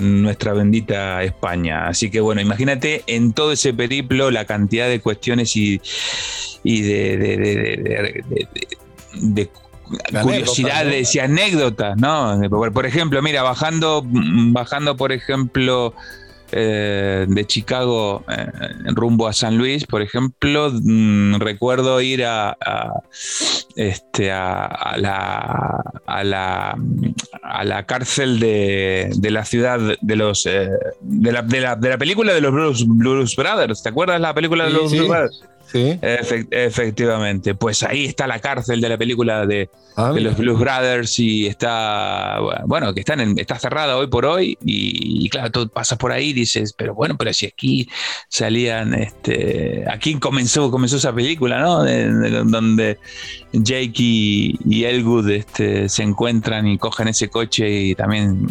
nuestra 0.00 0.52
bendita 0.52 1.22
España. 1.22 1.88
Así 1.88 2.10
que 2.10 2.20
bueno, 2.20 2.40
imagínate 2.40 3.02
en 3.06 3.32
todo 3.32 3.52
ese 3.52 3.72
periplo 3.72 4.30
la 4.30 4.44
cantidad 4.44 4.88
de 4.88 5.00
cuestiones 5.00 5.56
y, 5.56 5.80
de, 6.64 8.20
curiosidades 10.22 11.14
y 11.14 11.18
anécdotas, 11.18 11.96
¿no? 11.96 12.38
Por, 12.50 12.84
ejemplo, 12.84 13.22
mira, 13.22 13.42
bajando, 13.42 14.02
bajando, 14.04 14.96
por 14.96 15.12
ejemplo, 15.12 15.94
eh, 16.52 17.26
de 17.28 17.46
Chicago 17.46 18.24
eh, 18.28 18.46
rumbo 18.94 19.26
a 19.26 19.32
San 19.32 19.56
Luis, 19.56 19.86
por 19.86 20.02
ejemplo, 20.02 20.70
mm, 20.72 21.36
recuerdo 21.36 22.00
ir 22.00 22.24
a, 22.24 22.56
este, 23.76 24.30
a, 24.30 24.94
la, 24.98 25.82
a, 26.06 26.24
la, 26.24 26.76
a 27.42 27.64
la 27.64 27.86
cárcel 27.86 28.38
de, 28.38 29.10
la 29.22 29.44
ciudad 29.44 29.80
de 30.00 30.16
los 30.16 30.46
eh, 30.46 30.70
de, 31.00 31.32
la, 31.32 31.42
de, 31.42 31.60
la, 31.60 31.98
película 31.98 32.34
de 32.34 32.40
los 32.40 32.86
Blues, 32.86 33.36
Brothers. 33.36 33.82
¿Te 33.82 33.88
acuerdas 33.88 34.20
la 34.20 34.34
película 34.34 34.64
de 34.64 34.70
los 34.70 34.92
Blues 34.92 35.08
Brothers? 35.08 35.53
Sí. 35.70 35.98
efectivamente. 36.02 37.54
Pues 37.54 37.82
ahí 37.82 38.04
está 38.04 38.26
la 38.26 38.38
cárcel 38.38 38.80
de 38.80 38.88
la 38.88 38.98
película 38.98 39.46
de, 39.46 39.68
ah, 39.96 40.12
los 40.16 40.36
Blues 40.36 40.58
Brothers 40.58 41.18
y 41.18 41.46
está, 41.46 42.38
bueno, 42.66 42.94
que 42.94 43.00
están 43.00 43.38
está 43.38 43.58
cerrada 43.58 43.96
hoy 43.96 44.06
por 44.06 44.26
hoy 44.26 44.56
y, 44.64 45.28
claro, 45.28 45.50
tú 45.50 45.68
pasas 45.68 45.98
por 45.98 46.12
ahí 46.12 46.30
y 46.30 46.32
dices, 46.32 46.74
pero 46.76 46.94
bueno, 46.94 47.16
pero 47.16 47.32
si 47.32 47.46
aquí 47.46 47.88
salían, 48.28 48.94
este, 48.94 49.84
aquí 49.90 50.14
comenzó, 50.18 50.70
comenzó 50.70 50.96
esa 50.96 51.12
película, 51.12 51.60
¿no? 51.60 51.84
donde 52.44 52.98
Jake 53.62 53.92
y, 53.96 54.84
Elwood 54.84 55.30
este, 55.30 55.88
se 55.88 56.02
encuentran 56.02 56.66
y 56.66 56.78
cogen 56.78 57.08
ese 57.08 57.28
coche 57.28 57.70
y 57.70 57.94
también 57.94 58.48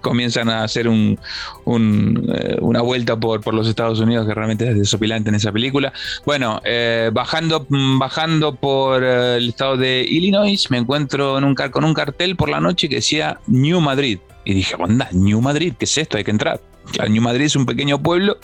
comienzan 0.00 0.48
a 0.48 0.62
hacer 0.62 0.88
un, 0.88 1.18
eh, 1.66 2.56
una 2.60 2.80
vuelta 2.82 3.18
por, 3.18 3.52
los 3.52 3.66
Estados 3.66 3.98
Unidos 4.00 4.26
que 4.26 4.34
realmente 4.34 4.68
es 4.68 4.78
desopilante 4.78 5.30
en 5.30 5.34
esa 5.34 5.50
película. 5.52 5.92
Bueno, 6.24 6.60
eh, 6.64 7.10
bajando, 7.12 7.66
bajando 7.68 8.54
por 8.54 9.02
eh, 9.02 9.36
el 9.38 9.48
estado 9.48 9.76
de 9.76 10.06
Illinois, 10.08 10.70
me 10.70 10.78
encuentro 10.78 11.38
en 11.38 11.44
un 11.44 11.54
con 11.54 11.84
un 11.84 11.94
cartel 11.94 12.36
por 12.36 12.48
la 12.48 12.60
noche 12.60 12.88
que 12.88 12.96
decía 12.96 13.40
New 13.46 13.80
Madrid. 13.80 14.18
Y 14.44 14.54
dije, 14.54 14.76
onda, 14.78 15.08
New 15.12 15.40
Madrid, 15.40 15.74
¿qué 15.78 15.84
es 15.84 15.98
esto? 15.98 16.16
Hay 16.16 16.24
que 16.24 16.30
entrar. 16.30 16.60
New 17.08 17.20
Madrid 17.20 17.46
es 17.46 17.56
un 17.56 17.66
pequeño 17.66 18.02
pueblo 18.02 18.38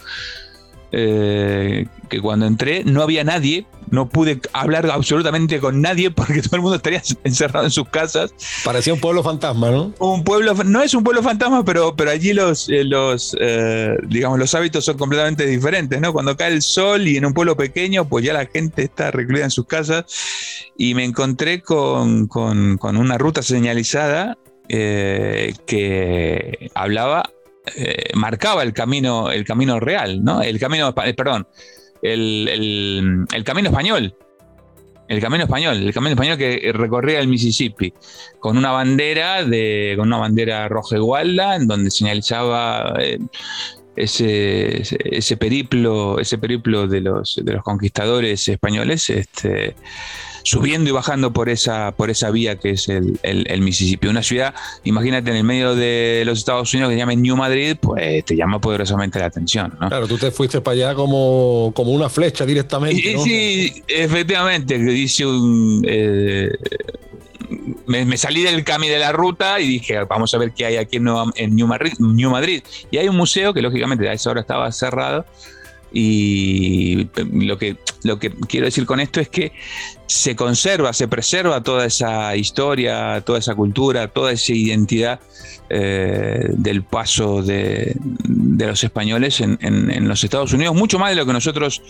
eh, 0.92 1.87
que 2.09 2.20
cuando 2.20 2.47
entré 2.47 2.85
no 2.85 3.03
había 3.03 3.25
nadie, 3.25 3.66
no 3.90 4.09
pude 4.09 4.40
hablar 4.53 4.88
absolutamente 4.90 5.59
con 5.59 5.81
nadie 5.81 6.11
porque 6.11 6.42
todo 6.42 6.57
el 6.57 6.62
mundo 6.62 6.77
estaría 6.77 7.03
encerrado 7.25 7.66
en 7.66 7.70
sus 7.70 7.88
casas. 7.88 8.35
Parecía 8.64 8.94
un 8.94 9.01
pueblo 9.01 9.23
fantasma, 9.23 9.70
¿no? 9.70 9.92
Un 9.99 10.25
pueblo, 10.25 10.55
no 10.64 10.83
es 10.83 10.94
un 10.94 11.05
pueblo 11.05 11.23
fantasma, 11.23 11.64
pero, 11.64 11.94
pero 11.97 12.11
allí 12.11 12.33
los, 12.33 12.68
eh, 12.68 12.85
los 12.85 13.37
eh, 13.40 13.97
digamos, 14.09 14.38
los 14.38 14.55
hábitos 14.55 14.85
son 14.85 14.97
completamente 14.97 15.47
diferentes, 15.47 16.01
¿no? 16.01 16.12
Cuando 16.12 16.37
cae 16.37 16.53
el 16.53 16.62
sol 16.62 17.07
y 17.09 17.16
en 17.16 17.27
un 17.27 17.35
pueblo 17.35 17.57
pequeño, 17.57 18.09
pues 18.09 18.25
ya 18.25 18.33
la 18.33 18.47
gente 18.47 18.85
está 18.85 19.11
recluida 19.11 19.44
en 19.44 19.51
sus 19.51 19.66
casas 19.66 20.05
y 20.77 20.94
me 20.94 21.05
encontré 21.05 21.62
con, 21.62 22.29
una 22.83 23.18
ruta 23.18 23.42
señalizada 23.42 24.37
que 24.68 26.70
hablaba 26.75 27.34
eh, 27.77 28.11
marcaba 28.14 28.62
el 28.62 28.72
camino, 28.72 29.31
el 29.31 29.44
camino 29.44 29.81
real, 29.81 30.22
¿no? 30.22 30.42
El 30.42 30.59
camino, 30.59 30.94
eh, 31.05 31.14
perdón, 31.14 31.46
el, 32.03 33.27
camino 33.44 33.70
español. 33.70 34.14
El 35.09 35.20
camino 35.20 35.44
español, 35.44 35.77
el 35.77 35.92
camino 35.92 36.12
español 36.12 36.38
que 36.38 36.72
recorría 36.72 37.20
el 37.20 37.29
Mississippi, 37.29 37.92
con 38.38 38.57
una 38.57 38.70
bandera 38.70 39.44
de, 39.44 39.94
con 39.96 40.09
una 40.09 40.16
bandera 40.16 40.66
roja 40.68 40.96
igualda, 40.96 41.57
en 41.57 41.66
donde 41.66 41.90
señalizaba 41.90 42.94
eh, 42.98 43.18
ese, 43.96 44.83
ese, 45.05 45.37
periplo, 45.37 46.18
ese 46.18 46.38
periplo 46.38 46.87
de 46.87 47.03
los, 47.03 47.40
de 47.42 47.53
los 47.53 47.62
conquistadores 47.62 48.48
españoles, 48.48 49.11
este, 49.11 49.74
subiendo 50.44 50.90
y 50.90 50.92
bajando 50.92 51.33
por 51.33 51.48
esa, 51.48 51.92
por 51.92 52.11
esa 52.11 52.30
vía 52.30 52.57
que 52.57 52.70
es 52.70 52.88
el, 52.88 53.61
Mississippi. 53.61 54.07
Una 54.07 54.22
ciudad, 54.22 54.54
imagínate, 54.85 55.30
en 55.30 55.37
el 55.38 55.44
medio 55.44 55.74
de 55.74 56.22
los 56.26 56.38
Estados 56.38 56.72
Unidos 56.74 56.90
que 56.90 56.96
se 56.96 56.98
llama 57.00 57.14
New 57.14 57.37
Madrid, 57.37 57.76
pues 57.80 58.24
te 58.24 58.37
llama 58.37 58.61
poderosamente 58.61 59.18
la 59.18 59.26
atención. 59.26 59.72
Claro, 59.88 60.07
tú 60.07 60.18
te 60.18 60.30
fuiste 60.30 60.61
para 60.61 60.74
allá 60.74 60.94
como, 60.94 61.72
como 61.74 61.92
una 61.92 62.09
flecha 62.09 62.44
directamente. 62.44 63.18
Sí, 63.18 63.83
efectivamente, 63.88 64.78
dice 64.78 65.26
un... 65.26 65.83
Eh, 65.88 66.50
me, 67.87 68.16
salí 68.16 68.42
del 68.42 68.64
camino 68.64 68.92
de 68.92 68.98
la 68.98 69.12
ruta 69.12 69.61
y 69.61 69.68
dije, 69.68 70.04
vamos 70.04 70.35
a 70.35 70.38
ver 70.38 70.52
qué 70.52 70.66
hay 70.66 70.76
aquí 70.76 70.96
en, 70.96 71.09
en 71.37 71.57
New, 71.57 71.66
Madrid, 71.66 71.92
New 71.98 72.30
Madrid. 72.30 72.62
Y 72.90 72.98
hay 72.98 73.09
un 73.09 73.16
museo 73.16 73.54
que 73.54 73.62
lógicamente 73.62 74.09
a 74.09 74.12
esa 74.12 74.30
hora 74.30 74.40
estaba 74.40 74.70
cerrado 74.72 75.24
y 75.96 77.09
lo 77.14 77.57
que, 77.57 77.76
lo 78.02 78.18
que 78.18 78.30
quiero 78.30 78.66
decir 78.66 78.85
con 78.85 78.98
esto 78.98 79.20
es 79.20 79.28
que 79.28 79.52
se 80.07 80.35
conserva, 80.35 80.92
se 80.92 81.07
preserva 81.07 81.62
toda 81.62 81.87
esa 81.87 82.35
historia, 82.37 83.22
toda 83.24 83.38
esa 83.38 83.54
cultura, 83.54 84.09
toda 84.09 84.33
esa 84.33 84.52
identidad 84.52 85.20
eh, 85.70 86.48
del 86.50 86.83
paso 86.83 87.42
de, 87.42 87.96
los 88.24 88.83
españoles 88.83 89.40
en, 89.40 90.09
los 90.09 90.24
Estados 90.24 90.52
Unidos, 90.52 90.74
mucho 90.74 90.98
más 90.98 91.11
de 91.11 91.16
lo 91.16 91.24
que 91.24 91.33
nosotros 91.33 91.80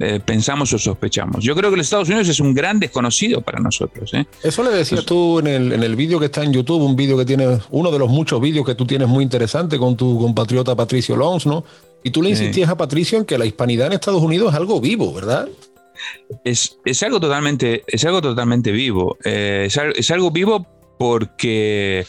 eh, 0.00 0.20
pensamos 0.24 0.72
o 0.72 0.78
sospechamos. 0.78 1.44
Yo 1.44 1.54
creo 1.54 1.70
que 1.70 1.76
los 1.76 1.86
Estados 1.86 2.08
Unidos 2.08 2.28
es 2.28 2.40
un 2.40 2.52
gran 2.54 2.80
desconocido 2.80 3.42
para 3.42 3.60
nosotros. 3.60 4.12
¿eh? 4.14 4.26
Eso 4.42 4.64
le 4.64 4.70
decías 4.70 5.04
tú 5.04 5.38
en 5.38 5.46
el, 5.46 5.72
en 5.72 5.82
el 5.84 5.94
vídeo 5.94 6.18
que 6.18 6.26
está 6.26 6.42
en 6.42 6.52
YouTube, 6.52 6.82
un 6.82 6.96
vídeo 6.96 7.16
que 7.16 7.24
tiene, 7.24 7.58
uno 7.70 7.92
de 7.92 7.98
los 8.00 8.10
muchos 8.10 8.40
vídeos 8.40 8.66
que 8.66 8.74
tú 8.74 8.86
tienes 8.86 9.06
muy 9.06 9.22
interesante 9.22 9.78
con 9.78 9.96
tu 9.96 10.18
compatriota 10.18 10.74
Patricio 10.74 11.14
Lons, 11.14 11.46
¿no? 11.46 11.64
Y 12.02 12.10
tú 12.10 12.22
le 12.22 12.30
insistías 12.30 12.68
a 12.68 12.76
Patricio 12.76 13.18
en 13.18 13.24
que 13.24 13.38
la 13.38 13.46
hispanidad 13.46 13.86
en 13.86 13.92
Estados 13.94 14.22
Unidos 14.22 14.52
es 14.52 14.58
algo 14.58 14.80
vivo, 14.80 15.12
¿verdad? 15.12 15.48
Es, 16.44 17.02
algo, 17.02 17.20
totalmente, 17.20 17.84
es 17.86 18.04
algo 18.04 18.20
totalmente 18.20 18.72
vivo. 18.72 19.16
Eh, 19.24 19.68
es, 19.68 20.10
algo 20.10 20.30
vivo 20.30 20.66
porque 20.98 22.06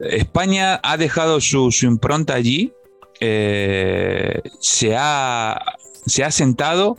España 0.00 0.80
ha 0.82 0.96
dejado 0.96 1.40
su, 1.40 1.70
impronta 1.82 2.34
allí, 2.34 2.72
eh, 3.20 4.42
se, 4.60 4.94
ha, 4.96 5.60
se 6.04 6.24
ha 6.24 6.30
sentado, 6.30 6.98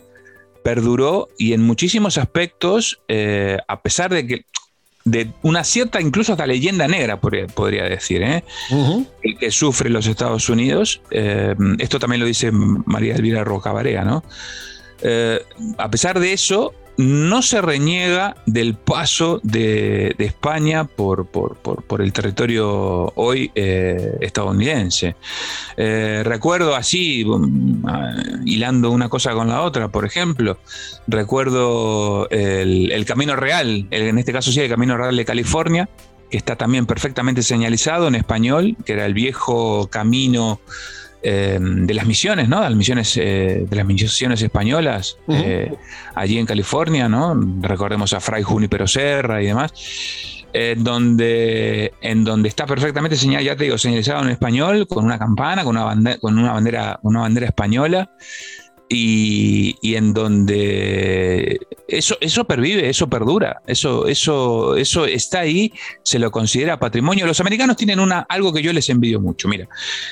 perduró 0.64 1.28
y 1.38 1.52
en 1.52 1.62
muchísimos 1.62 2.18
aspectos, 2.18 3.00
eh, 3.08 3.58
a 3.68 3.80
pesar 3.82 4.12
de 4.12 4.26
que 4.26 4.44
de 5.10 5.30
una 5.42 5.64
cierta, 5.64 6.00
incluso 6.00 6.32
hasta 6.32 6.46
leyenda 6.46 6.86
negra, 6.88 7.18
podría, 7.20 7.84
decir, 7.84 8.22
¿eh? 8.22 8.44
que 9.38 9.50
sufre 9.50 9.90
los 9.90 10.06
Estados 10.06 10.48
Unidos. 10.48 11.00
Eh, 11.10 11.54
esto 11.78 11.98
también 11.98 12.20
lo 12.20 12.26
dice 12.26 12.50
María 12.52 13.14
Elvira 13.14 13.44
Rocabarea, 13.44 14.04
¿no? 14.04 14.24
Eh, 15.02 15.40
a 15.78 15.90
pesar 15.90 16.18
de 16.18 16.32
eso, 16.32 16.74
no 16.98 17.42
se 17.42 17.62
reniega 17.62 18.34
del 18.44 18.74
paso 18.74 19.40
de, 19.44 20.16
España 20.18 20.84
por, 20.84 21.28
el 22.00 22.12
territorio 22.12 23.12
hoy 23.14 23.52
eh, 23.54 24.16
estadounidense. 24.20 25.14
Eh, 25.76 26.22
recuerdo 26.24 26.74
así, 26.74 27.24
um, 27.24 27.84
ah, 27.86 28.16
hilando 28.44 28.90
una 28.90 29.08
cosa 29.08 29.32
con 29.32 29.48
la 29.48 29.62
otra, 29.62 29.88
por 29.88 30.04
ejemplo, 30.04 30.58
recuerdo 31.06 32.28
el, 32.30 33.04
Camino 33.06 33.36
Real, 33.36 33.86
en 33.92 34.18
este 34.18 34.32
caso 34.32 34.50
sí, 34.50 34.60
el 34.60 34.68
Camino 34.68 34.96
Real 34.96 35.16
de 35.16 35.24
California, 35.24 35.88
que 36.30 36.36
está 36.36 36.56
también 36.56 36.84
perfectamente 36.84 37.42
señalizado 37.42 38.08
en 38.08 38.16
español, 38.16 38.76
que 38.84 38.94
era 38.94 39.06
el 39.06 39.14
viejo 39.14 39.88
camino 39.88 40.60
eh, 41.22 41.58
de 41.60 41.94
las 41.94 42.06
misiones, 42.06 42.48
¿no? 42.48 42.62
De 42.62 42.68
las 42.68 42.76
misiones, 42.76 43.16
eh, 43.16 43.66
de 43.68 43.76
las 43.76 43.84
misiones 43.84 44.40
españolas 44.40 45.16
eh, 45.28 45.74
allí 46.14 46.38
en 46.38 46.46
California, 46.46 47.08
¿no? 47.08 47.38
Recordemos 47.60 48.12
a 48.12 48.20
Fray 48.20 48.42
Junipero 48.42 48.86
Serra 48.86 49.42
y 49.42 49.46
demás. 49.46 49.72
donde, 50.76 51.92
en 52.00 52.24
donde 52.24 52.48
está 52.48 52.66
perfectamente 52.66 53.16
señalado, 53.16 53.46
ya 53.46 53.56
te 53.56 53.64
digo, 53.64 53.78
señalizado 53.78 54.22
en 54.22 54.30
español, 54.30 54.86
con 54.88 55.04
una 55.04 55.18
campana, 55.18 55.64
con 55.64 55.76
una 55.76 56.18
con 56.18 56.38
una 56.38 56.52
bandera, 56.52 56.98
una 57.02 57.20
bandera 57.20 57.46
española 57.46 58.10
y, 58.88 59.94
en 59.94 60.14
donde 60.14 61.60
eso, 61.88 62.16
eso 62.20 62.44
pervive, 62.46 62.88
eso 62.88 63.08
perdura, 63.08 63.62
eso, 63.66 64.06
eso, 64.06 64.76
eso 64.76 65.04
está 65.04 65.40
ahí, 65.40 65.72
se 66.02 66.18
lo 66.18 66.30
considera 66.30 66.78
patrimonio. 66.78 67.26
Los 67.26 67.40
americanos 67.40 67.76
tienen 67.76 68.00
una, 68.00 68.20
algo 68.20 68.52
que 68.52 68.62
yo 68.62 68.72
les 68.72 68.88
envidio 68.88 69.20
mucho, 69.20 69.48
mira, 69.48 69.68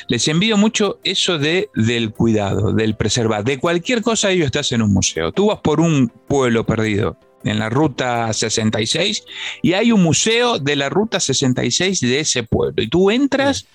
les 0.09 0.27
envidio 0.29 0.57
mucho 0.57 0.99
eso 1.05 1.39
de, 1.39 1.71
del 1.75 2.12
cuidado, 2.12 2.73
del 2.73 2.97
preservar, 2.97 3.45
de 3.45 3.59
cualquier 3.59 4.03
cosa 4.03 4.31
ellos 4.31 4.47
estás 4.47 4.73
en 4.73 4.83
un 4.83 4.93
museo. 4.93 5.33
Tú 5.33 5.47
vas 5.47 5.61
por 5.61 5.81
un 5.81 6.09
pueblo 6.09 6.67
perdido, 6.67 7.19
en 7.45 7.61
la 7.61 7.69
ruta 7.69 8.33
66 8.33 9.25
y 9.62 9.75
hay 9.75 9.93
un 9.93 10.03
museo 10.03 10.59
de 10.59 10.75
la 10.75 10.89
ruta 10.89 11.21
66 11.21 12.01
de 12.01 12.19
ese 12.19 12.43
pueblo 12.43 12.83
y 12.83 12.89
tú 12.89 13.11
entras 13.11 13.69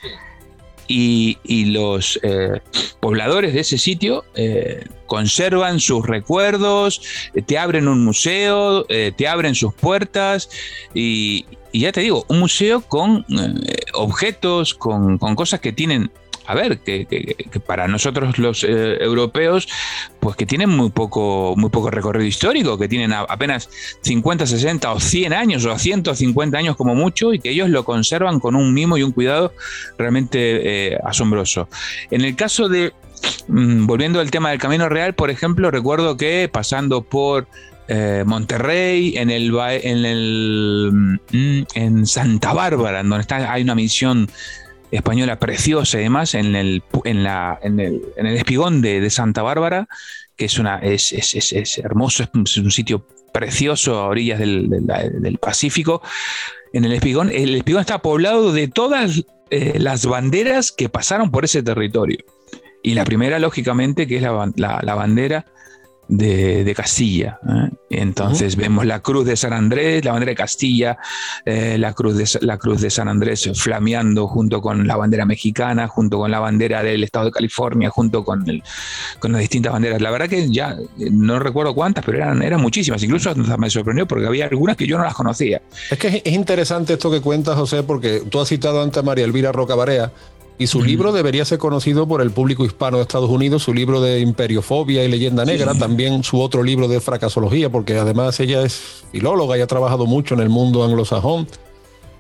y, 0.91 1.65
los 1.65 2.19
eh, 2.23 2.62
pobladores 2.99 3.54
de 3.54 3.62
ese 3.62 3.77
sitio 3.77 4.25
eh, 4.36 4.86
conservan 5.06 5.80
sus 5.80 6.06
recuerdos, 6.06 7.01
eh, 7.34 7.41
te 7.41 7.58
abren 7.58 7.88
un 7.88 8.04
museo, 8.04 8.86
te 8.86 9.27
abren 9.27 9.56
sus 9.56 9.73
puertas 9.73 10.49
y, 10.93 11.45
ya 11.73 11.91
te 11.91 12.01
digo, 12.01 12.25
un 12.27 12.39
museo 12.39 12.82
con 12.82 13.25
objetos, 13.93 14.73
con, 14.73 15.17
cosas 15.17 15.60
que 15.60 15.71
tienen 15.71 16.12
a 16.45 16.56
ver, 16.56 16.80
que, 16.80 17.08
para 17.65 17.88
nosotros 17.88 18.38
los 18.39 18.63
eh, 18.63 18.97
europeos, 19.01 19.67
pues 20.19 20.36
que 20.36 20.45
tienen 20.45 20.69
muy 20.69 20.89
poco, 20.89 21.54
muy 21.58 21.69
poco 21.69 21.89
recorrido 21.89 22.25
histórico, 22.25 22.77
que 22.77 22.88
tienen 22.88 23.13
apenas 23.13 23.69
50, 24.01 24.45
60 24.45 24.91
o 24.91 24.99
100 24.99 25.34
años 25.34 25.65
o 25.65 25.77
150 25.77 26.58
años 26.58 26.75
como 26.75 26.95
mucho 26.95 27.34
y 27.34 27.39
que 27.39 27.51
ellos 27.51 27.69
lo 27.69 27.86
conservan 27.86 28.39
con 28.39 28.56
un 28.56 28.73
mimo 28.73 28.97
y 28.97 29.04
un 29.04 29.12
cuidado 29.12 29.54
realmente 29.97 30.93
eh, 30.93 30.97
asombroso. 31.04 31.67
En 32.10 32.21
el 32.21 32.36
caso 32.36 32.69
de, 32.69 32.93
mm, 33.47 33.86
volviendo 33.86 34.19
al 34.19 34.32
tema 34.32 34.49
del 34.49 34.60
Camino 34.60 34.89
Real, 34.89 35.13
por 35.13 35.30
ejemplo, 35.30 35.71
recuerdo 35.71 36.17
que 36.17 36.49
pasando 36.51 37.01
por 37.01 37.47
eh, 37.88 38.23
Monterrey, 38.25 39.17
en 39.17 39.30
el, 39.30 39.54
en 39.60 40.06
el 40.06 41.17
mm, 41.32 41.63
en 41.73 42.06
Santa 42.08 42.54
Bárbara, 42.54 43.04
donde 43.04 43.19
está, 43.19 43.51
hay 43.51 43.63
una 43.63 43.75
misión 43.75 44.30
española 44.91 45.39
preciosa 45.39 45.99
y 45.99 46.04
demás 46.04 46.36
en 46.36 46.56
el, 46.56 46.84
en 47.06 47.23
la, 47.23 47.60
en 47.63 47.80
el, 47.80 48.04
espigón 48.38 48.82
de, 48.82 49.10
Santa 49.10 49.41
Bárbara, 49.41 49.88
que 50.36 50.45
es, 50.45 50.60
una, 50.60 50.77
es, 50.80 51.13
es, 51.13 51.77
hermoso, 51.77 52.23
es 52.23 52.58
un 52.58 52.71
sitio 52.71 53.06
precioso 53.32 53.99
a 53.99 54.08
orillas 54.08 54.39
del, 54.39 55.38
Pacífico. 55.41 56.01
En 56.73 56.86
el 56.86 56.93
Espigón, 56.93 57.30
el 57.30 57.56
Espigón 57.56 57.82
está 57.82 57.99
poblado 57.99 58.54
de 58.54 58.67
todas 58.67 59.23
eh, 59.49 59.80
las 59.80 60.06
banderas 60.06 60.71
que 60.71 60.89
pasaron 60.89 61.32
por 61.32 61.45
ese 61.45 61.63
territorio. 61.63 62.19
Y 62.84 62.93
la 62.93 63.06
primera, 63.06 63.39
lógicamente, 63.39 64.08
que 64.08 64.17
es 64.17 64.21
la 64.23 64.95
bandera 64.95 65.45
de, 66.12 66.74
Castilla. 66.76 67.39
¿eh? 67.47 67.69
Entonces 67.89 68.56
vemos 68.56 68.86
la 68.86 69.00
cruz 69.00 69.26
de 69.26 69.36
San 69.36 69.54
Andrés, 69.54 70.04
la 70.04 70.12
bandera 70.12 70.32
de 70.32 70.36
Castilla, 70.36 70.97
eh, 71.45 71.78
la, 71.78 71.93
cruz 71.93 72.17
de, 72.17 72.45
la 72.45 72.58
cruz 72.58 72.82
de 72.82 72.89
San 72.89 73.08
Andrés 73.08 73.50
flameando 73.56 74.28
junto 74.28 74.62
con 74.62 74.86
la 74.86 74.97
bandera 74.97 75.26
mexicana, 75.26 75.88
junto 75.88 76.17
con 76.17 76.30
la 76.30 76.39
bandera 76.39 76.84
del 76.84 77.04
estado 77.04 77.26
de 77.26 77.32
California, 77.32 77.89
junto 77.89 78.24
con, 78.24 78.47
el, 78.50 78.62
con 79.19 79.32
las 79.32 79.41
distintas 79.41 79.71
banderas. 79.74 80.02
La 80.02 80.12
verdad 80.12 80.28
que 80.28 80.50
ya 80.50 80.76
no 80.97 81.39
recuerdo 81.39 81.74
cuántas, 81.74 82.04
pero 82.04 82.17
eran, 82.17 82.41
eran 82.41 82.62
muchísimas. 82.62 83.02
Incluso 83.04 83.34
me 83.36 83.69
sorprendió 83.69 84.06
porque 84.06 84.28
había 84.28 84.45
algunas 84.45 84.76
que 84.76 84.88
yo 84.88 84.97
no 84.97 85.04
las 85.04 85.13
conocía. 85.13 85.62
Es 85.89 85.97
que 85.97 86.21
es 86.24 86.34
interesante 86.34 86.93
esto 86.93 87.10
que 87.10 87.21
cuentas, 87.21 87.56
José, 87.56 87.84
porque 87.84 88.21
tú 88.30 88.39
has 88.39 88.50
citado 88.50 88.82
antes 88.82 88.97
a 88.97 89.02
María 89.02 89.26
Elvira 89.26 89.52
Roca 89.52 89.76
Barea 89.76 90.12
y 90.62 90.67
su 90.67 90.84
libro 90.84 91.12
debería 91.12 91.43
ser 91.43 91.58
conocido 91.58 92.08
por 92.08 92.21
el 92.21 92.30
público 92.30 92.63
hispano 92.63 92.97
de 92.97 93.02
Estados 93.02 93.32
Unidos, 93.32 93.63
su 93.63 93.74
libro 93.74 94.00
de 94.00 94.19
Imperiofobia 94.19 95.04
y 95.04 95.08
Leyenda 95.08 95.43
Negra, 95.43 95.74
también 95.74 96.24
su 96.24 96.39
otro 96.39 96.62
libro 96.62 96.88
de 96.88 97.02
fracasología, 97.02 97.71
porque 97.71 97.97
además 97.97 98.39
ella 98.39 98.62
es 98.62 99.04
filóloga 99.12 99.58
y 99.58 99.62
ha 99.62 99.65
trabajado 99.65 100.06
mucho 100.06 100.36
en 100.36 100.41
el 100.41 100.50
mundo 100.50 100.84
anglosajón. 100.84 101.47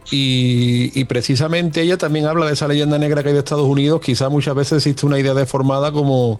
Y, 0.09 0.91
y, 0.99 1.05
precisamente 1.05 1.83
ella 1.83 1.99
también 1.99 2.25
habla 2.25 2.47
de 2.47 2.53
esa 2.53 2.67
leyenda 2.67 2.97
negra 2.97 3.21
que 3.21 3.29
hay 3.29 3.33
de 3.33 3.41
Estados 3.41 3.67
Unidos. 3.67 4.01
Quizá 4.01 4.27
muchas 4.27 4.55
veces 4.55 4.77
existe 4.77 5.05
una 5.05 5.19
idea 5.19 5.35
deformada 5.35 5.91
como, 5.91 6.39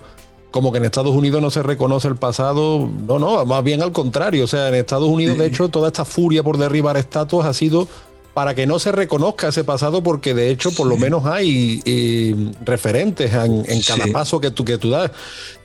como 0.49 0.71
que 0.71 0.79
en 0.79 0.85
Estados 0.85 1.15
Unidos 1.15 1.39
no 1.39 1.51
se 1.51 1.61
reconoce 1.61 2.07
el 2.07 2.15
pasado. 2.15 2.89
No, 3.07 3.19
no, 3.19 3.45
más 3.45 3.63
bien 3.63 3.83
al 3.83 3.91
contrario. 3.91 4.45
O 4.45 4.47
sea, 4.47 4.69
en 4.69 4.73
Estados 4.73 5.07
Unidos, 5.07 5.37
de 5.37 5.45
hecho, 5.45 5.69
toda 5.69 5.89
esta 5.89 6.03
furia 6.03 6.41
por 6.41 6.57
derribar 6.57 6.97
estatuas 6.97 7.45
ha 7.45 7.53
sido 7.53 7.87
para 8.33 8.55
que 8.55 8.65
no 8.65 8.79
se 8.79 8.91
reconozca 8.91 9.49
ese 9.49 9.63
pasado, 9.63 10.01
porque 10.03 10.33
de 10.33 10.49
hecho 10.49 10.71
por 10.71 10.87
lo 10.87 10.97
menos 10.97 11.25
hay 11.25 11.81
eh, 11.85 12.35
referentes 12.63 13.33
en, 13.33 13.81
cada 13.81 14.05
paso 14.11 14.39
que 14.39 14.51
tú, 14.51 14.63
que 14.63 14.77
tú 14.77 14.89
das. 14.89 15.11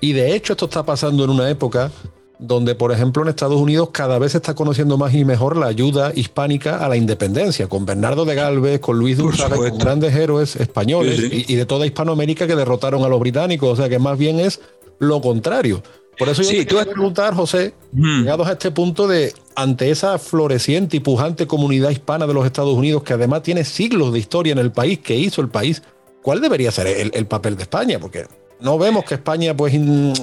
Y 0.00 0.12
de 0.12 0.35
hecho 0.35 0.55
esto 0.55 0.66
está 0.66 0.85
pasando 0.85 1.24
en 1.24 1.31
una 1.31 1.48
época 1.48 1.90
donde, 2.38 2.74
por 2.74 2.92
ejemplo, 2.92 3.22
en 3.22 3.29
Estados 3.29 3.59
Unidos 3.59 3.90
cada 3.92 4.18
vez 4.18 4.33
se 4.33 4.38
está 4.38 4.55
conociendo 4.55 4.98
más 4.98 5.14
y 5.14 5.24
mejor 5.24 5.57
la 5.57 5.66
ayuda 5.66 6.12
hispánica 6.14 6.85
a 6.85 6.88
la 6.88 6.96
independencia, 6.96 7.66
con 7.66 7.87
Bernardo 7.87 8.24
de 8.24 8.35
Galvez, 8.35 8.81
con 8.81 8.98
Luis 8.98 9.18
González, 9.18 9.59
con 9.59 9.79
grandes 9.79 10.14
héroes 10.14 10.57
españoles 10.57 11.18
Y, 11.18 11.50
y 11.50 11.57
de 11.57 11.64
toda 11.64 11.87
Hispanoamérica 11.87 12.46
que 12.46 12.57
derrotaron 12.57 13.05
a 13.05 13.09
los 13.09 13.20
británicos. 13.20 13.70
O 13.72 13.76
sea 13.76 13.88
que 13.88 13.98
más 13.98 14.18
bien 14.18 14.38
es 14.40 14.61
lo 14.98 15.20
contrario. 15.20 15.83
Por 16.18 16.29
eso 16.29 16.42
yo 16.42 16.50
te 16.50 16.66
quiero 16.66 16.90
preguntar, 16.90 17.35
José, 17.35 17.74
llegados 17.92 18.48
a 18.48 18.52
este 18.52 18.70
punto 18.70 19.07
de, 19.07 19.35
ante 19.55 19.90
esa 19.90 20.18
floreciente 20.18 20.96
y 20.96 21.00
pujante 21.00 21.46
comunidad 21.46 21.90
hispana 21.90 22.26
de 22.26 22.35
los 22.35 22.46
Estados 22.46 22.74
Unidos, 22.74 23.02
que 23.02 23.12
además 23.12 23.42
tiene 23.42 23.64
siglos 23.64 24.12
de 24.12 24.18
historia 24.18 24.52
en 24.52 24.59
el 24.59 24.72
país, 24.72 24.98
que 25.00 25.14
hizo 25.16 25.42
el 25.42 25.48
país, 25.48 25.83
¿cuál 26.22 26.40
debería 26.40 26.70
ser 26.70 27.11
el, 27.12 27.26
papel 27.26 27.57
de 27.57 27.64
España? 27.64 27.98
Porque 27.98 28.26
no 28.61 28.79
vemos 28.79 29.05
que 29.05 29.14
España 29.14 29.55
pues 29.55 29.74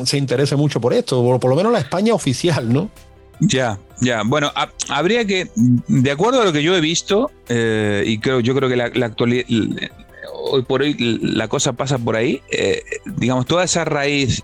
se 0.06 0.18
interese 0.18 0.56
mucho 0.56 0.82
por 0.82 0.94
esto, 0.94 1.22
o 1.22 1.40
por 1.40 1.50
lo 1.50 1.56
menos 1.56 1.72
la 1.72 1.80
España 1.80 2.14
oficial, 2.14 2.72
¿no? 2.74 2.90
Ya, 3.40 3.80
ya. 4.02 4.22
Bueno, 4.26 4.52
habría 4.90 5.26
que, 5.26 5.50
de 5.56 6.12
acuerdo 6.12 6.42
a 6.42 6.46
lo 6.46 6.54
que 6.54 6.64
yo 6.64 6.76
he 6.76 6.82
visto, 6.82 7.30
eh, 7.50 8.04
y 8.06 8.20
creo, 8.20 8.40
yo 8.40 8.56
creo 8.56 8.70
que 8.70 8.76
la, 8.76 8.86
actualidad, 9.06 9.46
hoy 10.44 10.64
por 10.64 10.82
hoy 10.82 10.96
la 11.22 11.48
cosa 11.48 11.74
pasa 11.74 11.98
por 11.98 12.16
ahí, 12.16 12.42
eh, 12.52 12.84
digamos, 13.06 13.46
toda 13.46 13.64
esa 13.64 13.86
raíz 13.86 14.44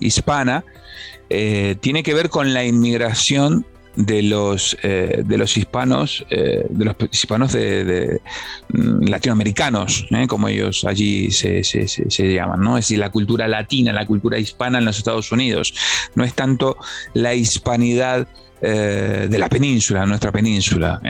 hispana 0.00 0.64
eh, 1.30 1.76
tiene 1.80 2.02
que 2.02 2.14
ver 2.14 2.30
con 2.30 2.54
la 2.54 2.64
inmigración 2.64 3.66
de 3.96 4.22
los, 4.22 4.76
eh, 4.84 5.22
de 5.24 5.38
los 5.38 5.56
hispanos, 5.56 6.24
de 6.30 6.84
los 6.84 6.94
hispanos 7.10 7.52
de, 7.52 8.20
mm, 8.68 9.08
latinoamericanos, 9.08 10.06
como 10.28 10.48
ellos 10.48 10.84
allí 10.84 11.32
se, 11.32 11.62
llaman, 12.32 12.60
¿no? 12.60 12.78
Es 12.78 12.84
decir, 12.84 13.00
la 13.00 13.10
cultura 13.10 13.48
latina, 13.48 13.92
la 13.92 14.06
cultura 14.06 14.38
hispana 14.38 14.78
en 14.78 14.84
los 14.84 14.98
Estados 14.98 15.32
Unidos. 15.32 15.74
No 16.14 16.22
es 16.22 16.34
tanto 16.34 16.76
la 17.12 17.34
hispanidad 17.34 18.28
de 18.60 19.38
la 19.38 19.48
península, 19.48 20.04
nuestra 20.06 20.32
península. 20.32 21.00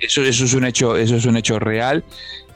eso, 0.00 0.22
eso, 0.22 0.44
es 0.44 0.54
un 0.54 0.64
hecho, 0.64 0.96
eso 0.96 1.16
es 1.16 1.26
un 1.26 1.36
hecho 1.36 1.58
real 1.58 2.04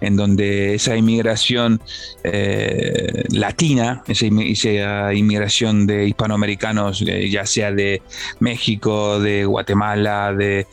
en 0.03 0.17
donde 0.17 0.75
esa 0.75 0.97
inmigración 0.97 1.81
eh, 2.25 3.23
latina, 3.31 4.03
esa, 4.09 4.27
inmigración 4.27 5.87
de 5.87 6.09
hispanoamericanos, 6.09 7.03
eh, 7.07 7.31
ya 7.31 7.47
sea 7.47 7.71
de 7.71 8.03
México, 8.41 9.21
de 9.21 9.45
Guatemala, 9.45 10.35
de, 10.35 10.67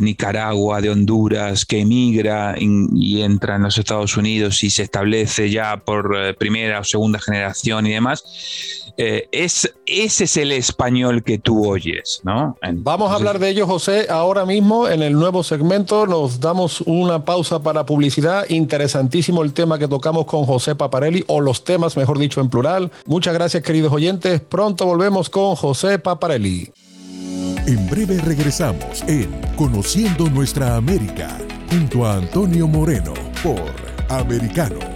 Nicaragua, 0.00 0.80
de 0.80 0.90
Honduras, 0.90 1.66
que 1.66 1.80
emigra 1.80 2.54
y, 2.56 3.20
entra 3.20 3.56
en 3.56 3.64
los 3.64 3.78
Estados 3.78 4.16
Unidos 4.16 4.62
y 4.62 4.70
se 4.70 4.84
establece 4.84 5.50
ya 5.50 5.76
por 5.78 6.16
eh, 6.16 6.34
primera 6.34 6.78
o 6.78 6.84
segunda 6.84 7.18
generación 7.18 7.84
y 7.88 7.92
demás, 7.94 8.85
es, 8.96 9.74
ese 9.86 10.24
es 10.24 10.36
el 10.36 10.52
español 10.52 11.22
que 11.22 11.38
tú 11.38 11.68
oyes, 11.68 12.20
¿no? 12.24 12.56
Vamos 12.62 13.12
a 13.12 13.16
hablar 13.16 13.38
de 13.38 13.50
ello, 13.50 13.66
José, 13.66 14.06
ahora 14.08 14.46
mismo 14.46 14.88
en 14.88 15.02
el 15.02 15.12
nuevo 15.12 15.42
segmento. 15.42 16.06
Nos 16.06 16.40
damos 16.40 16.80
una 16.82 17.24
pausa 17.24 17.62
para 17.62 17.84
publicidad 17.84 18.46
Interesantísimo 18.48 19.42
el 19.42 19.52
tema 19.52 19.78
que 19.78 19.88
tocamos 19.88 20.26
con 20.26 20.44
José 20.44 20.74
Paparelli, 20.74 21.24
o 21.26 21.40
los 21.40 21.64
temas, 21.64 21.96
mejor 21.96 22.18
dicho, 22.18 22.40
en 22.40 22.48
plural. 22.48 22.90
Muchas 23.06 23.34
gracias, 23.34 23.62
queridos 23.62 23.92
oyentes. 23.92 24.40
Pronto 24.40 24.86
volvemos 24.86 25.28
con 25.30 25.56
José 25.56 25.98
Paparelli. 25.98 26.72
En 27.66 27.86
breve 27.90 28.18
regresamos 28.18 29.02
en 29.08 29.28
Conociendo 29.56 30.28
Nuestra 30.30 30.76
América, 30.76 31.36
junto 31.70 32.06
a 32.06 32.14
Antonio 32.14 32.68
Moreno, 32.68 33.12
por 33.42 33.60
Americano. 34.08 34.95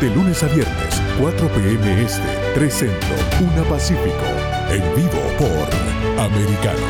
de 0.00 0.08
lunes 0.14 0.42
a 0.42 0.46
viernes, 0.46 1.02
4 1.20 1.48
p.m. 1.48 2.02
Este, 2.02 2.22
3 2.54 2.72
Centro, 2.72 3.08
1 3.38 3.64
Pacífico. 3.64 4.24
En 4.70 4.82
vivo 4.96 5.20
por 5.38 6.24
Americano. 6.24 6.86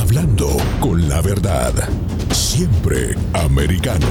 Hablando 0.00 0.56
con 0.78 1.08
la 1.08 1.20
verdad. 1.22 1.72
Siempre 2.30 3.16
americano. 3.32 4.06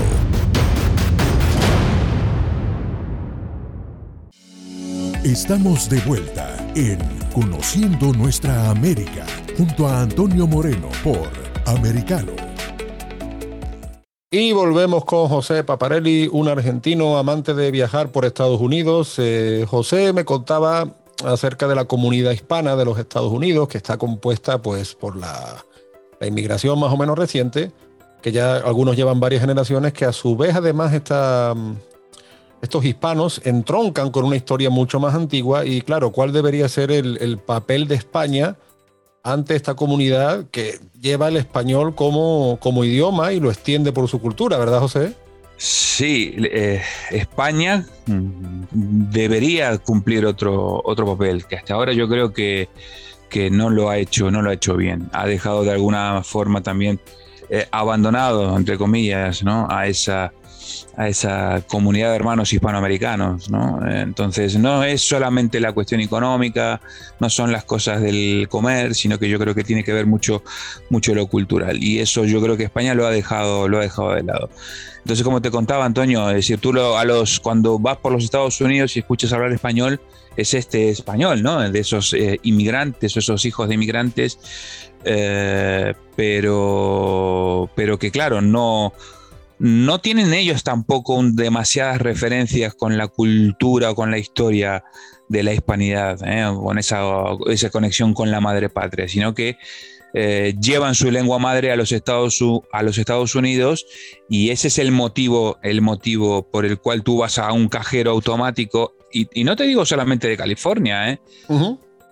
Estamos 5.24 5.90
de 5.90 6.00
vuelta 6.02 6.58
en 6.76 7.00
Conociendo 7.34 8.12
Nuestra 8.12 8.70
América 8.70 9.26
junto 9.58 9.88
a 9.88 10.02
Antonio 10.02 10.46
Moreno 10.46 10.90
por 11.02 11.30
Americano. 11.66 12.53
Y 14.36 14.52
volvemos 14.52 15.06
con 15.06 15.28
José 15.28 15.64
Paparelli, 15.64 16.28
un 16.32 16.48
argentino 16.48 17.20
amante 17.20 17.54
de 17.54 17.70
viajar 17.70 18.12
por 18.12 18.26
Estados 18.26 18.60
Unidos. 18.60 19.14
Eh, 19.20 19.64
José 19.70 20.12
me 20.12 20.26
contaba 20.26 20.88
acerca 21.24 21.68
de 21.68 21.76
la 21.76 21.86
comunidad 21.86 22.32
hispana 22.32 22.76
de 22.76 22.84
los 22.84 22.98
Estados 22.98 23.32
Unidos, 23.32 23.68
que 23.68 23.78
está 23.78 23.98
compuesta 23.98 24.60
pues 24.60 24.96
por 24.96 25.16
la, 25.18 25.64
inmigración 26.20 26.80
más 26.80 26.92
o 26.92 26.98
menos 26.98 27.16
reciente, 27.16 27.72
que 28.24 28.32
ya 28.32 28.56
algunos 28.56 28.96
llevan 28.96 29.20
varias 29.20 29.42
generaciones, 29.42 29.94
que 29.94 30.06
a 30.06 30.12
su 30.12 30.36
vez 30.36 30.56
además 30.56 30.94
está, 30.94 31.54
estos 32.60 32.84
hispanos 32.86 33.40
entroncan 33.44 34.10
con 34.10 34.26
una 34.26 34.36
historia 34.36 34.72
mucho 34.72 35.00
más 35.00 35.14
antigua 35.14 35.64
y 35.64 35.84
claro, 35.84 36.12
¿cuál 36.12 36.34
debería 36.34 36.68
ser 36.70 36.92
el 36.92 37.38
papel 37.38 37.88
de 37.88 37.94
España? 37.94 38.56
Ante 39.24 39.56
esta 39.56 39.74
comunidad 39.74 40.46
que 40.52 40.80
lleva 41.00 41.30
el 41.30 41.38
español 41.38 41.96
como, 41.96 42.58
como 42.60 42.84
idioma 42.84 43.32
y 43.32 43.40
lo 43.40 43.50
extiende 43.50 43.94
por 43.94 44.10
su 44.10 44.20
cultura, 44.20 44.58
¿verdad, 44.58 44.80
José? 44.80 45.16
Sí, 45.56 46.36
eh, 46.38 46.82
España 47.10 47.86
mm, 48.06 48.64
debería 48.72 49.78
cumplir 49.78 50.26
otro, 50.26 50.82
otro 50.84 51.06
papel, 51.06 51.46
que 51.46 51.56
hasta 51.56 51.74
ahora 51.74 51.94
yo 51.94 52.10
creo 52.10 52.34
que, 52.34 52.68
que 53.30 53.50
no 53.50 53.70
lo 53.70 53.90
ha 53.90 53.98
hecho, 53.98 54.30
no 54.30 54.42
lo 54.42 54.50
ha 54.50 54.56
hecho 54.56 54.76
bien. 54.76 55.10
Ha 55.14 55.26
dejado 55.26 55.64
de 55.64 55.72
alguna 55.72 56.22
forma 56.24 56.62
también 56.62 57.00
eh, 57.50 57.66
abandonado, 57.72 58.58
entre 58.58 58.78
comillas, 58.78 59.42
¿no? 59.44 59.68
a 59.70 59.88
esa 59.88 60.34
a 60.98 61.08
esa 61.08 61.64
comunidad 61.68 62.10
de 62.10 62.16
hermanos 62.16 62.54
hispanoamericanos. 62.54 63.50
¿no? 63.50 63.80
Entonces, 63.88 64.58
no 64.58 64.84
es 64.84 65.02
solamente 65.02 65.60
la 65.60 65.74
cuestión 65.74 66.02
económica, 66.02 66.82
no 67.20 67.30
son 67.30 67.52
las 67.52 67.64
cosas 67.64 68.02
del 68.02 68.48
comer, 68.50 68.96
sino 68.96 69.20
que 69.20 69.30
yo 69.30 69.40
creo 69.40 69.56
que 69.56 69.64
tiene 69.64 69.84
que 69.84 69.94
ver 69.94 70.06
mucho, 70.06 70.44
mucho 70.90 71.16
lo 71.16 71.28
cultural. 71.28 71.82
Y 71.82 72.00
eso 72.00 72.26
yo 72.26 72.42
creo 72.42 72.58
que 72.58 72.64
España 72.64 72.94
lo 72.94 73.06
ha 73.06 73.12
dejado, 73.12 73.68
lo 73.68 73.80
ha 73.80 73.82
dejado 73.82 74.14
de 74.14 74.24
lado. 74.24 74.50
Entonces, 75.00 75.24
como 75.24 75.42
te 75.42 75.52
contaba 75.52 75.84
Antonio, 75.84 76.30
es 76.30 76.36
decir, 76.36 76.60
tú 76.60 76.72
a 76.96 77.04
los, 77.04 77.40
cuando 77.40 77.78
vas 77.78 77.98
por 77.98 78.12
los 78.14 78.24
Estados 78.24 78.62
Unidos 78.62 78.96
y 78.96 79.00
escuchas 79.00 79.34
hablar 79.34 79.52
español, 79.52 80.00
es 80.38 80.54
este 80.54 80.90
español, 80.90 81.44
¿no? 81.44 81.60
De 81.70 81.80
esos 81.80 82.14
eh, 82.14 82.40
inmigrantes 82.44 83.18
esos 83.18 83.46
hijos 83.46 83.68
de 83.68 83.76
inmigrantes, 83.76 84.40
eh, 85.04 85.94
pero, 86.16 87.70
pero 87.76 88.00
que 88.00 88.12
claro, 88.12 88.42
no, 88.42 88.94
no 89.60 90.00
tienen 90.00 90.34
ellos 90.34 90.64
tampoco 90.64 91.22
demasiadas 91.24 92.02
referencias 92.02 92.74
con 92.74 92.98
la 92.98 93.08
cultura 93.08 93.92
o 93.92 93.96
con 93.96 94.12
la 94.12 94.18
historia 94.18 94.84
de 95.30 95.44
la 95.44 95.54
hispanidad, 95.54 96.20
¿eh? 96.26 96.46
con 96.56 96.78
esa, 96.78 97.02
esa, 97.48 97.70
conexión 97.70 98.14
con 98.14 98.30
la 98.32 98.42
madre 98.42 98.70
patria, 98.70 99.08
sino 99.08 99.34
que 99.34 99.58
eh, 100.14 100.54
llevan 100.62 100.96
su 100.96 101.10
lengua 101.10 101.40
madre 101.40 101.72
a 101.72 101.76
los, 101.76 101.92
Estados, 101.92 102.40
a 102.72 102.84
los 102.84 102.98
Estados 102.98 103.34
Unidos 103.36 103.86
y 104.30 104.50
ese 104.50 104.68
es 104.68 104.78
el 104.78 104.92
motivo, 104.92 105.58
el 105.64 105.82
motivo 105.82 106.50
por 106.50 106.66
el 106.66 106.78
cual 106.78 107.04
tú 107.04 107.18
vas 107.20 107.40
a 107.40 107.52
un 107.52 107.68
cajero 107.68 108.12
automático, 108.12 108.96
y, 109.12 109.44
no 109.44 109.56
te 109.56 109.64
digo 109.64 109.86
solamente 109.86 110.28
de 110.28 110.38
California, 110.38 111.12
¿eh? 111.12 111.20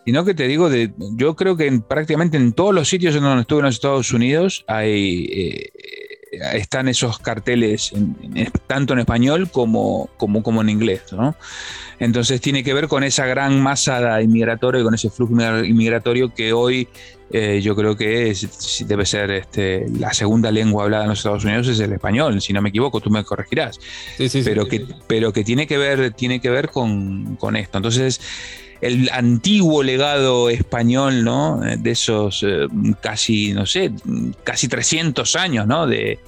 sino 0.06 0.24
que 0.24 0.34
te 0.34 0.48
digo, 0.48 0.70
de, 0.70 0.94
yo 1.16 1.36
creo 1.36 1.58
que 1.58 1.72
prácticamente 1.88 2.38
en 2.38 2.54
todos 2.54 2.74
los 2.74 2.88
sitios 2.88 3.16
en 3.16 3.24
donde 3.24 3.42
estuve 3.42 3.60
en 3.60 3.66
los 3.66 3.76
Estados 3.76 4.14
Unidos 4.14 4.64
hay 4.68 5.28
están 6.32 6.88
esos 6.88 7.20
carteles 7.20 7.92
tanto 8.68 8.94
en 8.94 9.00
español 9.00 9.52
como, 9.52 10.10
como, 10.18 10.42
como 10.42 10.62
en 10.62 10.70
inglés. 10.70 11.04
¿no? 11.12 11.36
Entonces 12.00 12.40
tiene 12.40 12.64
que 12.64 12.74
ver 12.74 12.88
con 12.88 13.04
esa 13.04 13.26
gran 13.26 13.62
masa 13.62 14.22
inmigratoria 14.22 14.82
y 14.82 14.84
con 14.84 14.96
ese 14.96 15.10
flujo 15.10 15.34
inmigratorio 15.64 16.34
que 16.34 16.54
hoy 16.54 16.88
eh, 17.34 17.62
yo 17.62 17.76
creo 17.76 17.96
que 17.96 18.36
debe 18.86 19.06
ser 19.06 19.32
este, 19.32 19.86
la 20.00 20.14
segunda 20.14 20.52
lengua 20.52 20.84
hablada 20.84 21.04
en 21.04 21.10
los 21.10 21.20
Estados 21.20 21.46
Unidos 21.46 21.68
es 21.68 21.80
el 21.80 21.94
español, 21.94 22.42
si 22.42 22.52
no 22.54 22.62
me 22.62 22.70
equivoco, 22.70 23.00
tú 23.00 23.10
me 23.10 23.24
corregirás. 23.24 23.80
pero, 24.44 24.66
que, 24.66 24.86
pero 25.08 25.32
que 25.32 25.44
tiene 25.44 25.68
que 25.68 25.78
ver, 25.78 26.12
tiene 26.12 26.42
que 26.42 26.50
ver 26.50 26.70
con, 26.70 27.36
con 27.38 27.56
esto. 27.56 27.78
Entonces, 27.78 28.20
el 28.82 29.10
antiguo 29.12 29.84
legado 29.84 30.50
español, 30.50 31.24
¿no? 31.24 31.60
De 31.60 31.92
esos 31.92 32.44
eh, 32.44 32.68
casi, 33.00 33.54
no 33.54 33.66
sé, 33.66 33.92
casi 34.44 34.68
300 34.68 35.36
años, 35.36 35.68
¿no? 35.68 35.86
De 35.86 36.20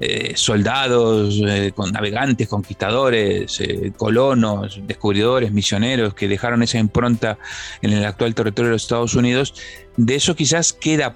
eh, 0.00 0.32
soldados, 0.34 1.40
eh, 1.46 1.72
con 1.74 1.92
navegantes, 1.92 2.48
conquistadores, 2.48 3.62
colonos, 3.98 4.80
descubridores, 4.86 5.52
misioneros 5.52 6.14
que 6.14 6.26
dejaron 6.26 6.62
esa 6.62 6.78
impronta 6.78 7.38
en 7.82 7.92
el 7.92 8.04
actual 8.04 8.34
territorio 8.34 8.70
de 8.70 8.74
los 8.76 8.82
Estados 8.82 9.14
Unidos, 9.14 9.54
de 9.98 10.14
eso 10.14 10.34
quizás 10.34 10.72
queda, 10.72 11.14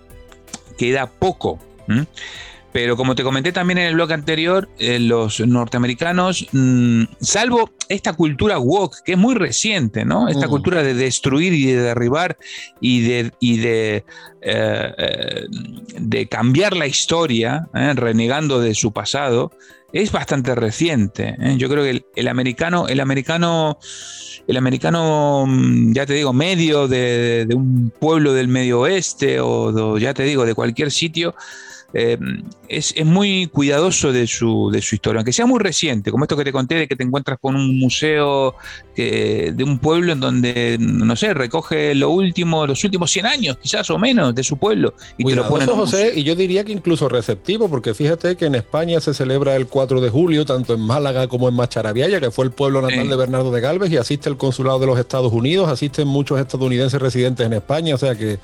queda 0.76 1.06
poco. 1.06 1.58
Pero 2.74 2.96
como 2.96 3.14
te 3.14 3.22
comenté 3.22 3.52
también 3.52 3.78
en 3.78 3.86
el 3.86 3.94
blog 3.94 4.12
anterior, 4.12 4.68
eh, 4.80 4.98
los 4.98 5.38
norteamericanos, 5.38 6.44
mm, 6.50 7.04
salvo 7.20 7.70
esta 7.88 8.14
cultura 8.14 8.58
woke, 8.58 8.96
que 9.04 9.12
es 9.12 9.18
muy 9.18 9.36
reciente, 9.36 10.04
¿no? 10.04 10.26
Esta 10.26 10.48
mm. 10.48 10.50
cultura 10.50 10.82
de 10.82 10.92
destruir 10.92 11.52
y 11.52 11.66
de 11.66 11.80
derribar 11.80 12.36
y 12.80 13.02
de, 13.02 13.32
y 13.38 13.58
de, 13.58 14.04
eh, 14.42 14.92
eh, 14.98 15.46
de 16.00 16.26
cambiar 16.26 16.76
la 16.76 16.88
historia, 16.88 17.68
renegando 17.72 18.60
de 18.60 18.74
su 18.74 18.92
pasado, 18.92 19.52
es 19.92 20.10
bastante 20.10 20.56
reciente. 20.56 21.36
Yo 21.56 21.68
creo 21.68 21.84
que 21.84 22.04
el, 22.16 22.26
americano, 22.26 22.88
el 22.88 22.98
americano, 22.98 23.78
el 24.48 24.56
americano, 24.56 25.44
mm, 25.46 25.92
ya 25.92 26.06
te 26.06 26.14
digo, 26.14 26.32
medio 26.32 26.88
de, 26.88 27.46
de 27.46 27.54
un 27.54 27.92
pueblo 28.00 28.32
del 28.32 28.48
medio 28.48 28.80
oeste 28.80 29.38
o 29.38 29.96
ya 29.96 30.12
te 30.12 30.24
digo, 30.24 30.44
de 30.44 30.54
cualquier 30.54 30.90
sitio, 30.90 31.36
eh, 31.94 32.18
es, 32.68 32.94
muy 33.04 33.46
cuidadoso 33.46 34.12
de 34.12 34.26
su, 34.26 34.70
de 34.72 34.82
su 34.82 34.96
historia, 34.96 35.20
aunque 35.20 35.32
sea 35.32 35.46
muy 35.46 35.60
reciente, 35.60 36.10
como 36.10 36.24
esto 36.24 36.36
que 36.36 36.44
te 36.44 36.52
conté 36.52 36.74
de 36.74 36.88
que 36.88 36.96
te 36.96 37.04
encuentras 37.04 37.38
con 37.40 37.56
un 37.56 37.78
museo 37.78 38.54
de 38.96 39.64
un 39.64 39.78
pueblo 39.78 40.12
en 40.12 40.20
donde, 40.20 40.76
no 40.78 41.16
sé, 41.16 41.34
recoge 41.34 41.94
lo 41.94 42.10
último, 42.10 42.66
los 42.66 42.82
últimos 42.84 43.10
100 43.10 43.26
años, 43.26 43.58
quizás 43.58 43.90
o 43.90 43.98
menos, 43.98 44.34
de 44.34 44.44
su 44.44 44.56
pueblo. 44.56 44.94
Y 45.18 45.24
te 45.24 45.34
lo 45.34 45.48
pone 45.48 45.66
José, 45.66 46.12
y 46.14 46.22
yo 46.22 46.34
diría 46.34 46.64
que 46.64 46.72
incluso 46.72 47.08
receptivo, 47.08 47.68
porque 47.68 47.94
fíjate 47.94 48.36
que 48.36 48.46
en 48.46 48.54
España 48.54 49.00
se 49.00 49.14
celebra 49.14 49.56
el 49.56 49.66
4 49.66 50.00
de 50.00 50.10
julio, 50.10 50.44
tanto 50.44 50.74
en 50.74 50.80
Málaga 50.80 51.28
como 51.28 51.48
en 51.48 51.54
Macharabiaya, 51.54 52.20
que 52.20 52.30
fue 52.30 52.44
el 52.44 52.50
pueblo 52.50 52.82
natal 52.82 53.08
de 53.08 53.16
Bernardo 53.16 53.50
de 53.50 53.60
Galvez, 53.60 53.90
y 53.90 53.96
asiste 53.96 54.28
el 54.28 54.36
consulado 54.36 54.78
de 54.78 54.86
los 54.86 54.98
Estados 54.98 55.32
Unidos, 55.32 55.68
asisten 55.68 56.08
muchos 56.08 56.40
estadounidenses 56.40 57.00
residentes 57.00 57.46
en 57.46 57.52
España, 57.52 57.94
o 57.94 57.98
sea 57.98 58.14
que 58.16 58.38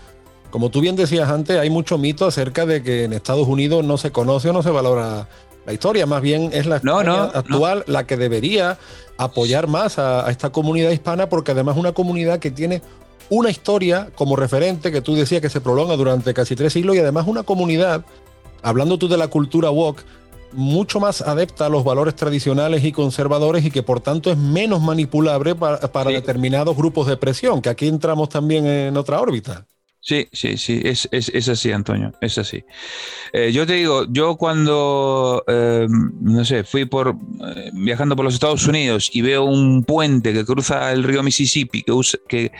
como 0.50 0.70
tú 0.70 0.80
bien 0.80 0.96
decías 0.96 1.28
antes, 1.28 1.58
hay 1.58 1.70
mucho 1.70 1.98
mito 1.98 2.26
acerca 2.26 2.66
de 2.66 2.82
que 2.82 3.04
en 3.04 3.12
Estados 3.12 3.46
Unidos 3.48 3.84
no 3.84 3.96
se 3.98 4.10
conoce 4.10 4.50
o 4.50 4.52
no 4.52 4.62
se 4.62 4.70
valora 4.70 5.28
la 5.66 5.72
historia, 5.72 6.06
más 6.06 6.22
bien 6.22 6.50
es 6.52 6.66
la 6.66 6.76
actual 6.76 7.84
la 7.86 8.06
que 8.06 8.16
debería 8.16 8.78
apoyar 9.18 9.66
más 9.66 9.98
a, 9.98 10.30
esta 10.30 10.50
comunidad 10.50 10.90
hispana, 10.90 11.28
porque 11.28 11.52
además 11.52 11.76
es 11.76 11.80
una 11.80 11.92
comunidad 11.92 12.38
que 12.38 12.50
tiene 12.50 12.82
una 13.28 13.50
historia 13.50 14.10
como 14.14 14.34
referente 14.34 14.90
que 14.90 15.02
tú 15.02 15.14
decías 15.14 15.40
que 15.40 15.50
se 15.50 15.60
prolonga 15.60 15.96
durante 15.96 16.34
casi 16.34 16.56
tres 16.56 16.72
siglos 16.72 16.96
y 16.96 17.00
además 17.00 17.26
una 17.26 17.42
comunidad, 17.42 18.04
hablando 18.62 18.98
tú 18.98 19.08
de 19.08 19.18
la 19.18 19.28
cultura 19.28 19.70
woke, 19.70 20.02
mucho 20.52 20.98
más 20.98 21.20
adepta 21.22 21.66
a 21.66 21.68
los 21.68 21.84
valores 21.84 22.16
tradicionales 22.16 22.82
y 22.84 22.92
conservadores 22.92 23.64
y 23.64 23.70
que 23.70 23.82
por 23.82 24.00
tanto 24.00 24.30
es 24.30 24.36
menos 24.36 24.80
manipulable 24.80 25.54
para, 25.54 26.10
determinados 26.10 26.76
grupos 26.76 27.06
de 27.06 27.16
presión, 27.16 27.62
que 27.62 27.68
aquí 27.68 27.86
entramos 27.86 28.28
también 28.28 28.66
en 28.66 28.96
otra 28.96 29.20
órbita. 29.20 29.66
Sí, 30.02 30.28
sí, 30.32 30.56
sí, 30.56 30.80
es, 30.82 31.08
es, 31.12 31.48
así, 31.48 31.72
Antonio, 31.72 32.12
es 32.22 32.38
así. 32.38 32.64
Eh, 33.34 33.52
yo 33.52 33.66
te 33.66 33.74
digo, 33.74 34.06
yo 34.08 34.36
cuando, 34.36 35.44
em, 35.46 36.12
no 36.22 36.42
sé, 36.44 36.64
fui 36.64 36.86
por, 36.86 37.16
eh, 37.54 37.70
viajando 37.74 38.16
por 38.16 38.24
los 38.24 38.32
Estados 38.32 38.66
Unidos 38.66 39.10
y 39.12 39.20
veo 39.20 39.44
un 39.44 39.84
puente 39.84 40.32
que 40.32 40.46
cruza 40.46 40.90
el 40.92 41.04
río 41.04 41.22
Mississippi, 41.22 41.82
que, 41.82 41.92
que, 42.26 42.52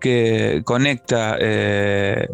que 0.00 0.62
conecta 0.64 1.36
eh, 1.38 2.26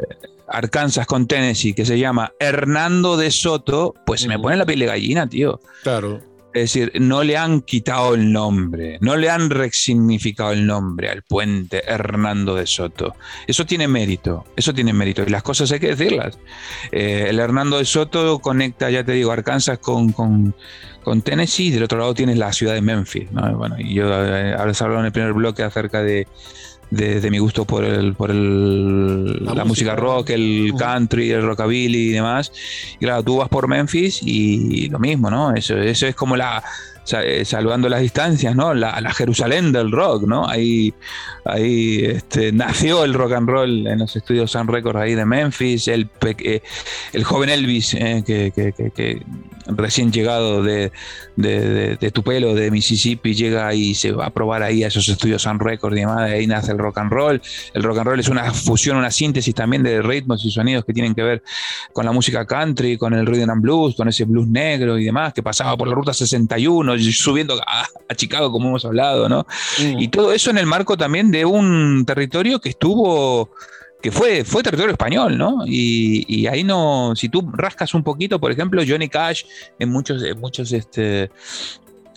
Arkansas 0.47 1.07
con 1.07 1.27
Tennessee, 1.27 1.75
que 1.75 1.85
se 1.85 1.99
llama 1.99 2.33
Hernando 2.39 3.17
de 3.17 3.33
Soto, 3.33 3.95
pues 4.07 4.21
se 4.21 4.29
me 4.29 4.39
pone 4.39 4.57
la 4.57 4.67
piel 4.67 4.79
de 4.79 4.87
gallina, 4.87 5.29
tío. 5.29 5.61
Claro. 5.83 6.21
Decir, 6.59 6.93
no 7.01 7.23
le 7.23 7.37
han 7.37 7.61
quitado 7.61 8.15
el 8.15 8.33
nombre, 8.33 8.99
no 9.01 9.17
le 9.17 9.31
han 9.31 9.51
resignificado 9.51 10.53
el 10.53 10.67
nombre 10.67 11.09
al 11.11 11.23
puente 11.23 11.83
Hernando 11.87 12.55
de 12.55 12.67
Soto. 12.67 13.15
Eso 13.47 13.67
tiene 13.67 13.89
mérito, 13.89 14.45
eso 14.57 14.75
tiene 14.75 14.93
mérito. 14.93 15.23
Y 15.23 15.31
las 15.31 15.43
cosas 15.43 15.71
hay 15.73 15.81
que 15.81 15.95
decirlas. 15.95 16.39
Eh, 16.93 17.27
el 17.29 17.39
Hernando 17.39 17.79
de 17.79 17.85
Soto 17.85 18.39
conecta, 18.39 18.91
ya 18.91 19.05
te 19.05 19.13
digo, 19.13 19.33
Arkansas 19.33 19.79
con, 19.79 20.13
con, 20.13 20.55
Tennessee 21.25 21.69
y 21.69 21.71
del 21.71 21.85
otro 21.85 21.99
lado 21.99 22.13
tienes 22.13 22.37
la 22.37 22.53
ciudad 22.53 22.75
de 22.75 22.83
Memphis. 22.83 23.29
Bueno, 23.31 23.77
y 23.79 23.95
yo 23.95 24.07
eh, 24.11 24.55
hablado 24.55 25.01
en 25.01 25.07
el 25.07 25.13
primer 25.13 25.33
bloque 25.33 25.63
acerca 25.63 26.03
de, 26.03 26.27
de, 26.91 27.31
mi 27.31 27.39
gusto 27.39 27.65
por 27.65 27.85
el 27.85 28.15
por 28.15 28.31
el, 28.31 29.45
la, 29.45 29.65
música, 29.65 29.95
rock, 29.95 30.31
el 30.31 30.73
country, 30.79 31.31
el 31.31 31.43
rockabilly 31.43 32.11
y 32.11 32.13
demás. 32.13 32.53
Y 32.97 33.05
claro, 33.05 33.23
tú 33.23 33.37
vas 33.37 33.49
por 33.49 33.69
Memphis 33.69 34.21
y 34.23 34.89
lo 34.89 34.99
mismo, 34.99 35.31
¿no? 35.31 35.55
Eso, 35.55 35.77
eso 35.77 36.07
es 36.07 36.15
como 36.15 36.37
la 36.37 36.63
salvando 37.45 37.89
las 37.89 38.01
distancias, 38.01 38.55
¿no? 38.55 38.75
La, 38.75 39.13
Jerusalén 39.13 39.73
del 39.73 39.91
rock, 39.91 40.25
¿no? 40.25 40.49
Ahí, 40.49 40.93
ahí 41.45 42.05
este, 42.05 42.53
nació 42.53 43.05
el 43.05 43.15
rock 43.15 43.33
and 43.33 43.49
roll 43.49 43.87
en 43.87 43.99
los 43.99 44.15
estudios 44.15 44.51
Sun 44.51 44.69
Records 44.69 44.99
ahí 44.99 45.15
de 45.15 45.25
Memphis, 45.25 45.89
el, 45.89 46.09
eh, 46.23 46.63
el 47.13 47.25
joven 47.25 47.49
Elvis, 47.49 47.95
eh, 47.95 48.23
que, 48.25 48.53
que, 48.55 48.73
que, 48.91 49.23
recién 49.69 50.11
llegado 50.11 50.63
de, 50.63 50.93
de, 51.37 51.97
de, 51.97 52.11
Tupelo, 52.11 52.55
de 52.55 52.71
Mississippi, 52.71 53.35
llega 53.35 53.73
y 53.75 53.95
se 53.95 54.13
va 54.13 54.27
a 54.27 54.31
probar 54.31 54.63
ahí 54.63 54.83
a 54.83 54.89
esos 54.89 55.09
estudios 55.09 55.43
Sun 55.43 55.61
Records 55.61 55.97
y 55.97 56.01
demás, 56.01 56.29
de 56.29 56.37
ahí 56.37 56.47
nace 56.47 56.73
el 56.73 56.79
rock 56.79 56.99
and 56.99 57.13
roll. 57.13 57.43
El 57.75 57.83
rock 57.83 57.99
and 57.99 58.07
roll 58.09 58.21
es 58.21 58.29
una 58.29 58.53
fusión, 58.53 58.97
una 58.97 59.11
síntesis 59.11 59.55
también 59.55 59.83
de 59.83 60.03
ritmos 60.03 60.45
y 60.45 60.51
sonidos 60.51 60.85
que 60.85 60.93
tienen 60.93 61.15
que 61.15 61.23
ver 61.23 61.43
con 61.93 62.05
la 62.05 62.13
música 62.13 62.47
country, 62.47 62.97
con 62.97 63.15
el 63.15 63.27
rhythm 63.27 63.51
and 63.51 63.63
blues, 63.63 63.95
con 63.95 64.09
ese 64.09 64.25
blues 64.25 64.49
negro 64.49 64.99
y 64.99 65.05
demás, 65.05 65.33
que 65.33 65.43
pasaba 65.43 65.77
por 65.77 65.89
la 65.89 65.95
ruta 65.95 66.13
61, 66.13 66.97
subiendo 67.01 67.61
a, 67.67 67.87
Chicago, 68.15 68.51
como 68.51 68.69
hemos 68.69 68.85
hablado, 68.85 69.29
¿no? 69.29 69.47
Mm. 69.79 69.99
Y 69.99 70.09
todo 70.09 70.33
eso 70.33 70.51
en 70.51 70.59
el 70.59 70.67
marco 70.67 70.97
también 70.97 71.31
de 71.31 71.45
un 71.45 72.05
territorio 72.07 72.61
que 72.61 72.71
estuvo 72.71 73.51
que 74.01 74.13
fue, 74.13 74.45
fue 74.45 74.63
territorio 74.63 74.93
español, 74.93 75.37
¿no? 75.37 75.65
Y, 75.67 76.47
ahí 76.47 76.63
no, 76.63 77.15
si 77.17 77.29
tú 77.29 77.49
rascas 77.53 77.95
un 77.95 78.05
poquito, 78.05 78.39
por 78.39 78.53
ejemplo, 78.53 78.83
Johnny 78.87 79.09
Cash 79.09 79.45
en 79.79 79.91
muchos, 79.91 80.23
en 80.23 80.39
muchos, 80.39 80.73
este, 80.73 81.31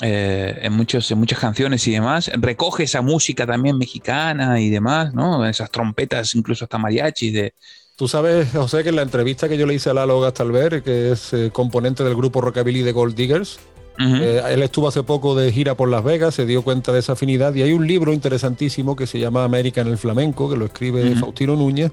eh, 0.02 0.60
en, 0.62 0.74
muchos, 0.74 1.10
en 1.10 1.18
muchas 1.18 1.40
canciones 1.40 1.88
y 1.88 1.92
demás, 1.92 2.30
recoge 2.36 2.84
esa 2.84 3.02
música 3.02 3.48
también 3.48 3.78
mexicana 3.78 4.60
y 4.60 4.70
demás, 4.70 5.14
¿no? 5.14 5.46
Esas 5.46 5.72
trompetas, 5.72 6.36
incluso 6.36 6.66
hasta 6.66 6.78
mariachis 6.78 7.34
de... 7.34 7.54
Tú 7.96 8.08
sabes, 8.08 8.50
José, 8.54 8.84
que 8.84 8.90
en 8.90 8.96
la 8.96 9.04
entrevista 9.04 9.50
que 9.50 9.58
yo 9.58 9.66
le 9.66 9.76
hice 9.76 9.90
a 9.90 9.94
Lalo 9.94 10.20
Gastalver, 10.22 10.82
que 10.82 11.12
es 11.12 11.34
eh, 11.34 11.52
componente 11.52 12.04
del 12.04 12.16
grupo 12.16 12.42
Rockabilly 12.42 12.82
de 12.82 12.92
Gold 12.94 13.16
Diggers, 13.16 13.60
eh, 14.02 14.42
él 14.50 14.64
estuvo 14.64 14.88
hace 14.88 15.04
poco 15.04 15.36
de 15.36 15.52
gira 15.52 15.76
por 15.76 15.90
Las 15.90 16.04
Vegas, 16.04 16.36
se 16.36 16.46
dio 16.46 16.62
cuenta 16.62 16.92
de 16.92 17.00
esa 17.00 17.14
afinidad 17.14 17.54
y 17.56 17.62
hay 17.62 17.74
un 17.74 17.88
libro 17.88 18.14
interesantísimo 18.14 18.96
que 18.96 19.08
se 19.08 19.20
llama 19.20 19.44
América 19.44 19.82
en 19.82 19.88
el 19.88 19.98
Flamenco, 19.98 20.50
que 20.50 20.58
lo 20.58 20.66
escribe 20.66 21.16
Faustino 21.16 21.56
Núñez, 21.56 21.92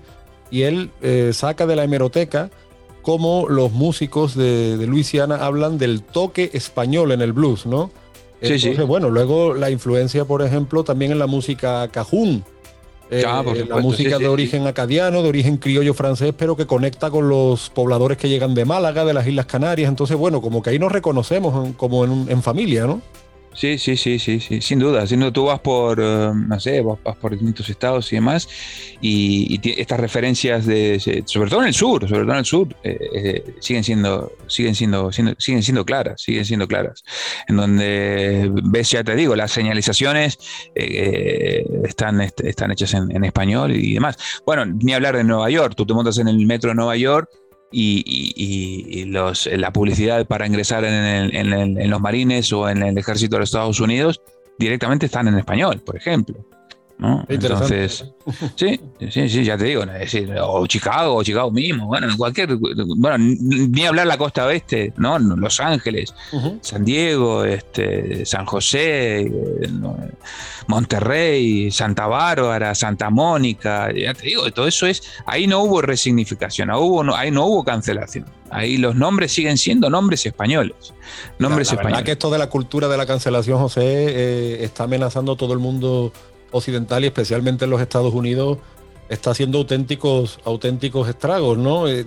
y 0.51 0.63
él 0.63 0.91
eh, 1.03 1.33
saca 1.35 1.67
de 1.67 1.77
la 1.77 1.85
hemeroteca 1.85 2.51
cómo 3.03 3.47
los 3.49 3.73
músicos 3.73 4.35
de, 4.35 4.77
Luisiana 4.87 5.37
hablan 5.37 5.79
del 5.79 6.03
toque 6.03 6.51
español 6.53 7.13
en 7.13 7.23
el 7.23 7.33
blues, 7.33 7.67
¿no? 7.67 7.91
Sí, 8.43 8.59
sí. 8.59 8.71
bueno, 8.75 9.11
luego 9.11 9.55
la 9.55 9.71
influencia, 9.71 10.25
por 10.25 10.43
ejemplo, 10.43 10.85
también 10.85 11.11
en 11.11 11.19
la 11.19 11.27
música 11.27 11.89
cajún, 11.89 12.45
eh, 13.11 13.25
la 13.69 13.77
música 13.79 14.19
de 14.19 14.29
origen 14.29 14.67
acadiano, 14.67 15.23
de 15.23 15.29
origen 15.29 15.57
criollo 15.57 15.95
francés, 15.95 16.35
pero 16.37 16.57
que 16.57 16.67
conecta 16.67 17.11
con 17.11 17.29
los 17.29 17.71
pobladores 17.71 18.19
que 18.19 18.29
llegan 18.29 18.55
de 18.55 18.65
Málaga, 18.65 19.05
de 19.05 19.15
las 19.15 19.27
Islas 19.27 19.47
Canarias. 19.47 19.89
Entonces, 19.89 20.17
bueno, 20.17 20.41
como 20.41 20.63
que 20.63 20.71
ahí 20.71 20.79
nos 20.79 20.93
reconocemos 20.93 21.75
como 21.77 22.05
en, 22.05 22.27
en 22.29 22.43
familia, 22.43 22.87
¿no? 22.87 23.01
Sí, 23.59 23.77
sí, 23.77 23.97
sí, 23.97 24.21
sí, 24.21 24.39
sí, 24.39 24.61
sin 24.61 24.79
duda. 24.79 25.05
Sin 25.05 25.19
duda, 25.19 25.33
tú 25.33 25.47
vas 25.47 25.59
por, 25.59 25.99
eh, 26.01 26.31
no 26.33 26.61
sé, 26.61 26.81
vas, 26.81 27.17
por 27.17 27.33
distintos 27.33 27.69
estados 27.69 28.13
y 28.13 28.15
demás, 28.15 28.49
y, 29.01 29.59
estas 29.81 29.99
referencias 29.99 30.65
de, 30.65 31.25
sobre 31.27 31.51
todo 31.51 31.63
en 31.63 31.67
el 31.67 31.75
sur, 31.75 32.09
sobre 32.09 32.23
todo 32.23 32.33
en 32.35 32.39
el 32.39 32.45
sur, 32.45 32.69
eh, 32.85 32.97
eh, 33.13 33.55
siguen 33.59 33.83
siendo, 33.83 34.31
siguen 34.47 34.77
siendo, 34.77 35.11
siguen 35.11 35.63
siendo 35.65 35.85
claras, 35.85 36.23
siguen 36.23 36.45
siendo 36.45 36.69
claras. 36.69 37.03
En 37.49 37.57
donde 37.57 38.49
ves, 38.63 38.93
ya 38.93 39.03
te 39.03 39.17
digo, 39.17 39.35
las 39.35 39.51
señalizaciones 39.51 40.39
están, 40.77 42.21
están 42.21 42.71
hechas 42.71 42.95
en, 42.95 43.11
en 43.11 43.25
español 43.25 43.73
y 43.73 43.95
demás. 43.95 44.19
Bueno, 44.47 44.67
ni 44.67 44.95
hablar 44.95 45.17
de 45.17 45.25
Nueva 45.25 45.51
York. 45.51 45.75
Tú 45.77 45.85
te 45.85 45.95
montas 45.95 46.17
en 46.19 46.29
el 46.29 46.47
metro 46.47 46.71
de 46.71 46.77
Nueva 46.77 46.97
York 46.97 47.29
y, 47.71 49.05
los, 49.07 49.47
la 49.47 49.73
publicidad 49.73 50.27
para 50.27 50.47
ingresar 50.47 50.85
en, 50.85 51.91
los 51.91 52.01
marines 52.01 52.53
o 52.53 52.69
en 52.69 52.83
el 52.83 52.99
ejército 52.99 53.37
de 53.37 53.41
los 53.41 53.49
Estados 53.51 53.81
Unidos 53.81 54.21
directamente 54.59 55.07
están 55.07 55.29
en 55.29 55.39
español, 55.39 55.81
por 55.81 55.97
ejemplo. 55.97 56.37
Entonces, 57.29 58.05
sí, 58.57 58.81
sí, 59.09 59.29
sí, 59.29 59.45
ya 59.45 59.57
te 59.57 59.67
digo, 59.67 59.85
o 60.43 60.67
Chicago, 60.67 61.15
o 61.15 61.23
Chicago 61.23 61.49
mismo, 61.53 61.87
bueno, 61.87 62.09
cualquier, 62.17 62.57
bueno, 62.57 63.17
ni 63.19 63.87
hablar 63.87 64.09
la 64.09 64.19
costa 64.19 64.47
oeste, 64.47 64.93
¿no? 64.97 65.17
Los 65.19 65.61
Ángeles, 65.61 66.13
San 66.61 66.85
Diego, 66.85 67.45
este, 67.45 68.27
San 68.27 68.47
José, 68.47 69.31
Monterrey, 70.67 71.71
Santa 71.71 72.09
Bárbara, 72.09 72.75
Santa 72.75 73.11
Mónica, 73.11 73.93
ya 73.93 74.13
te 74.13 74.27
digo, 74.27 74.51
todo 74.51 74.67
eso 74.67 74.87
es, 74.87 75.03
ahí 75.25 75.47
no 75.47 75.61
hubo 75.61 75.81
resignificación, 75.81 76.69
ahí, 76.69 76.79
hubo, 76.81 77.15
ahí 77.15 77.31
no 77.31 77.47
hubo 77.47 77.65
cancelación. 77.65 78.27
Ahí 78.51 78.79
los 78.79 78.97
nombres 78.97 79.31
siguen 79.31 79.59
siendo 79.59 79.91
nombres 79.91 80.25
españoles. 80.25 80.95
Nombres 81.39 81.69
la, 81.69 81.75
españoles. 81.75 82.05
que 82.05 82.13
esto 82.13 82.31
de 82.31 82.39
la 82.39 82.49
cultura 82.49 82.89
de 82.89 82.97
la 82.97 83.05
cancelación, 83.05 83.59
José, 83.59 83.83
eh, 83.85 84.65
está 84.65 84.85
amenazando 84.85 85.33
a 85.33 85.37
todo 85.37 85.53
el 85.53 85.59
mundo 85.59 86.13
occidental 86.51 87.05
y 87.05 87.09
especialmente 87.09 87.65
en 87.65 87.71
los 87.71 87.81
Estados 87.81 88.15
Unidos 88.15 88.59
está 89.09 89.31
haciendo 89.31 89.59
auténticos, 89.59 90.39
auténticos 90.45 91.09
estragos, 91.09 91.59
¿no? 91.59 91.89
Eh, 91.89 92.07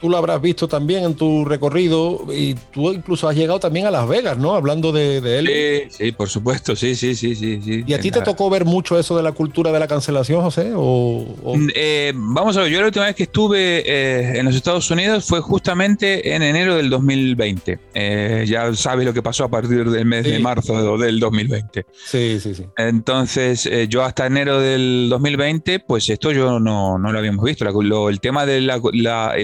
tú 0.00 0.08
lo 0.08 0.16
habrás 0.16 0.40
visto 0.40 0.68
también 0.68 1.04
en 1.04 1.14
tu 1.14 1.44
recorrido 1.44 2.26
y 2.32 2.54
tú 2.72 2.92
incluso 2.92 3.28
has 3.28 3.36
llegado 3.36 3.60
también 3.60 3.86
a 3.86 3.90
Las 3.90 4.08
Vegas, 4.08 4.38
¿no? 4.38 4.54
Hablando 4.54 4.92
de, 4.92 5.18
él. 5.18 5.88
Sí, 5.90 6.04
sí, 6.04 6.12
por 6.12 6.28
supuesto, 6.28 6.76
sí, 6.76 6.94
sí, 6.94 7.14
sí, 7.14 7.34
sí. 7.34 7.84
¿Y 7.86 7.94
a 7.94 8.00
ti 8.00 8.10
te 8.10 8.20
tocó 8.20 8.50
ver 8.50 8.64
mucho 8.64 8.98
eso 8.98 9.16
de 9.16 9.22
la 9.22 9.32
cultura 9.32 9.72
de 9.72 9.80
la 9.80 9.88
cancelación, 9.88 10.42
José? 10.42 10.72
¿O, 10.74 11.56
mm, 11.56 11.68
eh, 11.74 12.12
vamos 12.14 12.56
a 12.56 12.62
ver, 12.62 12.70
yo 12.70 12.80
la 12.80 12.86
última 12.86 13.06
vez 13.06 13.14
que 13.14 13.24
estuve 13.24 13.82
eh, 13.86 14.38
en 14.38 14.44
los 14.46 14.54
Estados 14.54 14.90
Unidos 14.90 15.24
fue 15.24 15.40
justamente 15.40 16.34
en 16.34 16.42
enero 16.42 16.76
del 16.76 16.90
2020. 16.90 17.78
Eh, 17.94 18.44
ya 18.46 18.74
sabes 18.74 19.06
lo 19.06 19.12
que 19.12 19.22
pasó 19.22 19.44
a 19.44 19.48
partir 19.48 19.88
del 19.90 20.04
mes 20.04 20.24
de 20.24 20.38
marzo 20.38 20.98
del 20.98 21.20
2020. 21.20 21.86
Sí, 21.92 22.38
sí, 22.40 22.54
sí. 22.54 22.66
Entonces, 22.76 23.68
yo 23.88 24.02
hasta 24.02 24.26
enero 24.26 24.60
del 24.60 25.08
2020, 25.08 25.80
pues 25.80 26.08
esto 26.10 26.32
yo 26.32 26.60
no, 26.60 26.98
no 26.98 27.12
lo 27.12 27.18
habíamos 27.18 27.44
visto. 27.44 27.66
el 28.08 28.20
tema 28.20 28.46
de 28.46 28.60
la, 28.60 28.80
la 28.92 29.36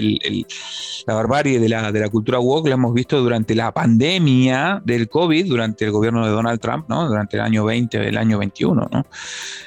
barbarie 1.05 1.59
de 1.59 1.69
la, 1.69 1.91
de 1.91 1.99
la 1.99 2.09
cultura 2.09 2.39
woke 2.39 2.69
la 2.69 2.75
hemos 2.75 2.93
visto 2.93 3.19
durante 3.19 3.55
la 3.55 3.73
pandemia 3.73 4.81
del 4.83 5.09
COVID, 5.09 5.47
durante 5.47 5.85
el 5.85 5.91
gobierno 5.91 6.25
de 6.25 6.31
Donald 6.31 6.59
Trump, 6.59 6.85
¿no? 6.87 7.07
Durante 7.07 7.37
el 7.37 7.43
año 7.43 7.65
20, 7.65 8.07
el 8.07 8.17
año 8.17 8.37
21, 8.37 8.89
¿no? 8.91 9.05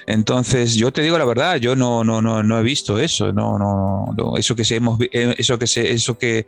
Entonces, 0.07 0.75
yo 0.75 0.93
te 0.93 1.03
digo 1.03 1.19
la 1.19 1.25
verdad, 1.25 1.57
yo 1.57 1.77
no, 1.77 2.03
no, 2.03 2.23
no, 2.23 2.43
no 2.43 2.59
he 2.59 2.63
visto 2.63 2.99
eso, 2.99 3.33
no, 3.33 3.59
no, 3.59 4.37
eso 4.37 4.57
que 4.57 4.65
se 4.65 4.77
hemos, 4.77 4.99
eh, 5.01 5.35
eso 5.39 5.59
que 5.59 5.67
se, 5.67 5.93
eso 5.93 6.19
que, 6.19 6.47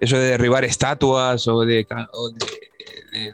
eso 0.00 0.16
de 0.16 0.24
derribar 0.24 0.64
estatuas 0.64 1.46
o 1.48 1.60
de 1.60 1.72
de, 1.72 1.86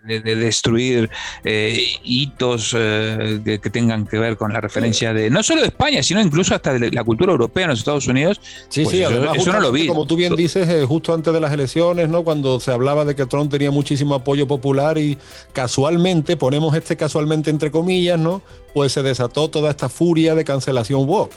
destruir 0.07 1.09
eh, 1.45 1.87
hitos 2.03 2.74
eh, 2.76 3.41
que 3.62 3.70
tengan 3.70 4.07
que 4.07 4.18
ver 4.18 4.37
con 4.37 4.53
la 4.53 4.61
referencia 4.61 5.12
de 5.12 5.31
no 5.31 5.43
solo 5.43 5.61
de 5.61 5.68
España, 5.68 6.03
sino 6.03 6.20
incluso 6.20 6.55
hasta 6.55 6.72
de 6.74 6.91
la 6.91 7.05
cultura 7.05 7.33
europea 7.33 7.64
en 7.64 7.70
los 7.70 7.79
Estados 7.79 8.07
Unidos. 8.09 8.41
Sí, 8.68 8.85
sí, 8.85 9.03
pues 9.05 9.41
eso, 9.41 9.53
no 9.53 9.61
lo 9.61 9.72
vi. 9.72 9.87
Como 9.87 10.07
tú 10.07 10.16
bien 10.16 10.35
dices, 10.35 10.68
eh, 10.68 10.85
justo 10.85 11.14
antes 11.14 11.33
de 11.33 11.41
las 11.41 11.53
elecciones, 11.53 12.09
¿no? 12.09 12.24
Cuando 12.24 12.61
se 12.61 12.72
hablaba 12.72 13.05
de 13.05 13.14
que 13.14 13.26
Trump 13.26 13.51
tenía 13.51 13.70
muchísimo 13.70 14.14
apoyo 14.14 14.47
popular 14.49 14.99
y 14.99 15.16
casualmente, 15.53 16.37
ponemos 16.37 16.74
este 16.74 16.97
casualmente 16.97 17.51
entre 17.51 17.70
comillas, 17.70 18.18
¿no? 18.18 18.43
Pues 18.74 18.93
se 18.93 19.03
desató 19.03 19.49
toda 19.49 19.70
esta 19.70 19.89
furia 19.89 20.35
de 20.35 20.45
cancelación 20.45 21.07
woke. 21.07 21.33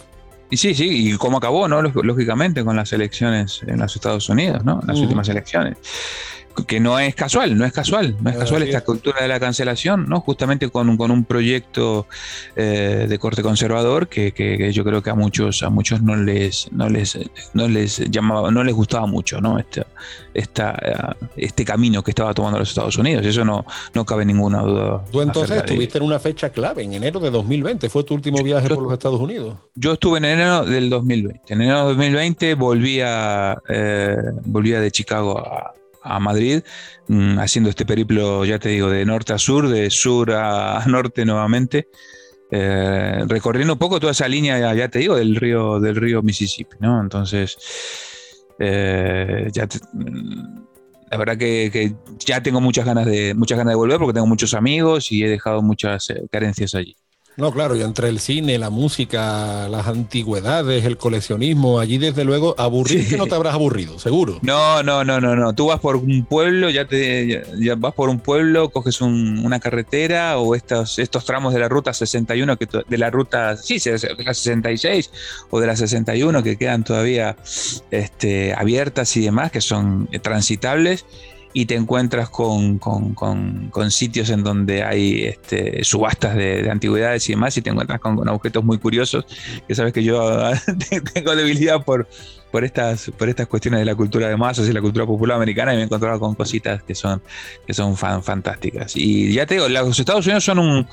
Y 0.50 0.58
sí, 0.58 0.76
sí, 0.76 1.14
y 1.14 1.18
cómo 1.18 1.38
acabó, 1.38 1.68
¿no? 1.70 1.82
Lógicamente 1.82 2.66
con 2.66 2.76
las 2.76 2.92
elecciones 2.92 3.62
en 3.66 3.80
los 3.80 3.96
Estados 3.96 4.28
Unidos, 4.28 4.66
¿no? 4.66 4.82
Las 4.86 5.00
últimas 5.00 5.30
elecciones. 5.30 5.78
Que 6.52 6.80
no 6.80 7.00
es 7.00 7.16
casual, 7.16 7.58
no 7.58 7.66
es 7.66 7.74
casual, 7.74 8.16
no 8.22 8.30
es 8.30 8.38
casual 8.38 8.64
esta 8.64 8.82
cultura 8.82 9.22
de 9.22 9.28
la 9.28 9.40
cancelación, 9.40 10.08
¿no? 10.08 10.22
Justamente 10.22 10.70
con, 10.70 10.98
con 10.98 11.12
un 11.12 11.26
proyecto 11.26 12.08
eh, 12.56 13.06
de 13.08 13.20
corte 13.20 13.42
conservador 13.42 14.08
que, 14.08 14.32
que, 14.32 14.72
yo 14.72 14.84
creo 14.84 15.02
que 15.02 15.10
a 15.10 15.16
muchos, 15.16 15.64
a 15.64 15.70
muchos 15.70 16.02
no 16.02 16.16
les, 16.16 16.72
no 16.72 16.90
les, 16.90 17.18
no 17.54 17.68
les 17.68 18.00
llamaba, 18.12 18.52
no 18.52 18.64
les 18.64 18.76
gustaba 18.76 19.06
mucho, 19.06 19.42
¿no? 19.42 19.60
Este, 19.60 19.84
esta, 20.34 20.78
eh, 20.82 21.26
este 21.38 21.66
camino 21.66 22.04
que 22.04 22.12
estaba 22.12 22.34
tomando 22.34 22.60
los 22.60 22.70
Estados 22.70 22.98
Unidos. 22.98 23.26
Eso 23.26 23.44
no, 23.46 23.66
no 23.94 24.06
cabe 24.06 24.26
ninguna 24.26 24.62
duda. 24.62 25.04
Tú 25.12 25.22
entonces 25.22 25.58
estuviste 25.58 25.98
en 25.98 26.04
una 26.04 26.20
fecha 26.20 26.50
clave, 26.50 26.84
en 26.84 26.94
enero 26.94 27.20
de 27.20 27.32
2020, 27.32 27.90
fue 27.90 28.04
tu 28.04 28.14
último 28.14 28.44
viaje 28.44 28.70
por 28.70 28.84
los 28.84 28.94
Estados 28.94 29.20
Unidos. 29.20 29.56
Yo 29.76 29.94
estuve 29.94 30.18
en 30.20 30.26
enero 30.26 30.66
del 30.66 30.90
2020. 30.90 31.54
En 31.54 31.62
enero 31.62 31.88
del 31.88 31.98
2020 31.98 32.56
volvía, 32.56 33.58
eh, 33.68 34.18
volvía 34.46 34.80
de 34.80 34.92
Chicago 34.92 35.40
a 35.40 35.74
a 36.04 36.20
Madrid, 36.20 36.64
mm, 37.08 37.40
haciendo 37.40 37.70
este 37.70 37.86
periplo, 37.86 38.46
ya 38.46 38.60
te 38.60 38.70
digo, 38.70 38.90
de 38.90 39.06
norte 39.06 39.34
a 39.34 39.38
sur, 39.38 39.68
de 39.70 39.90
sur 39.90 40.32
a 40.32 40.84
norte 40.88 41.26
nuevamente, 41.26 41.88
eh, 42.52 43.24
recorriendo 43.28 43.74
un 43.74 43.80
poco 43.80 44.00
toda 44.00 44.12
esa 44.12 44.28
línea, 44.28 44.74
ya 44.74 44.90
te 44.90 45.00
digo, 45.00 45.16
del 45.16 45.36
río, 45.36 45.80
del 45.80 45.96
río 45.96 46.22
Mississippi, 46.22 46.78
¿no? 46.80 47.02
Entonces, 47.02 47.58
eh, 48.60 49.48
ya 49.52 49.68
mm, 49.94 50.62
la 51.12 51.18
verdad 51.18 51.38
que, 51.38 51.96
ya 52.26 52.42
tengo 52.44 52.62
muchas 52.62 52.86
ganas 52.86 53.06
de 53.06 53.34
muchas 53.34 53.58
ganas 53.58 53.74
de 53.74 53.76
volver 53.76 53.98
porque 53.98 54.14
tengo 54.14 54.28
muchos 54.28 54.54
amigos 54.54 55.12
y 55.12 55.24
he 55.24 55.30
dejado 55.30 55.62
muchas 55.62 56.10
eh, 56.10 56.24
carencias 56.32 56.76
allí. 56.76 56.96
No, 57.38 57.52
claro, 57.52 57.78
y 57.78 57.82
entre 57.82 58.10
el 58.10 58.20
cine, 58.20 58.58
la 58.58 58.70
música, 58.70 59.70
las 59.70 59.88
antigüedades, 59.88 60.84
el 60.84 60.98
coleccionismo, 60.98 61.80
allí 61.80 61.98
desde 61.98 62.26
luego 62.26 62.54
aburrirte 62.58 63.16
no 63.18 63.26
te 63.26 63.36
habrás 63.36 63.54
aburrido, 63.54 64.00
seguro. 64.00 64.40
No, 64.42 64.84
no, 64.84 65.06
no, 65.06 65.22
no, 65.22 65.36
no. 65.36 65.54
Tú 65.54 65.68
vas 65.68 65.80
por 65.80 65.96
un 65.96 66.26
pueblo, 66.26 66.70
ya 66.70 66.86
te 66.86 67.44
ya, 67.60 67.76
vas 67.76 67.94
por 67.94 68.10
un 68.10 68.20
pueblo, 68.20 68.70
coges 68.70 69.00
una 69.02 69.60
carretera 69.60 70.38
o 70.40 70.56
estos, 70.56 71.00
estos 71.00 71.24
tramos 71.24 71.54
de 71.54 71.60
la 71.60 71.70
ruta 71.70 71.94
61, 71.94 72.58
que, 72.58 72.68
de 72.88 72.98
la 72.98 73.10
ruta, 73.10 73.56
sí, 73.56 73.78
la 73.86 74.34
66 74.34 75.12
o 75.50 75.60
de 75.60 75.68
la 75.68 75.76
61 75.76 76.44
que 76.44 76.58
quedan 76.58 76.84
todavía 76.84 77.38
este, 77.92 78.54
abiertas 78.54 79.16
y 79.16 79.22
demás, 79.22 79.52
que 79.52 79.62
son 79.62 80.10
transitables 80.22 81.06
y 81.54 81.66
te 81.66 81.76
encuentras 81.76 82.30
con, 82.30 82.80
sitios 83.90 84.30
en 84.30 84.44
donde 84.44 84.84
hay 84.84 85.24
este, 85.24 85.84
subastas 85.84 86.36
de, 86.36 86.70
antigüedades 86.70 87.28
y 87.30 87.34
demás, 87.34 87.58
y 87.58 87.62
te 87.62 87.70
encuentras 87.70 88.00
con, 88.00 88.28
objetos 88.30 88.64
muy 88.64 88.78
curiosos, 88.78 89.26
que 89.68 89.76
sabes 89.76 89.94
que 89.94 90.04
yo 90.04 90.52
tengo 91.14 91.36
debilidad 91.36 91.84
por, 91.84 92.08
por, 92.52 92.64
estas, 92.64 93.12
por 93.18 93.30
estas 93.30 93.48
cuestiones 93.48 93.80
de 93.82 93.86
la 93.86 93.96
cultura 93.96 94.28
de 94.28 94.38
masas 94.38 94.68
y 94.68 94.74
la 94.74 94.82
cultura 94.82 95.06
popular 95.06 95.38
americana, 95.38 95.74
y 95.74 95.76
me 95.78 95.82
he 95.84 95.86
encontrado 95.86 96.20
con 96.20 96.36
cositas 96.36 96.84
que 96.84 96.96
son, 96.96 97.22
que 97.66 97.74
son 97.74 97.98
fantásticas. 97.98 98.96
Y 98.96 99.34
ya 99.34 99.46
te 99.46 99.56
digo, 99.56 99.68
los 99.68 100.00
Estados 100.00 100.26
Unidos 100.26 100.44
son 100.44 100.60
un, 100.60 100.88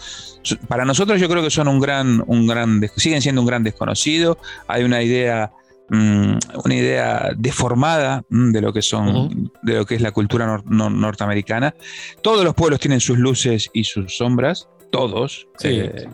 para 0.67 0.85
nosotros 0.85 1.21
yo 1.21 1.29
creo 1.29 1.43
que 1.43 1.51
son 1.51 1.69
un 1.69 1.81
gran, 1.81 2.23
un 2.27 2.47
gran, 2.47 2.81
siguen 2.97 3.23
siendo 3.23 3.41
un 3.41 3.47
gran 3.47 3.63
desconocido, 3.63 4.39
hay 4.67 4.85
una 4.85 5.03
idea 5.03 5.53
Mm, 5.91 6.39
una 6.65 6.75
idea 6.75 7.31
deformada 7.35 8.23
mm, 8.29 8.53
de 8.53 8.61
lo 8.61 8.73
que 8.73 8.83
son, 8.83 9.51
de 9.63 9.75
lo 9.75 9.87
que 9.87 9.95
es 9.95 10.03
la 10.03 10.13
cultura 10.13 10.63
norteamericana. 10.67 11.75
Todos 12.23 12.45
los 12.45 12.55
pueblos 12.55 12.81
tienen 12.81 13.01
sus 13.01 13.19
luces 13.19 13.71
y 13.73 13.85
sus 13.85 14.17
sombras, 14.17 14.69
todos. 14.91 15.49
Eh, 15.63 16.07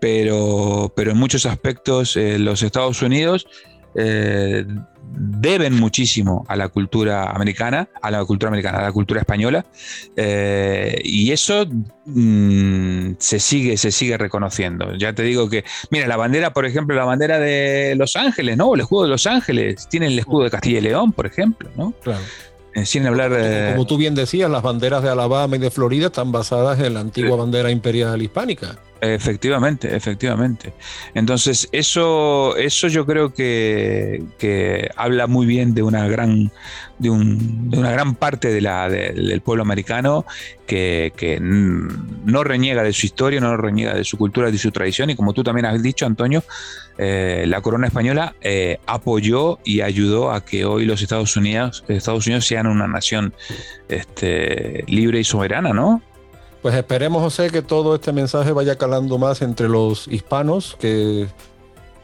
pero, 0.00 0.92
pero 0.94 1.10
en 1.10 1.16
muchos 1.18 1.44
aspectos 1.44 2.16
eh, 2.16 2.38
los 2.38 2.62
Estados 2.62 3.02
Unidos 3.02 3.46
eh, 3.96 4.64
deben 5.12 5.74
muchísimo 5.74 6.44
a 6.48 6.56
la 6.56 6.68
cultura 6.68 7.30
americana, 7.30 7.88
a 8.00 8.10
la 8.10 8.24
cultura 8.24 8.48
americana, 8.48 8.78
a 8.78 8.82
la 8.82 8.92
cultura 8.92 9.20
española, 9.20 9.64
eh, 10.16 11.00
y 11.04 11.32
eso 11.32 11.66
mm, 12.06 13.12
se 13.18 13.40
sigue, 13.40 13.76
se 13.76 13.90
sigue 13.92 14.16
reconociendo. 14.16 14.94
Ya 14.96 15.12
te 15.12 15.22
digo 15.22 15.48
que, 15.48 15.64
mira, 15.90 16.06
la 16.06 16.16
bandera, 16.16 16.52
por 16.52 16.66
ejemplo, 16.66 16.94
la 16.94 17.04
bandera 17.04 17.38
de 17.38 17.94
Los 17.96 18.16
Ángeles, 18.16 18.56
¿no? 18.56 18.74
El 18.74 18.80
escudo 18.80 19.04
de 19.04 19.08
Los 19.08 19.26
Ángeles, 19.26 19.88
tiene 19.88 20.06
el 20.06 20.18
escudo 20.18 20.44
de 20.44 20.50
Castilla 20.50 20.78
y 20.78 20.82
León, 20.82 21.12
por 21.12 21.26
ejemplo, 21.26 21.68
¿no? 21.76 21.92
Claro. 22.02 22.20
Eh, 22.74 22.86
sin 22.86 23.06
hablar 23.06 23.32
de... 23.32 23.72
Como 23.72 23.86
tú 23.86 23.96
bien 23.96 24.14
decías, 24.14 24.48
las 24.50 24.62
banderas 24.62 25.02
de 25.02 25.10
Alabama 25.10 25.56
y 25.56 25.58
de 25.58 25.70
Florida 25.70 26.06
están 26.06 26.30
basadas 26.30 26.78
en 26.80 26.94
la 26.94 27.00
antigua 27.00 27.36
bandera 27.36 27.70
imperial 27.70 28.22
hispánica. 28.22 28.78
Efectivamente, 29.02 29.96
efectivamente. 29.96 30.74
Entonces, 31.14 31.68
eso, 31.72 32.54
eso 32.56 32.88
yo 32.88 33.06
creo 33.06 33.32
que, 33.32 34.90
habla 34.96 35.26
muy 35.26 35.46
bien 35.46 35.74
de 35.74 35.82
una 35.82 36.06
gran, 36.06 36.52
de, 36.98 37.08
una 37.08 37.90
gran 37.92 38.14
parte 38.14 38.52
de 38.52 38.60
la, 38.60 38.90
del 38.90 39.40
pueblo 39.40 39.62
americano 39.62 40.26
que, 40.66 41.38
no 41.40 42.44
reniega 42.44 42.82
de 42.82 42.92
su 42.92 43.06
historia, 43.06 43.40
no 43.40 43.56
reniega 43.56 43.94
de 43.94 44.04
su 44.04 44.18
cultura, 44.18 44.50
de 44.50 44.58
su 44.58 44.70
tradición. 44.70 45.08
Y 45.08 45.16
como 45.16 45.32
tú 45.32 45.42
también 45.42 45.64
has 45.64 45.82
dicho, 45.82 46.04
Antonio, 46.04 46.44
eh, 46.98 47.44
la 47.46 47.62
corona 47.62 47.86
española 47.86 48.34
eh, 48.42 48.78
apoyó 48.84 49.60
y 49.64 49.80
ayudó 49.80 50.30
a 50.30 50.44
que 50.44 50.66
hoy 50.66 50.84
los 50.84 51.00
Estados 51.00 51.34
Unidos, 51.36 51.84
Estados 51.88 52.26
Unidos 52.26 52.46
sean 52.46 52.66
una 52.66 52.86
nación 52.86 53.32
este, 53.88 54.84
libre 54.86 55.20
y 55.20 55.24
soberana, 55.24 55.72
¿no? 55.72 56.02
Pues 56.62 56.74
esperemos, 56.74 57.22
José, 57.22 57.50
que 57.50 57.62
todo 57.62 57.94
este 57.94 58.12
mensaje 58.12 58.52
vaya 58.52 58.76
calando 58.76 59.16
más 59.16 59.40
entre 59.40 59.68
los 59.68 60.06
hispanos, 60.08 60.76
que 60.78 61.26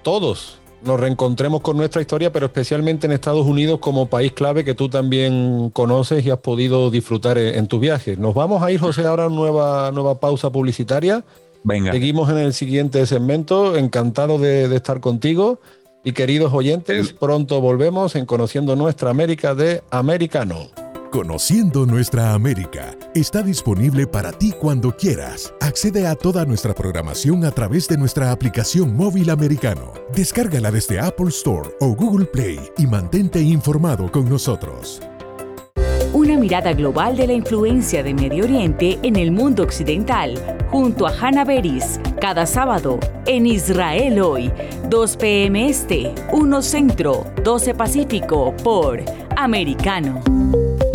todos 0.02 0.58
nos 0.82 0.98
reencontremos 0.98 1.60
con 1.60 1.76
nuestra 1.76 2.00
historia, 2.00 2.32
pero 2.32 2.46
especialmente 2.46 3.06
en 3.06 3.12
Estados 3.12 3.46
Unidos 3.46 3.80
como 3.80 4.06
país 4.06 4.32
clave 4.32 4.64
que 4.64 4.74
tú 4.74 4.88
también 4.88 5.70
conoces 5.70 6.24
y 6.24 6.30
has 6.30 6.38
podido 6.38 6.90
disfrutar 6.90 7.36
en 7.38 7.66
tus 7.66 7.80
viajes. 7.80 8.18
Nos 8.18 8.34
vamos 8.34 8.62
a 8.62 8.70
ir, 8.70 8.80
José, 8.80 9.06
ahora 9.06 9.24
a 9.24 9.26
una 9.26 9.36
nueva, 9.36 9.90
nueva 9.92 10.20
pausa 10.20 10.50
publicitaria. 10.50 11.24
Venga. 11.64 11.92
Seguimos 11.92 12.30
en 12.30 12.38
el 12.38 12.54
siguiente 12.54 13.04
segmento. 13.06 13.76
Encantado 13.76 14.38
de, 14.38 14.68
de 14.68 14.76
estar 14.76 15.00
contigo. 15.00 15.60
Y 16.04 16.12
queridos 16.12 16.52
oyentes, 16.52 17.12
pronto 17.12 17.60
volvemos 17.60 18.14
en 18.14 18.26
Conociendo 18.26 18.76
Nuestra 18.76 19.10
América 19.10 19.56
de 19.56 19.82
Americano. 19.90 20.68
Conociendo 21.16 21.86
Nuestra 21.86 22.34
América 22.34 22.94
está 23.14 23.40
disponible 23.42 24.06
para 24.06 24.32
ti 24.32 24.52
cuando 24.52 24.94
quieras. 24.94 25.54
Accede 25.62 26.06
a 26.06 26.14
toda 26.14 26.44
nuestra 26.44 26.74
programación 26.74 27.46
a 27.46 27.50
través 27.52 27.88
de 27.88 27.96
nuestra 27.96 28.32
aplicación 28.32 28.94
móvil 28.94 29.30
americano. 29.30 29.94
Descárgala 30.14 30.70
desde 30.70 31.00
Apple 31.00 31.28
Store 31.28 31.70
o 31.80 31.94
Google 31.94 32.26
Play 32.26 32.60
y 32.76 32.86
mantente 32.86 33.40
informado 33.40 34.12
con 34.12 34.28
nosotros. 34.28 35.00
Una 36.12 36.36
mirada 36.36 36.74
global 36.74 37.16
de 37.16 37.28
la 37.28 37.32
influencia 37.32 38.02
de 38.02 38.12
Medio 38.12 38.44
Oriente 38.44 38.98
en 39.02 39.16
el 39.16 39.30
mundo 39.30 39.62
occidental, 39.62 40.34
junto 40.70 41.06
a 41.06 41.14
Hannah 41.18 41.46
Beris, 41.46 41.98
cada 42.20 42.44
sábado 42.44 43.00
en 43.24 43.46
Israel 43.46 44.20
hoy, 44.20 44.52
2 44.90 45.16
p.m. 45.16 45.66
Este, 45.66 46.14
1 46.30 46.60
Centro, 46.62 47.24
12 47.42 47.74
Pacífico, 47.74 48.54
por 48.62 49.02
Americano. 49.34 50.20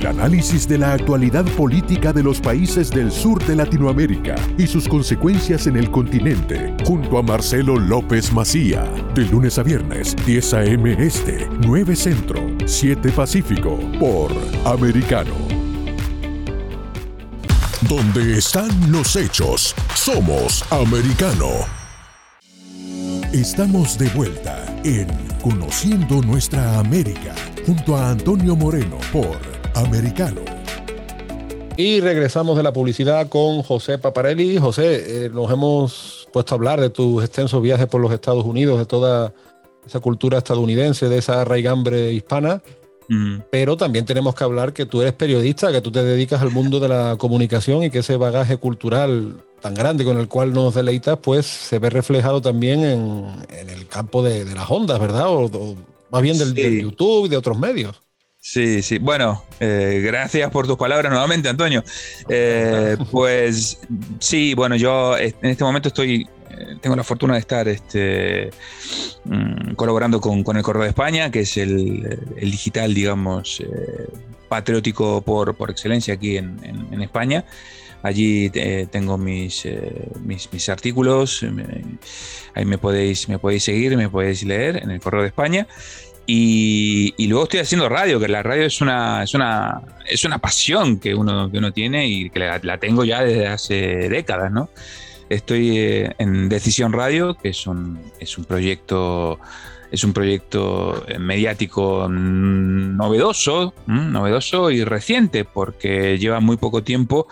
El 0.00 0.06
análisis 0.06 0.66
de 0.66 0.78
la 0.78 0.94
actualidad 0.94 1.44
política 1.44 2.10
de 2.14 2.22
los 2.22 2.40
países 2.40 2.88
del 2.88 3.12
sur 3.12 3.44
de 3.44 3.54
Latinoamérica 3.54 4.34
y 4.56 4.66
sus 4.66 4.88
consecuencias 4.88 5.66
en 5.66 5.76
el 5.76 5.90
continente, 5.90 6.74
junto 6.86 7.18
a 7.18 7.22
Marcelo 7.22 7.76
López 7.76 8.32
Macía, 8.32 8.82
de 9.14 9.26
lunes 9.26 9.58
a 9.58 9.62
viernes, 9.62 10.16
10 10.24 10.54
a.m. 10.54 10.96
Este, 10.98 11.46
9 11.66 11.94
Centro, 11.94 12.40
7 12.64 13.10
Pacífico, 13.10 13.78
por 13.98 14.32
Americano. 14.64 15.34
Donde 17.86 18.38
están 18.38 18.70
los 18.90 19.16
hechos, 19.16 19.74
somos 19.94 20.64
Americano. 20.72 21.50
Estamos 23.34 23.98
de 23.98 24.08
vuelta 24.08 24.64
en 24.82 25.08
Conociendo 25.42 26.22
Nuestra 26.22 26.78
América, 26.78 27.34
junto 27.66 27.98
a 27.98 28.08
Antonio 28.08 28.56
Moreno 28.56 28.96
por 29.12 29.59
americano. 29.74 30.40
Y 31.76 32.00
regresamos 32.00 32.56
de 32.56 32.62
la 32.62 32.72
publicidad 32.72 33.28
con 33.28 33.62
José 33.62 33.98
Paparelli. 33.98 34.58
José, 34.58 35.24
eh, 35.24 35.30
nos 35.30 35.50
hemos 35.50 36.28
puesto 36.32 36.54
a 36.54 36.56
hablar 36.56 36.80
de 36.80 36.90
tus 36.90 37.24
extensos 37.24 37.62
viajes 37.62 37.86
por 37.86 38.00
los 38.00 38.12
Estados 38.12 38.44
Unidos, 38.44 38.78
de 38.78 38.86
toda 38.86 39.32
esa 39.86 40.00
cultura 40.00 40.38
estadounidense, 40.38 41.08
de 41.08 41.18
esa 41.18 41.44
raigambre 41.44 42.12
hispana. 42.12 42.62
Mm. 43.08 43.38
Pero 43.50 43.76
también 43.76 44.04
tenemos 44.04 44.34
que 44.34 44.44
hablar 44.44 44.72
que 44.72 44.86
tú 44.86 45.00
eres 45.00 45.14
periodista, 45.14 45.72
que 45.72 45.80
tú 45.80 45.90
te 45.90 46.04
dedicas 46.04 46.42
al 46.42 46.50
mundo 46.50 46.80
de 46.80 46.88
la 46.88 47.16
comunicación 47.18 47.82
y 47.82 47.90
que 47.90 48.00
ese 48.00 48.16
bagaje 48.16 48.58
cultural 48.58 49.42
tan 49.60 49.74
grande 49.74 50.04
con 50.04 50.18
el 50.18 50.28
cual 50.28 50.52
nos 50.52 50.74
deleitas, 50.74 51.18
pues 51.20 51.46
se 51.46 51.78
ve 51.78 51.90
reflejado 51.90 52.40
también 52.40 52.84
en, 52.84 53.26
el 53.68 53.86
campo 53.88 54.22
de, 54.22 54.44
las 54.44 54.70
ondas, 54.70 54.98
¿verdad? 55.00 55.26
O, 55.28 55.76
más 56.10 56.22
bien 56.22 56.38
del, 56.38 56.54
del 56.54 56.82
YouTube 56.82 57.26
y 57.26 57.28
de 57.28 57.36
otros 57.36 57.58
medios. 57.58 58.00
Sí, 58.42 58.80
sí. 58.82 58.98
Bueno, 58.98 59.44
eh, 59.60 60.00
gracias 60.02 60.50
por 60.50 60.66
tus 60.66 60.78
palabras 60.78 61.12
nuevamente, 61.12 61.50
Antonio. 61.50 61.84
Eh, 62.28 62.96
pues 63.10 63.78
sí, 64.18 64.54
bueno, 64.54 64.76
yo 64.76 65.16
en 65.18 65.34
este 65.42 65.62
momento 65.62 65.88
estoy, 65.88 66.26
eh, 66.48 66.76
tengo 66.80 66.96
la 66.96 67.04
fortuna 67.04 67.34
de 67.34 67.40
estar 67.40 67.68
este, 67.68 68.50
mm, 69.26 69.74
colaborando 69.74 70.22
con, 70.22 70.56
el 70.56 70.62
Correo 70.62 70.84
de 70.84 70.88
España, 70.88 71.30
que 71.30 71.40
es 71.40 71.58
el, 71.58 72.18
digital, 72.40 72.94
digamos, 72.94 73.62
patriótico 74.48 75.20
por, 75.20 75.54
excelencia 75.68 76.14
aquí 76.14 76.38
en, 76.38 77.02
España. 77.02 77.44
Allí 78.02 78.48
tengo 78.90 79.18
mis, 79.18 79.68
mis, 80.24 80.68
artículos, 80.70 81.44
ahí 82.54 82.64
me 82.64 82.78
podéis, 82.78 83.28
me 83.28 83.38
podéis 83.38 83.64
seguir, 83.64 83.98
me 83.98 84.08
podéis 84.08 84.42
leer 84.44 84.78
en 84.82 84.90
el 84.90 85.00
Correo 85.00 85.20
de 85.20 85.28
España. 85.28 85.66
Y, 86.32 87.26
luego 87.26 87.42
estoy 87.42 87.58
haciendo 87.58 87.88
radio, 87.88 88.20
que 88.20 88.28
la 88.28 88.40
radio 88.44 88.64
es 88.64 88.80
una, 88.80 89.24
es 89.24 89.34
una, 89.34 89.82
es 90.06 90.24
una 90.24 90.38
pasión 90.38 91.00
que 91.00 91.12
uno, 91.12 91.50
que 91.50 91.58
uno 91.58 91.72
tiene 91.72 92.06
y 92.06 92.30
que 92.30 92.38
la, 92.38 92.78
tengo 92.78 93.04
ya 93.04 93.24
desde 93.24 93.48
hace 93.48 93.74
décadas, 94.08 94.52
¿no? 94.52 94.70
Estoy 95.28 95.78
eh, 95.78 96.14
en 96.18 96.48
Decisión 96.48 96.92
Radio, 96.92 97.34
que 97.34 97.48
es 97.48 97.66
un, 97.66 97.98
es 98.20 98.38
un 98.38 98.44
proyecto 98.44 99.40
es 99.90 100.04
un 100.04 100.12
proyecto 100.12 101.04
eh, 101.08 101.18
mediático 101.18 102.06
novedoso, 102.08 103.74
novedoso 103.86 104.70
y 104.70 104.84
reciente, 104.84 105.44
porque 105.44 106.16
lleva 106.16 106.38
muy 106.38 106.58
poco 106.58 106.84
tiempo 106.84 107.26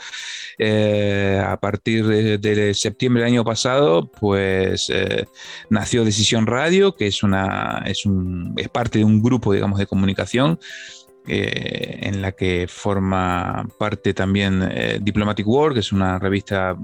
eh, 0.60 1.40
a 1.44 1.56
partir 1.56 2.04
de, 2.04 2.74
septiembre 2.74 3.22
del 3.22 3.32
año 3.32 3.44
pasado, 3.44 4.10
pues 4.10 4.90
eh, 4.90 5.26
nació 5.70 6.04
Decisión 6.04 6.46
Radio, 6.46 6.96
que 6.96 7.06
es, 7.06 7.22
una, 7.22 7.84
es, 7.86 8.04
un, 8.04 8.54
es 8.56 8.68
parte 8.68 8.98
de 8.98 9.04
un 9.04 9.22
grupo, 9.22 9.52
digamos, 9.52 9.78
de 9.78 9.86
comunicación 9.86 10.58
eh, 11.28 12.00
en 12.02 12.22
la 12.22 12.32
que 12.32 12.66
forma 12.68 13.68
parte 13.78 14.14
también 14.14 14.68
Diplomatic 15.00 15.46
World, 15.46 15.74
que 15.74 15.80
es 15.80 15.92
una 15.92 16.18
revista 16.18 16.76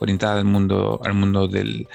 orientada 0.00 0.40
al 0.40 0.44
mundo, 0.44 1.00
al 1.04 1.14
mundo 1.14 1.46
de 1.46 1.86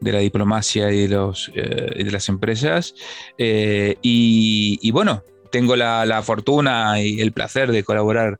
la 0.00 0.18
diplomacia 0.18 0.90
y 0.90 1.06
de, 1.06 1.08
los, 1.08 1.52
de 1.54 2.10
las 2.10 2.28
empresas. 2.28 2.94
Y, 3.38 4.90
bueno, 4.90 5.22
tengo 5.52 5.76
la, 5.76 6.04
la, 6.04 6.22
fortuna 6.22 7.00
y 7.00 7.20
el 7.20 7.32
placer 7.32 7.70
de 7.70 7.84
colaborar 7.84 8.38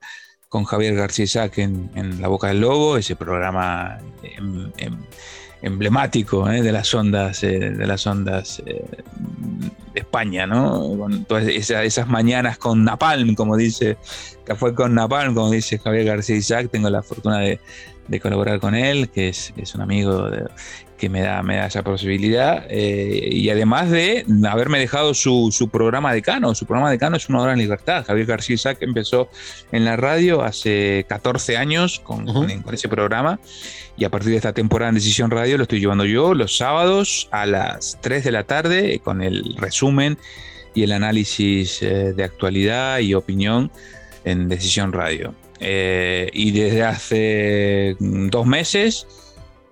con 0.50 0.64
Javier 0.64 0.94
García 0.96 1.24
Isaac 1.24 1.58
en, 1.58 2.20
La 2.20 2.26
Boca 2.28 2.48
del 2.48 2.60
Lobo, 2.60 2.96
ese 2.96 3.14
programa 3.14 3.98
em, 4.22 4.70
em, 4.78 4.98
emblemático 5.62 6.50
¿eh? 6.50 6.60
de 6.60 6.72
las 6.72 6.92
ondas, 6.92 7.44
eh, 7.44 7.70
de 7.70 7.86
las 7.86 8.04
ondas 8.04 8.60
eh, 8.66 8.84
de 9.94 10.00
España, 10.00 10.48
¿no? 10.48 11.08
Esas, 11.38 12.08
mañanas 12.08 12.58
con 12.58 12.82
Napalm, 12.82 13.36
como 13.36 13.56
dice, 13.56 13.96
que 14.44 14.56
fue 14.56 14.74
con 14.74 14.92
Napalm, 14.92 15.34
como 15.34 15.50
dice 15.52 15.78
Javier 15.78 16.04
García 16.04 16.36
Isaac, 16.36 16.68
tengo 16.70 16.90
la 16.90 17.02
fortuna 17.02 17.38
de, 17.38 17.60
colaborar 18.20 18.58
con 18.58 18.74
él, 18.74 19.08
que 19.08 19.28
es, 19.28 19.54
es 19.56 19.76
un 19.76 19.82
amigo 19.82 20.28
de, 20.28 20.48
que 21.00 21.08
me 21.08 21.22
da, 21.22 21.42
me 21.42 21.56
da 21.56 21.66
esa 21.66 21.82
posibilidad. 21.82 22.66
Eh, 22.68 23.30
y 23.32 23.48
además 23.48 23.90
de 23.90 24.24
haberme 24.48 24.78
dejado 24.78 25.14
su, 25.14 25.48
su, 25.50 25.70
programa 25.70 26.12
decano. 26.12 26.54
Su 26.54 26.66
programa 26.66 26.90
decano 26.90 27.16
es 27.16 27.28
Una 27.30 27.40
Hora 27.40 27.54
en 27.54 27.58
Libertad. 27.58 28.04
Javier 28.06 28.26
García 28.26 28.54
Isaac 28.54 28.78
empezó 28.82 29.30
en 29.72 29.86
la 29.86 29.96
radio 29.96 30.42
hace 30.42 31.06
14 31.08 31.56
años 31.56 32.00
con, 32.00 32.26
con, 32.26 32.74
ese 32.74 32.88
programa. 32.88 33.40
Y 33.96 34.04
a 34.04 34.10
partir 34.10 34.30
de 34.30 34.36
esta 34.36 34.52
temporada 34.52 34.90
en 34.90 34.96
Decisión 34.96 35.30
Radio 35.30 35.56
lo 35.56 35.62
estoy 35.62 35.80
llevando 35.80 36.04
yo 36.04 36.34
los 36.34 36.58
sábados 36.58 37.28
a 37.30 37.46
las 37.46 37.98
3 38.02 38.22
de 38.22 38.32
la 38.32 38.44
tarde 38.44 39.00
con 39.02 39.22
el 39.22 39.56
resumen 39.56 40.18
y 40.74 40.82
el 40.82 40.92
análisis 40.92 41.82
eh, 41.82 42.12
de 42.12 42.24
actualidad 42.24 42.98
y 42.98 43.14
opinión 43.14 43.72
en 44.24 44.50
Decisión 44.50 44.92
Radio. 44.92 45.34
Eh, 45.60 46.30
y 46.34 46.50
desde 46.52 46.84
hace 46.84 47.96
dos 47.98 48.46
meses 48.46 49.06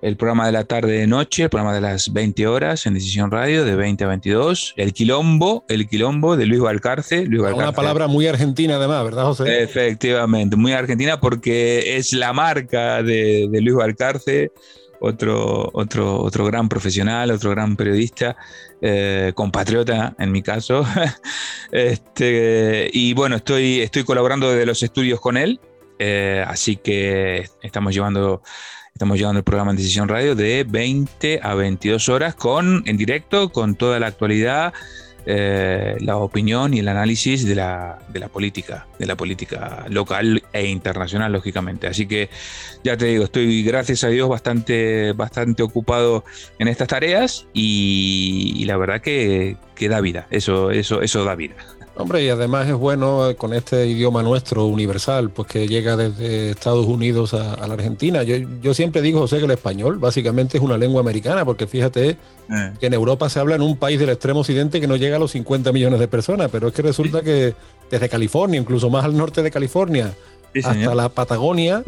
el 0.01 0.17
programa 0.17 0.47
de 0.47 0.53
la 0.53 0.65
tarde 0.65 0.93
de 0.93 1.07
noche, 1.07 1.45
el 1.45 1.51
programa 1.51 1.75
de 1.75 1.81
las 1.81 2.13
20 2.13 2.47
horas 2.47 2.87
en 2.87 2.95
Decisión 2.95 3.31
Radio, 3.31 3.65
de 3.65 3.75
20 3.75 4.05
a 4.05 4.09
22. 4.09 4.75
El 4.77 4.93
Quilombo, 4.93 5.65
el 5.69 5.89
Quilombo 5.89 6.37
de 6.37 6.47
Luis 6.47 6.61
Valcarce. 6.61 7.27
Luis 7.27 7.53
Una 7.53 7.73
palabra 7.73 8.07
muy 8.07 8.27
argentina 8.27 8.77
además, 8.77 9.05
¿verdad, 9.05 9.25
José? 9.25 9.63
Efectivamente, 9.63 10.57
muy 10.57 10.73
argentina 10.73 11.19
porque 11.19 11.97
es 11.97 12.13
la 12.13 12.33
marca 12.33 13.03
de, 13.03 13.49
Luis 13.51 13.75
Valcarce, 13.75 14.53
otro, 15.01 15.69
otro, 15.73 16.21
otro 16.21 16.45
gran 16.45 16.69
profesional, 16.69 17.33
otro 17.33 17.51
gran 17.51 17.77
periodista, 17.77 18.37
eh, 18.81 19.33
compatriota 19.35 20.15
en 20.21 20.31
mi 20.31 20.43
caso. 20.43 20.87
este, 21.73 22.89
y 22.93 23.15
bueno, 23.15 23.37
estoy, 23.37 23.81
estoy 23.81 24.05
colaborando 24.05 24.49
desde 24.49 24.65
los 24.65 24.81
estudios 24.85 25.21
con 25.21 25.37
él, 25.37 25.61
eh, 25.99 26.45
así 26.47 26.77
que 26.77 27.49
estamos 27.63 27.93
llevando 27.93 28.43
Estamos 28.99 29.17
llevando 29.17 29.39
el 29.39 29.45
programa 29.45 29.71
en 29.71 29.77
Decisión 29.77 30.09
Radio 30.09 30.35
de 30.35 30.67
20 30.69 31.39
a 31.41 31.55
22 31.55 32.09
horas 32.09 32.35
con, 32.35 32.83
en 32.85 32.97
directo 32.97 33.51
con 33.51 33.77
toda 33.77 34.01
la 34.01 34.09
actualidad, 34.09 34.73
eh, 35.25 35.95
la 36.01 36.17
opinión 36.17 36.75
y 36.75 36.81
el 36.81 36.89
análisis 36.89 37.47
de 37.47 37.55
la, 37.55 38.01
de 38.09 38.19
la, 38.19 38.27
política, 38.27 38.89
de 38.99 39.07
la 39.07 39.15
política 39.15 39.87
local 39.89 40.43
e 40.53 40.67
internacional, 40.67 41.31
lógicamente. 41.33 41.87
Así 41.87 42.09
que 42.09 42.29
ya 42.83 42.97
te 42.97 43.07
digo, 43.07 43.23
estoy, 43.23 43.63
gracias 43.63 44.03
a 44.03 44.09
Dios, 44.09 44.29
bastante, 44.29 45.13
bastante 45.13 45.63
ocupado 45.63 46.25
en 46.59 46.67
estas 46.67 46.89
tareas 46.89 47.47
y, 47.53 48.65
la 48.65 48.77
verdad 48.79 49.01
que, 49.01 49.57
que, 49.77 49.89
da 49.89 50.01
vida, 50.01 50.27
eso, 50.31 50.73
eso, 50.73 51.03
eso 51.03 51.23
da 51.23 51.37
vida. 51.37 51.55
Hombre, 51.99 52.23
y 52.23 52.29
además 52.29 52.69
es 52.69 52.77
bueno 52.77 53.35
con 53.37 53.53
este 53.53 53.89
idioma 53.89 54.23
nuestro 54.23 54.67
universal, 54.67 55.31
pues 55.31 55.49
que 55.49 55.67
llega 55.67 55.97
desde 55.97 56.51
Estados 56.51 56.87
Unidos 56.87 57.35
a, 57.35 57.67
la 57.67 57.75
Argentina. 57.75 58.23
Yo, 58.23 58.73
siempre 58.73 59.03
digo, 59.03 59.19
José, 59.19 59.39
que 59.39 59.47
el 59.47 59.51
español 59.51 59.99
básicamente 59.99 60.59
es 60.59 60.63
una 60.63 60.79
lengua 60.79 61.01
americana, 61.01 61.45
porque 61.45 61.67
fíjate 61.67 62.11
eh. 62.11 62.73
que 62.79 62.87
en 62.87 62.95
Europa 62.95 63.29
se 63.29 63.41
habla 63.41 63.57
en 63.57 63.63
un 63.63 63.77
país 63.77 63.99
del 63.99 64.11
extremo 64.11 64.41
occidente 64.41 64.81
que 64.81 64.87
no 64.87 64.95
llega 64.95 65.17
a 65.17 65.19
los 65.19 65.33
50 65.33 65.73
millones 65.73 65.99
de 65.99 66.07
personas, 66.07 66.51
pero 66.53 66.69
es 66.69 66.73
que 66.73 66.83
resulta 66.83 67.21
que 67.21 67.55
desde 67.91 68.09
California, 68.09 68.61
incluso 68.61 68.89
más 68.91 69.05
al 69.05 69.17
norte 69.17 69.43
de 69.43 69.51
California, 69.51 70.15
hasta 70.55 70.95
la 70.95 71.09
Patagonia, 71.09 71.83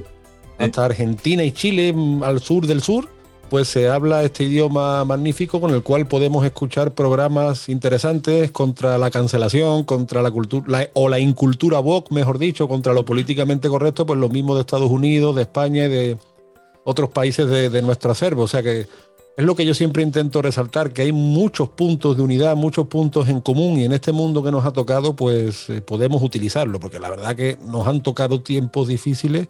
hasta 0.59 0.85
Argentina 0.87 1.45
y 1.45 1.53
Chile 1.53 1.93
mm, 1.93 2.25
al 2.25 2.41
sur 2.41 2.67
del 2.67 2.83
sur, 2.83 3.09
pues 3.51 3.69
se 3.69 3.89
habla 3.89 4.23
este 4.23 4.45
idioma 4.45 5.05
magnífico 5.05 5.61
con 5.61 5.75
el 5.75 5.83
cual 5.83 6.07
podemos 6.07 6.45
escuchar 6.47 6.95
programas 6.95 7.69
interesantes 7.69 8.53
contra 8.53 8.97
la 8.97 9.11
cancelación, 9.11 9.83
contra 9.85 10.23
la 10.23 10.31
cultura 10.31 10.89
o 10.95 11.09
la 11.09 11.19
incultura 11.19 11.81
woke, 11.81 12.13
mejor 12.13 12.39
dicho, 12.39 12.69
contra 12.69 12.95
lo 12.95 13.05
políticamente 13.05 13.69
correcto, 13.69 14.07
pues 14.07 14.19
lo 14.19 14.29
mismo 14.29 14.55
de 14.55 14.61
Estados 14.61 14.91
Unidos, 14.91 15.35
de 15.35 15.43
España 15.43 15.87
y 15.87 15.89
de 15.89 16.19
otros 16.85 17.11
países 17.11 17.49
de, 17.49 17.69
de 17.69 17.83
nuestro 17.83 18.13
acervo. 18.13 18.45
O 18.45 18.49
sea 18.49 18.63
que 18.63 18.87
es 19.37 19.45
lo 19.45 19.57
que 19.57 19.67
yo 19.67 19.75
siempre 19.75 20.03
intento 20.03 20.43
resaltar, 20.43 20.93
que 20.93 21.03
hay 21.03 21.13
muchos 21.13 21.71
puntos 21.71 22.17
de 22.17 22.23
unidad, 22.23 22.55
muchos 22.57 22.87
puntos 22.87 23.29
en 23.29 23.41
común 23.41 23.79
y 23.79 23.85
en 23.85 23.93
este 23.93 24.13
mundo 24.13 24.43
que 24.45 24.53
nos 24.53 24.65
ha 24.65 24.73
tocado, 24.73 25.17
pues 25.17 25.69
eh, 25.71 25.81
podemos 25.81 26.23
utilizarlo, 26.23 26.79
porque 26.79 27.01
la 27.01 27.11
verdad 27.11 27.35
que 27.35 27.59
nos 27.67 27.87
han 27.87 28.03
tocado 28.03 28.43
tiempos 28.43 28.87
difíciles 28.87 29.49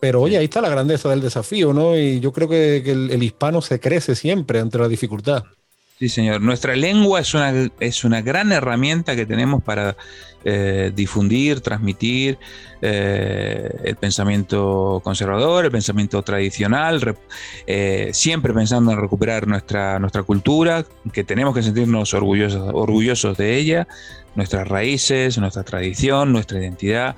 pero 0.00 0.22
oye, 0.22 0.38
ahí 0.38 0.44
está 0.44 0.60
la 0.60 0.68
grandeza 0.68 1.08
del 1.08 1.20
desafío, 1.20 1.72
¿no? 1.72 1.96
Y 1.96 2.20
yo 2.20 2.32
creo 2.32 2.48
que, 2.48 2.76
el, 2.78 3.22
hispano 3.22 3.60
se 3.60 3.80
crece 3.80 4.14
siempre 4.14 4.60
ante 4.60 4.78
la 4.78 4.88
dificultad. 4.88 5.44
Sí, 5.98 6.08
señor. 6.08 6.42
Nuestra 6.42 6.76
lengua 6.76 7.20
es 7.20 7.32
una, 7.32 7.70
es 7.80 8.04
una 8.04 8.20
gran 8.20 8.52
herramienta 8.52 9.16
que 9.16 9.24
tenemos 9.24 9.62
para 9.62 9.96
eh, 10.44 10.92
difundir, 10.94 11.60
transmitir 11.60 12.38
eh, 12.82 13.68
el 13.82 13.96
pensamiento 13.96 15.00
conservador, 15.02 15.64
el 15.64 15.70
pensamiento 15.72 16.22
tradicional, 16.22 17.16
eh, 17.66 18.10
siempre 18.12 18.52
pensando 18.52 18.92
en 18.92 19.00
recuperar 19.00 19.48
nuestra, 19.48 19.98
nuestra 19.98 20.22
cultura, 20.22 20.84
que 21.12 21.24
tenemos 21.24 21.54
que 21.54 21.62
sentirnos 21.62 22.12
orgullosos, 22.14 22.70
orgullosos 22.74 23.36
de 23.38 23.56
ella, 23.56 23.88
nuestras 24.36 24.68
raíces, 24.68 25.38
nuestra 25.38 25.64
tradición, 25.64 26.30
nuestra 26.30 26.60
identidad 26.60 27.16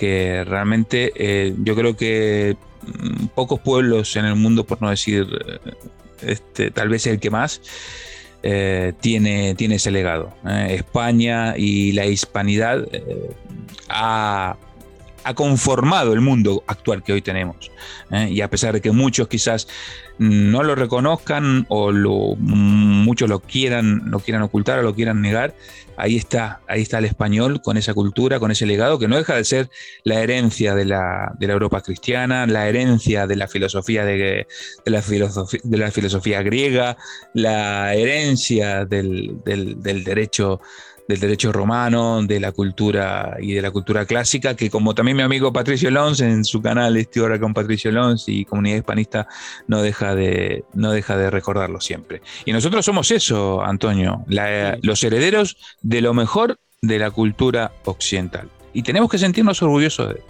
que 0.00 0.44
realmente 0.44 1.12
eh, 1.14 1.54
yo 1.58 1.76
creo 1.76 1.94
que 1.94 2.56
mm, 2.86 3.26
pocos 3.34 3.60
pueblos 3.60 4.16
en 4.16 4.24
el 4.24 4.34
mundo, 4.34 4.64
por 4.64 4.80
no 4.80 4.88
decir 4.88 5.28
eh, 5.46 5.58
este, 6.22 6.70
tal 6.70 6.88
vez 6.88 7.06
el 7.06 7.20
que 7.20 7.28
más, 7.28 7.60
eh, 8.42 8.94
tiene, 9.02 9.54
tiene 9.56 9.74
ese 9.74 9.90
legado. 9.90 10.32
España 10.70 11.54
y 11.58 11.92
la 11.92 12.06
hispanidad 12.06 12.88
ha, 13.90 14.56
conformado 15.34 16.12
el 16.12 16.20
mundo 16.20 16.64
actual 16.66 17.02
que 17.02 17.12
hoy 17.12 17.22
tenemos. 17.22 17.70
Y 18.28 18.40
a 18.40 18.50
pesar 18.50 18.74
de 18.74 18.80
que 18.80 18.92
muchos 18.92 19.28
quizás 19.28 19.68
no 20.18 20.62
lo 20.62 20.74
reconozcan 20.74 21.64
o 21.68 21.92
muchos 21.92 23.28
lo 23.28 23.40
quieran, 23.40 24.02
lo 24.06 24.20
quieran 24.20 24.42
ocultar 24.42 24.78
o 24.78 24.82
lo 24.82 24.94
quieran 24.94 25.22
negar, 25.22 25.54
ahí 25.96 26.16
está, 26.16 26.60
ahí 26.66 26.82
está 26.82 26.98
el 26.98 27.04
español 27.06 27.62
con 27.62 27.76
esa 27.76 27.94
cultura, 27.94 28.38
con 28.38 28.50
ese 28.50 28.66
legado, 28.66 28.98
que 28.98 29.08
no 29.08 29.16
deja 29.16 29.34
de 29.34 29.44
ser 29.44 29.70
la 30.04 30.20
herencia 30.20 30.74
de 30.74 30.84
la, 30.84 31.36
Europa 31.40 31.80
cristiana, 31.80 32.46
la 32.46 32.68
herencia 32.68 33.26
de 33.26 33.36
la 33.36 33.48
filosofía 33.48 34.04
de, 34.04 34.46
la, 34.84 35.02
filosofía, 35.02 35.60
de 35.62 35.78
la 35.78 35.90
filosofía 35.90 36.42
griega, 36.42 36.96
la 37.32 37.94
herencia 37.94 38.84
del, 38.84 39.38
del 39.44 40.04
derecho 40.04 40.60
del 41.10 41.20
derecho 41.20 41.52
romano, 41.52 42.22
de 42.22 42.40
la 42.40 42.52
cultura 42.52 43.36
y 43.40 43.52
de 43.52 43.62
la 43.62 43.70
cultura 43.70 44.06
clásica, 44.06 44.54
que 44.54 44.70
como 44.70 44.94
también 44.94 45.16
mi 45.16 45.22
amigo 45.22 45.52
Patricio 45.52 45.90
Lons 45.90 46.20
en 46.20 46.44
su 46.44 46.62
canal 46.62 46.96
Estoy 46.96 47.22
ahora 47.22 47.38
con 47.38 47.52
Patricio 47.52 47.90
Lons 47.90 48.28
y 48.28 48.44
Comunidad 48.44 48.76
Hispanista 48.76 49.28
no 49.66 49.82
deja 49.82 50.14
de, 50.14 50.64
no 50.74 50.92
deja 50.92 51.16
de 51.16 51.30
recordarlo 51.30 51.80
siempre. 51.80 52.22
Y 52.44 52.52
nosotros 52.52 52.84
somos 52.84 53.10
eso, 53.10 53.62
Antonio, 53.62 54.24
los 54.82 55.02
herederos 55.02 55.56
de 55.82 56.00
lo 56.00 56.14
mejor 56.14 56.58
de 56.80 56.98
la 56.98 57.10
cultura 57.10 57.72
occidental. 57.84 58.48
Y 58.72 58.82
tenemos 58.82 59.10
que 59.10 59.18
sentirnos 59.18 59.60
orgullosos 59.62 60.08
de 60.08 60.14
él. 60.14 60.22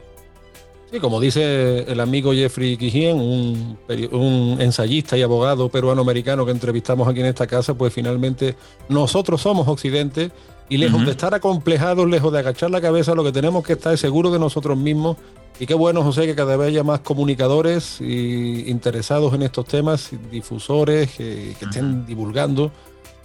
Sí, 0.90 0.98
como 0.98 1.20
dice 1.20 1.84
el 1.86 2.00
amigo 2.00 2.32
Jeffrey 2.32 2.76
Quijien, 2.76 3.16
un, 3.20 3.78
un, 4.10 4.56
ensayista 4.60 5.16
y 5.16 5.22
abogado 5.22 5.68
peruano-americano 5.68 6.44
que 6.44 6.50
entrevistamos 6.50 7.06
aquí 7.06 7.20
en 7.20 7.26
esta 7.26 7.46
casa, 7.46 7.74
pues 7.74 7.92
finalmente 7.92 8.56
nosotros 8.88 9.40
somos 9.40 9.68
Occidente 9.68 10.32
y 10.70 10.78
lejos 10.78 11.04
de 11.04 11.10
estar 11.10 11.34
acomplejados, 11.34 12.08
lejos 12.08 12.32
de 12.32 12.38
agachar 12.38 12.70
la 12.70 12.80
cabeza, 12.80 13.16
lo 13.16 13.24
que 13.24 13.32
tenemos 13.32 13.64
que 13.64 13.72
estar 13.72 13.92
es 13.92 13.98
seguros 13.98 14.32
de 14.32 14.38
nosotros 14.38 14.78
mismos. 14.78 15.16
Y 15.58 15.66
qué 15.66 15.74
bueno, 15.74 16.04
José, 16.04 16.26
que 16.26 16.36
cada 16.36 16.56
vez 16.56 16.68
haya 16.68 16.84
más 16.84 17.00
comunicadores 17.00 18.00
y 18.00 18.70
interesados 18.70 19.34
en 19.34 19.42
estos 19.42 19.66
temas, 19.66 20.10
difusores 20.30 21.10
que, 21.10 21.50
estén 21.60 22.06
divulgando, 22.06 22.70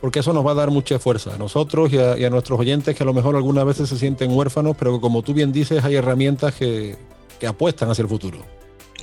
porque 0.02 0.20
eso 0.20 0.34
nos 0.34 0.46
va 0.46 0.52
a 0.52 0.56
dar 0.56 0.72
mucha 0.72 0.98
fuerza 0.98 1.36
a 1.36 1.38
nosotros 1.38 1.94
y 1.94 2.00
a, 2.00 2.30
nuestros 2.32 2.60
oyentes 2.60 2.96
que 2.96 3.04
a 3.04 3.06
lo 3.06 3.14
mejor 3.14 3.36
algunas 3.36 3.64
veces 3.64 3.90
se 3.90 3.98
sienten 3.98 4.36
huérfanos, 4.36 4.76
pero 4.76 4.96
que 4.96 5.00
como 5.00 5.22
tú 5.22 5.36
bien 5.36 5.54
dices, 5.54 5.84
hay 5.86 5.96
herramientas 5.96 6.56
que, 6.56 6.98
apuestan 7.48 7.92
hacia 7.92 8.02
el 8.02 8.10
futuro. 8.10 8.40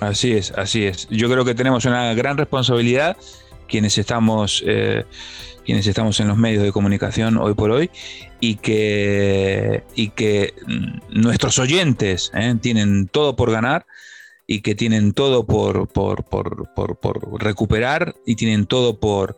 Así 0.00 0.32
es, 0.32 0.50
así 0.56 0.84
es. 0.84 1.06
Yo 1.10 1.30
creo 1.30 1.44
que 1.44 1.54
tenemos 1.54 1.84
una 1.84 2.12
gran 2.12 2.36
responsabilidad 2.36 3.16
quienes 3.68 3.96
estamos 3.98 4.64
eh, 4.66 5.04
quienes 5.64 5.86
estamos 5.86 6.18
en 6.20 6.28
los 6.28 6.36
medios 6.36 6.62
de 6.62 6.72
comunicación 6.72 7.36
hoy 7.36 7.54
por 7.54 7.70
hoy 7.70 7.90
y 8.40 8.56
que, 8.56 9.84
y 9.94 10.08
que 10.10 10.54
nuestros 11.10 11.58
oyentes 11.58 12.30
¿eh? 12.34 12.54
tienen 12.60 13.08
todo 13.08 13.36
por 13.36 13.50
ganar 13.50 13.86
y 14.46 14.60
que 14.60 14.74
tienen 14.74 15.12
todo 15.12 15.46
por, 15.46 15.88
por, 15.88 16.24
por 16.24 17.42
recuperar 17.42 18.14
y 18.26 18.36
tienen 18.36 18.66
todo 18.66 18.98
por, 18.98 19.36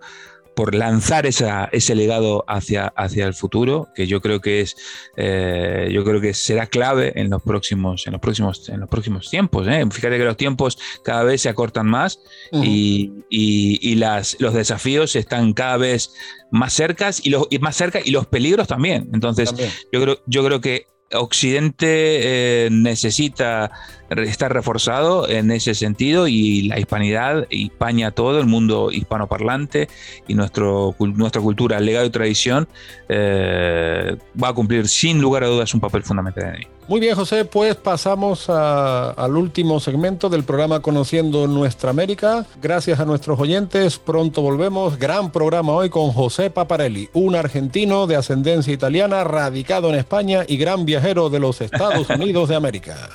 por 0.54 0.74
lanzar 0.74 1.26
esa, 1.26 1.68
ese 1.72 1.94
legado 1.94 2.44
hacia, 2.48 2.88
hacia 2.96 3.26
el 3.26 3.34
futuro, 3.34 3.88
que 3.94 4.06
yo 4.06 4.20
creo 4.20 4.40
que 4.40 4.60
es, 4.60 4.76
eh, 5.16 5.88
yo 5.92 6.04
creo 6.04 6.20
que 6.20 6.34
será 6.34 6.66
clave 6.66 7.12
en 7.16 7.30
los 7.30 7.42
próximos, 7.42 8.06
en 8.06 8.12
los 8.12 8.20
próximos, 8.20 8.68
en 8.68 8.80
los 8.80 8.88
próximos 8.88 9.30
tiempos. 9.30 9.66
¿eh? 9.68 9.84
Fíjate 9.90 10.18
que 10.18 10.24
los 10.24 10.36
tiempos 10.36 10.78
cada 11.02 11.24
vez 11.24 11.42
se 11.42 11.48
acortan 11.48 11.86
más 11.86 12.20
y, 12.52 13.12
y, 13.30 13.94
las, 13.96 14.36
los 14.40 14.54
desafíos 14.54 15.16
están 15.16 15.52
cada 15.52 15.76
vez 15.76 16.14
más 16.50 16.72
cercas 16.72 17.24
y 17.24 17.30
los 17.30 17.46
y 17.50 17.58
más 17.58 17.76
cerca 17.76 18.00
y 18.04 18.10
los 18.10 18.26
peligros 18.26 18.68
también. 18.68 19.08
Entonces, 19.12 19.54
yo 19.92 20.02
creo, 20.02 20.18
yo 20.26 20.44
creo 20.44 20.60
que 20.60 20.86
Occidente 21.14 22.66
eh, 22.66 22.68
necesita 22.70 23.70
estar 24.10 24.52
reforzado 24.52 25.28
en 25.28 25.50
ese 25.50 25.74
sentido 25.74 26.28
y 26.28 26.62
la 26.62 26.78
hispanidad, 26.78 27.46
España 27.50 28.10
todo, 28.10 28.38
el 28.38 28.46
mundo 28.46 28.90
hispanoparlante 28.92 29.88
y 30.28 30.34
nuestro, 30.34 30.94
nuestra 30.98 31.40
cultura, 31.40 31.80
legado 31.80 32.06
y 32.06 32.10
tradición 32.10 32.68
eh, 33.08 34.16
va 34.42 34.48
a 34.48 34.52
cumplir 34.52 34.88
sin 34.88 35.20
lugar 35.20 35.44
a 35.44 35.48
dudas 35.48 35.74
un 35.74 35.80
papel 35.80 36.02
fundamental 36.02 36.44
en 36.44 36.54
ello. 36.56 36.73
Muy 36.86 37.00
bien, 37.00 37.14
José, 37.14 37.46
pues 37.46 37.76
pasamos 37.76 38.50
al 38.50 39.36
último 39.36 39.80
segmento 39.80 40.28
del 40.28 40.44
programa 40.44 40.80
Conociendo 40.80 41.46
Nuestra 41.46 41.88
América. 41.88 42.44
Gracias 42.60 43.00
a 43.00 43.06
nuestros 43.06 43.40
oyentes, 43.40 43.98
pronto 43.98 44.42
volvemos. 44.42 44.98
Gran 44.98 45.32
programa 45.32 45.72
hoy 45.72 45.88
con 45.88 46.12
José 46.12 46.50
Paparelli, 46.50 47.08
un 47.14 47.36
argentino 47.36 48.06
de 48.06 48.16
ascendencia 48.16 48.72
italiana, 48.72 49.24
radicado 49.24 49.88
en 49.88 49.94
España 49.94 50.44
y 50.46 50.58
gran 50.58 50.84
viajero 50.84 51.30
de 51.30 51.40
los 51.40 51.62
Estados 51.62 52.08
Unidos 52.10 52.50
de 52.50 52.56
América. 52.56 53.08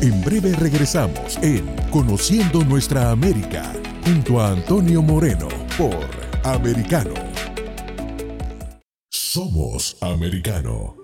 En 0.00 0.24
breve 0.24 0.54
regresamos 0.54 1.38
en 1.40 1.64
Conociendo 1.90 2.64
Nuestra 2.64 3.12
América, 3.12 3.72
junto 4.04 4.40
a 4.40 4.50
Antonio 4.50 5.02
Moreno, 5.02 5.48
por 5.78 6.04
Americano. 6.42 7.14
Somos 9.08 9.96
Americano. 10.00 11.03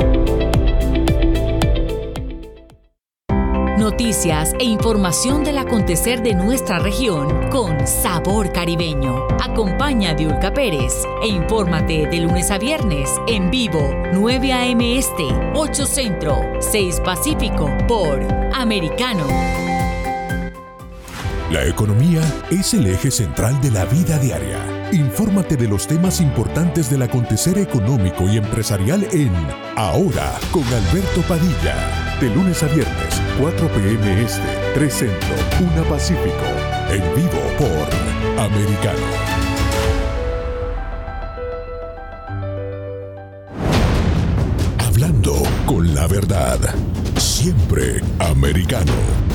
Noticias 4.01 4.55
e 4.57 4.63
información 4.63 5.43
del 5.43 5.59
acontecer 5.59 6.23
de 6.23 6.33
nuestra 6.33 6.79
región 6.79 7.51
con 7.51 7.85
sabor 7.85 8.51
caribeño. 8.51 9.27
Acompaña 9.39 10.09
a 10.09 10.13
Diulca 10.15 10.51
Pérez 10.51 11.03
e 11.21 11.27
infórmate 11.27 12.07
de 12.07 12.21
lunes 12.21 12.49
a 12.49 12.57
viernes 12.57 13.11
en 13.27 13.51
vivo 13.51 13.93
9 14.11 14.53
a.m. 14.53 14.97
Este, 14.97 15.27
8 15.53 15.85
Centro, 15.85 16.35
6 16.59 16.99
Pacífico 17.05 17.69
por 17.87 18.25
Americano. 18.55 19.27
La 21.51 21.63
economía 21.67 22.23
es 22.49 22.73
el 22.73 22.87
eje 22.87 23.11
central 23.11 23.61
de 23.61 23.69
la 23.69 23.85
vida 23.85 24.17
diaria. 24.17 24.80
Infórmate 24.91 25.55
de 25.55 25.69
los 25.69 25.87
temas 25.87 26.19
importantes 26.19 26.89
del 26.89 27.03
acontecer 27.03 27.57
económico 27.57 28.27
y 28.27 28.35
empresarial 28.35 29.07
en 29.13 29.31
Ahora 29.77 30.37
con 30.51 30.65
Alberto 30.65 31.21
Padilla 31.29 32.17
de 32.19 32.29
lunes 32.35 32.61
a 32.61 32.67
viernes, 32.67 33.21
4 33.39 33.67
p.m. 33.69 34.21
Este, 34.21 34.41
3 34.73 34.93
Centro, 34.93 35.35
1 35.61 35.83
Pacífico. 35.85 36.45
En 36.89 37.01
vivo 37.15 37.39
por 37.57 38.43
Americano. 38.43 38.99
Hablando 44.77 45.41
con 45.65 45.95
la 45.95 46.05
verdad. 46.07 46.59
Siempre 47.17 48.01
americano. 48.19 49.30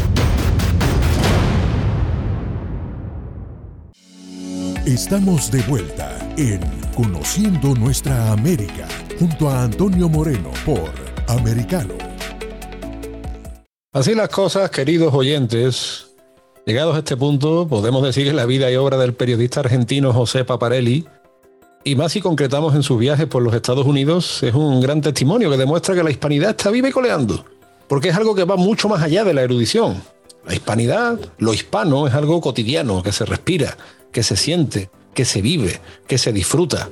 Estamos 4.86 5.50
de 5.50 5.60
vuelta 5.62 6.16
en 6.36 6.60
Conociendo 6.94 7.74
Nuestra 7.74 8.30
América 8.30 8.86
junto 9.18 9.48
a 9.48 9.64
Antonio 9.64 10.08
Moreno 10.08 10.52
por 10.64 10.92
Americano. 11.26 11.94
Así 13.92 14.14
las 14.14 14.28
cosas, 14.28 14.70
queridos 14.70 15.12
oyentes. 15.12 16.14
Llegados 16.66 16.94
a 16.94 16.98
este 16.98 17.16
punto, 17.16 17.66
podemos 17.66 18.04
decir 18.04 18.28
que 18.28 18.32
la 18.32 18.46
vida 18.46 18.70
y 18.70 18.76
obra 18.76 18.96
del 18.96 19.12
periodista 19.12 19.58
argentino 19.58 20.12
José 20.12 20.44
Paparelli, 20.44 21.04
y 21.82 21.96
más 21.96 22.12
si 22.12 22.20
concretamos 22.20 22.76
en 22.76 22.84
sus 22.84 23.00
viajes 23.00 23.26
por 23.26 23.42
los 23.42 23.54
Estados 23.54 23.86
Unidos, 23.86 24.40
es 24.44 24.54
un 24.54 24.80
gran 24.80 25.00
testimonio 25.00 25.50
que 25.50 25.56
demuestra 25.56 25.96
que 25.96 26.04
la 26.04 26.12
hispanidad 26.12 26.50
está 26.50 26.70
viva 26.70 26.88
y 26.88 26.92
coleando, 26.92 27.44
porque 27.88 28.10
es 28.10 28.14
algo 28.14 28.36
que 28.36 28.44
va 28.44 28.54
mucho 28.54 28.88
más 28.88 29.02
allá 29.02 29.24
de 29.24 29.34
la 29.34 29.42
erudición. 29.42 30.00
La 30.46 30.54
hispanidad, 30.54 31.18
lo 31.38 31.54
hispano, 31.54 32.06
es 32.06 32.14
algo 32.14 32.40
cotidiano, 32.40 33.02
que 33.02 33.12
se 33.12 33.24
respira, 33.24 33.76
que 34.12 34.22
se 34.22 34.36
siente, 34.36 34.90
que 35.14 35.24
se 35.24 35.42
vive, 35.42 35.80
que 36.06 36.18
se 36.18 36.32
disfruta. 36.32 36.88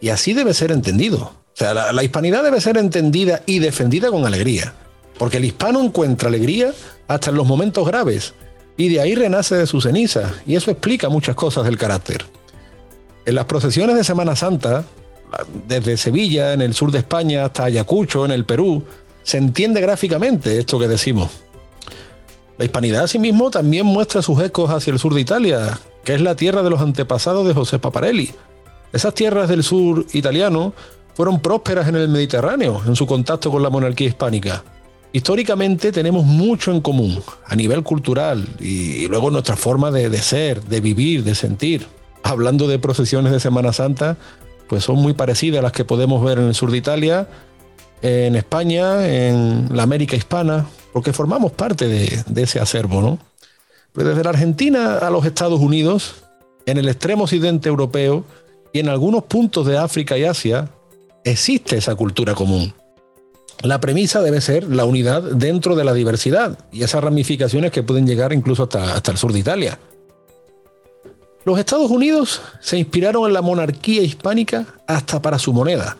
Y 0.00 0.08
así 0.08 0.34
debe 0.34 0.54
ser 0.54 0.72
entendido. 0.72 1.18
O 1.18 1.58
sea, 1.58 1.92
la, 1.92 2.02
hispanidad 2.02 2.42
debe 2.42 2.60
ser 2.60 2.76
entendida 2.76 3.42
y 3.46 3.60
defendida 3.60 4.10
con 4.10 4.26
alegría 4.26 4.74
porque 5.18 5.38
el 5.38 5.44
hispano 5.44 5.82
encuentra 5.82 6.28
alegría 6.28 6.72
hasta 7.08 7.30
en 7.30 7.36
los 7.36 7.46
momentos 7.46 7.86
graves 7.86 8.34
y 8.76 8.88
de 8.88 9.00
ahí 9.00 9.14
renace 9.14 9.54
de 9.54 9.66
su 9.66 9.80
ceniza 9.80 10.34
y 10.46 10.56
eso 10.56 10.70
explica 10.70 11.08
muchas 11.08 11.34
cosas 11.34 11.64
del 11.64 11.78
carácter. 11.78 12.24
En 13.24 13.34
las 13.34 13.46
procesiones 13.46 13.96
de 13.96 14.04
Semana 14.04 14.36
Santa, 14.36 14.84
desde 15.66 15.96
Sevilla, 15.96 16.52
en 16.52 16.60
el 16.60 16.74
sur 16.74 16.92
de 16.92 16.98
España, 16.98 17.46
hasta 17.46 17.64
Ayacucho, 17.64 18.24
en 18.24 18.30
el 18.30 18.44
Perú, 18.44 18.84
se 19.22 19.38
entiende 19.38 19.80
gráficamente 19.80 20.58
esto 20.58 20.78
que 20.78 20.86
decimos. 20.86 21.30
La 22.58 22.64
hispanidad 22.64 23.04
asimismo 23.04 23.50
también 23.50 23.86
muestra 23.86 24.22
sus 24.22 24.40
ecos 24.42 24.70
hacia 24.70 24.92
el 24.92 24.98
sur 24.98 25.14
de 25.14 25.20
Italia, 25.20 25.78
que 26.04 26.14
es 26.14 26.20
la 26.20 26.36
tierra 26.36 26.62
de 26.62 26.70
los 26.70 26.80
antepasados 26.80 27.46
de 27.46 27.54
José 27.54 27.78
Paparelli. 27.78 28.30
Esas 28.92 29.14
tierras 29.14 29.48
del 29.48 29.62
sur 29.62 30.06
italiano 30.12 30.72
fueron 31.14 31.40
prósperas 31.40 31.88
en 31.88 31.96
el 31.96 32.08
Mediterráneo 32.08 32.82
en 32.86 32.96
su 32.96 33.06
contacto 33.06 33.50
con 33.50 33.62
la 33.62 33.70
monarquía 33.70 34.08
hispánica 34.08 34.62
históricamente 35.16 35.92
tenemos 35.92 36.26
mucho 36.26 36.70
en 36.72 36.82
común 36.82 37.22
a 37.46 37.56
nivel 37.56 37.82
cultural 37.82 38.46
y, 38.60 39.08
luego 39.08 39.30
nuestra 39.30 39.56
forma 39.56 39.90
de, 39.90 40.14
ser, 40.18 40.62
de 40.64 40.80
vivir, 40.82 41.24
de 41.24 41.34
sentir. 41.34 41.86
Hablando 42.22 42.68
de 42.68 42.78
procesiones 42.78 43.32
de 43.32 43.40
Semana 43.40 43.72
Santa, 43.72 44.18
pues 44.68 44.84
son 44.84 44.96
muy 44.96 45.14
parecidas 45.14 45.60
a 45.60 45.62
las 45.62 45.72
que 45.72 45.86
podemos 45.86 46.22
ver 46.22 46.38
en 46.38 46.48
el 46.48 46.54
sur 46.54 46.70
de 46.70 46.76
Italia, 46.76 47.28
en 48.02 48.36
España, 48.36 49.08
en 49.08 49.68
la 49.74 49.84
América 49.84 50.16
hispana, 50.16 50.66
porque 50.92 51.12
formamos 51.12 51.52
parte 51.52 51.86
de, 51.86 52.42
ese 52.42 52.60
acervo, 52.60 53.00
¿no? 53.00 53.18
Pero 53.92 54.10
desde 54.10 54.24
la 54.24 54.30
Argentina 54.30 54.98
a 54.98 55.10
los 55.10 55.24
Estados 55.24 55.60
Unidos, 55.60 56.16
en 56.66 56.78
el 56.78 56.88
extremo 56.88 57.24
occidente 57.24 57.68
europeo 57.68 58.24
y 58.72 58.80
en 58.80 58.88
algunos 58.88 59.24
puntos 59.24 59.66
de 59.66 59.78
África 59.78 60.18
y 60.18 60.24
Asia, 60.24 60.68
existe 61.24 61.76
esa 61.76 61.94
cultura 61.94 62.34
común 62.34 62.72
la 63.62 63.80
premisa 63.80 64.20
debe 64.20 64.40
ser 64.40 64.64
la 64.64 64.84
unidad 64.84 65.22
dentro 65.22 65.76
de 65.76 65.84
la 65.84 65.94
diversidad 65.94 66.58
y 66.72 66.82
esas 66.82 67.02
ramificaciones 67.02 67.72
que 67.72 67.82
pueden 67.82 68.06
llegar 68.06 68.32
incluso 68.32 68.64
hasta, 68.64 68.94
hasta 68.94 69.10
el 69.10 69.16
sur 69.16 69.32
de 69.32 69.38
Italia. 69.38 69.78
Los 71.44 71.58
Estados 71.58 71.90
Unidos 71.90 72.42
se 72.60 72.76
inspiraron 72.78 73.26
en 73.26 73.32
la 73.32 73.42
monarquía 73.42 74.02
hispánica 74.02 74.66
hasta 74.86 75.22
para 75.22 75.38
su 75.38 75.52
moneda. 75.52 75.96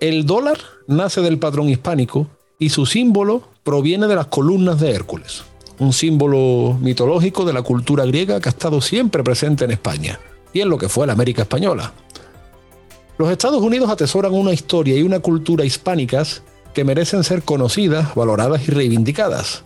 El 0.00 0.26
dólar 0.26 0.58
nace 0.86 1.20
del 1.22 1.38
patrón 1.38 1.68
hispánico 1.68 2.26
y 2.58 2.70
su 2.70 2.84
símbolo 2.84 3.47
proviene 3.62 4.06
de 4.06 4.16
las 4.16 4.26
columnas 4.26 4.80
de 4.80 4.90
Hércules, 4.90 5.44
un 5.78 5.92
símbolo 5.92 6.76
mitológico 6.80 7.44
de 7.44 7.52
la 7.52 7.62
cultura 7.62 8.04
griega 8.04 8.40
que 8.40 8.48
ha 8.48 8.50
estado 8.50 8.80
siempre 8.80 9.22
presente 9.22 9.64
en 9.64 9.70
España 9.70 10.18
y 10.52 10.60
en 10.60 10.68
lo 10.68 10.78
que 10.78 10.88
fue 10.88 11.06
la 11.06 11.12
América 11.12 11.42
española. 11.42 11.92
Los 13.18 13.30
Estados 13.30 13.60
Unidos 13.62 13.90
atesoran 13.90 14.32
una 14.32 14.52
historia 14.52 14.96
y 14.96 15.02
una 15.02 15.20
cultura 15.20 15.64
hispánicas 15.64 16.42
que 16.72 16.84
merecen 16.84 17.24
ser 17.24 17.42
conocidas, 17.42 18.14
valoradas 18.14 18.68
y 18.68 18.70
reivindicadas. 18.70 19.64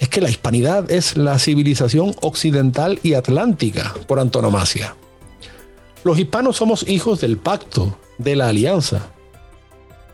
Es 0.00 0.08
que 0.08 0.20
la 0.20 0.28
hispanidad 0.28 0.90
es 0.90 1.16
la 1.16 1.38
civilización 1.38 2.14
occidental 2.20 2.98
y 3.04 3.14
atlántica 3.14 3.94
por 4.08 4.18
antonomasia. 4.18 4.96
Los 6.02 6.18
hispanos 6.18 6.56
somos 6.56 6.88
hijos 6.88 7.20
del 7.20 7.38
pacto, 7.38 7.96
de 8.18 8.34
la 8.34 8.48
alianza. 8.48 9.10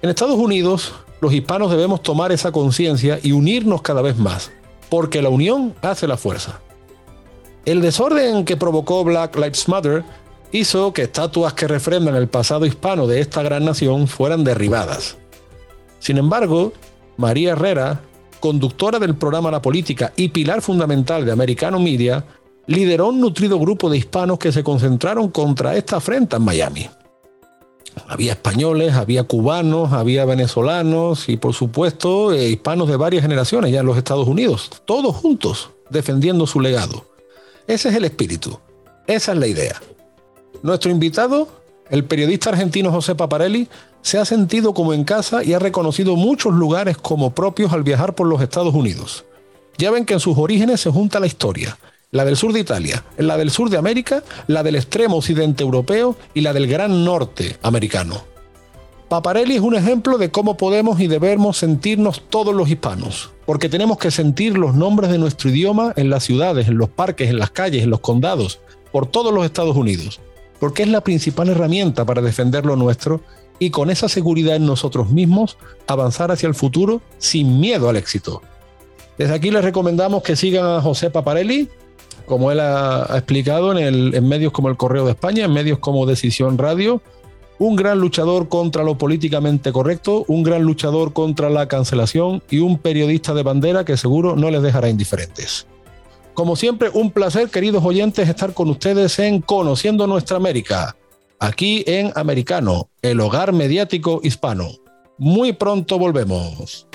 En 0.02 0.10
Estados 0.10 0.36
Unidos, 0.36 0.92
los 1.20 1.32
hispanos 1.32 1.70
debemos 1.70 2.02
tomar 2.02 2.32
esa 2.32 2.50
conciencia 2.50 3.18
y 3.22 3.32
unirnos 3.32 3.82
cada 3.82 4.02
vez 4.02 4.16
más, 4.16 4.50
porque 4.88 5.22
la 5.22 5.28
unión 5.28 5.74
hace 5.82 6.06
la 6.06 6.16
fuerza. 6.16 6.60
El 7.64 7.82
desorden 7.82 8.44
que 8.44 8.56
provocó 8.56 9.04
Black 9.04 9.36
Lives 9.36 9.68
Matter 9.68 10.02
hizo 10.50 10.92
que 10.92 11.02
estatuas 11.02 11.52
que 11.52 11.68
refrendan 11.68 12.16
el 12.16 12.28
pasado 12.28 12.64
hispano 12.66 13.06
de 13.06 13.20
esta 13.20 13.42
gran 13.42 13.64
nación 13.64 14.08
fueran 14.08 14.44
derribadas. 14.44 15.18
Sin 15.98 16.16
embargo, 16.16 16.72
María 17.18 17.52
Herrera, 17.52 18.00
conductora 18.40 18.98
del 18.98 19.14
programa 19.14 19.50
La 19.50 19.60
Política 19.60 20.12
y 20.16 20.30
pilar 20.30 20.62
fundamental 20.62 21.26
de 21.26 21.32
Americano 21.32 21.78
Media, 21.78 22.24
lideró 22.66 23.08
un 23.08 23.20
nutrido 23.20 23.58
grupo 23.58 23.90
de 23.90 23.98
hispanos 23.98 24.38
que 24.38 24.52
se 24.52 24.64
concentraron 24.64 25.28
contra 25.28 25.76
esta 25.76 25.96
afrenta 25.96 26.38
en 26.38 26.44
Miami. 26.44 26.88
Había 28.06 28.32
españoles, 28.32 28.94
había 28.94 29.24
cubanos, 29.24 29.92
había 29.92 30.24
venezolanos 30.24 31.28
y 31.28 31.36
por 31.36 31.54
supuesto 31.54 32.32
eh, 32.32 32.48
hispanos 32.48 32.88
de 32.88 32.96
varias 32.96 33.22
generaciones 33.22 33.72
ya 33.72 33.80
en 33.80 33.86
los 33.86 33.96
Estados 33.96 34.28
Unidos, 34.28 34.70
todos 34.84 35.14
juntos 35.16 35.70
defendiendo 35.90 36.46
su 36.46 36.60
legado. 36.60 37.06
Ese 37.66 37.88
es 37.88 37.94
el 37.94 38.04
espíritu, 38.04 38.58
esa 39.06 39.32
es 39.32 39.38
la 39.38 39.46
idea. 39.46 39.80
Nuestro 40.62 40.90
invitado, 40.90 41.48
el 41.88 42.04
periodista 42.04 42.50
argentino 42.50 42.90
José 42.90 43.14
Paparelli, 43.14 43.68
se 44.02 44.18
ha 44.18 44.24
sentido 44.24 44.72
como 44.74 44.94
en 44.94 45.04
casa 45.04 45.44
y 45.44 45.52
ha 45.52 45.58
reconocido 45.58 46.16
muchos 46.16 46.54
lugares 46.54 46.96
como 46.96 47.34
propios 47.34 47.72
al 47.72 47.82
viajar 47.82 48.14
por 48.14 48.26
los 48.26 48.40
Estados 48.40 48.74
Unidos. 48.74 49.24
Ya 49.78 49.90
ven 49.90 50.04
que 50.04 50.14
en 50.14 50.20
sus 50.20 50.36
orígenes 50.36 50.80
se 50.80 50.90
junta 50.90 51.20
la 51.20 51.26
historia 51.26 51.78
la 52.12 52.24
del 52.24 52.36
sur 52.36 52.52
de 52.52 52.60
Italia, 52.60 53.04
la 53.18 53.36
del 53.36 53.50
sur 53.50 53.70
de 53.70 53.76
América, 53.76 54.24
la 54.48 54.64
del 54.64 54.74
extremo 54.74 55.16
occidente 55.16 55.62
europeo 55.62 56.16
y 56.34 56.40
la 56.40 56.52
del 56.52 56.66
gran 56.66 57.04
norte 57.04 57.56
americano. 57.62 58.24
Paparelli 59.08 59.56
es 59.56 59.60
un 59.60 59.76
ejemplo 59.76 60.18
de 60.18 60.30
cómo 60.30 60.56
podemos 60.56 61.00
y 61.00 61.06
debemos 61.06 61.58
sentirnos 61.58 62.22
todos 62.28 62.54
los 62.54 62.68
hispanos, 62.68 63.30
porque 63.46 63.68
tenemos 63.68 63.98
que 63.98 64.10
sentir 64.10 64.58
los 64.58 64.74
nombres 64.74 65.10
de 65.10 65.18
nuestro 65.18 65.50
idioma 65.50 65.92
en 65.96 66.10
las 66.10 66.24
ciudades, 66.24 66.68
en 66.68 66.78
los 66.78 66.88
parques, 66.88 67.30
en 67.30 67.38
las 67.38 67.50
calles, 67.50 67.84
en 67.84 67.90
los 67.90 68.00
condados, 68.00 68.60
por 68.92 69.06
todos 69.06 69.32
los 69.32 69.44
Estados 69.44 69.76
Unidos, 69.76 70.20
porque 70.58 70.82
es 70.82 70.88
la 70.88 71.02
principal 71.02 71.48
herramienta 71.48 72.04
para 72.04 72.22
defender 72.22 72.66
lo 72.66 72.74
nuestro 72.74 73.20
y 73.60 73.70
con 73.70 73.88
esa 73.88 74.08
seguridad 74.08 74.56
en 74.56 74.66
nosotros 74.66 75.10
mismos 75.10 75.58
avanzar 75.86 76.32
hacia 76.32 76.48
el 76.48 76.54
futuro 76.54 77.02
sin 77.18 77.60
miedo 77.60 77.88
al 77.88 77.96
éxito. 77.96 78.42
Desde 79.18 79.34
aquí 79.34 79.50
les 79.50 79.62
recomendamos 79.62 80.22
que 80.22 80.34
sigan 80.34 80.64
a 80.64 80.80
José 80.80 81.10
Paparelli, 81.10 81.68
como 82.30 82.52
él 82.52 82.60
ha, 82.60 83.08
explicado 83.16 83.76
en, 83.76 84.28
medios 84.28 84.52
como 84.52 84.68
el 84.68 84.76
Correo 84.76 85.04
de 85.04 85.10
España, 85.10 85.46
en 85.46 85.52
medios 85.52 85.80
como 85.80 86.06
Decisión 86.06 86.58
Radio, 86.58 87.02
un 87.58 87.74
gran 87.74 87.98
luchador 87.98 88.48
contra 88.48 88.84
lo 88.84 88.96
políticamente 88.96 89.72
correcto, 89.72 90.24
un 90.28 90.44
gran 90.44 90.62
luchador 90.62 91.12
contra 91.12 91.50
la 91.50 91.66
cancelación 91.66 92.40
y 92.48 92.60
un 92.60 92.78
periodista 92.78 93.34
de 93.34 93.42
bandera 93.42 93.84
que 93.84 93.96
seguro 93.96 94.36
no 94.36 94.48
les 94.48 94.62
dejará 94.62 94.88
indiferentes. 94.88 95.66
Como 96.32 96.54
siempre, 96.54 96.88
un 96.94 97.10
placer, 97.10 97.50
queridos 97.50 97.84
oyentes, 97.84 98.28
estar 98.28 98.54
con 98.54 98.70
ustedes 98.70 99.18
en 99.18 99.40
Conociendo 99.40 100.06
Nuestra 100.06 100.36
América, 100.36 100.94
aquí 101.40 101.82
en 101.88 102.12
Americano, 102.14 102.90
el 103.02 103.18
hogar 103.18 103.52
mediático 103.52 104.20
hispano. 104.22 104.68
Muy 105.18 105.52
pronto 105.52 105.98
volvemos. 105.98 106.86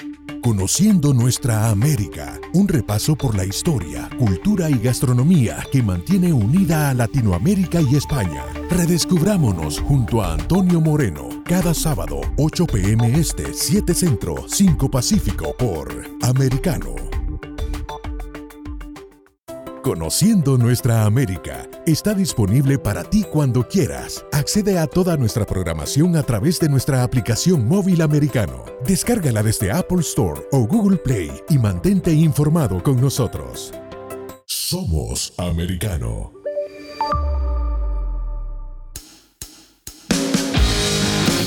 Conociendo 0.42 1.14
nuestra 1.14 1.70
América, 1.70 2.40
un 2.54 2.68
repaso 2.68 3.16
por 3.16 3.36
la 3.36 3.46
historia, 3.46 4.10
cultura 4.20 4.70
y 4.70 4.78
gastronomía 4.78 5.66
que 5.72 5.82
mantiene 5.82 6.32
unida 6.34 6.90
a 6.90 6.94
Latinoamérica 6.94 7.82
y 7.82 7.96
España. 7.96 8.44
Redescubrámonos 8.70 9.80
junto 9.80 10.22
a 10.22 10.34
Antonio 10.34 10.82
Moreno, 10.82 11.30
cada 11.46 11.74
sábado, 11.74 12.22
8 12.38 12.68
pm 12.68 13.20
este, 13.20 13.54
7 13.54 13.94
centro, 13.94 14.36
5 14.48 14.90
pacífico 14.90 15.56
por 15.58 15.90
Americano. 16.22 17.15
Conociendo 19.86 20.58
nuestra 20.58 21.06
América 21.06 21.70
está 21.86 22.16
disponible 22.16 22.80
para 22.80 23.04
ti 23.04 23.24
cuando 23.24 23.68
quieras. 23.68 24.26
Accede 24.32 24.80
a 24.80 24.88
toda 24.88 25.16
nuestra 25.16 25.46
programación 25.46 26.16
a 26.16 26.24
través 26.24 26.60
de 26.60 26.70
nuestra 26.70 27.04
aplicación 27.04 27.68
móvil 27.68 28.02
americano. 28.02 28.66
Descárgala 28.88 29.44
desde 29.44 29.72
Apple 29.72 30.00
Store 30.00 30.42
o 30.52 30.66
Google 30.66 30.98
Play 30.98 31.30
y 31.50 31.60
mantente 31.60 32.12
informado 32.12 32.82
con 32.82 33.00
nosotros. 33.00 33.76
Somos 34.48 35.36
americano. 35.38 36.34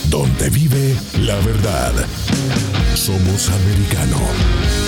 Donde 0.08 0.48
vive 0.50 0.96
la 1.22 1.34
verdad. 1.40 1.92
Somos 2.94 3.50
americano. 3.50 4.87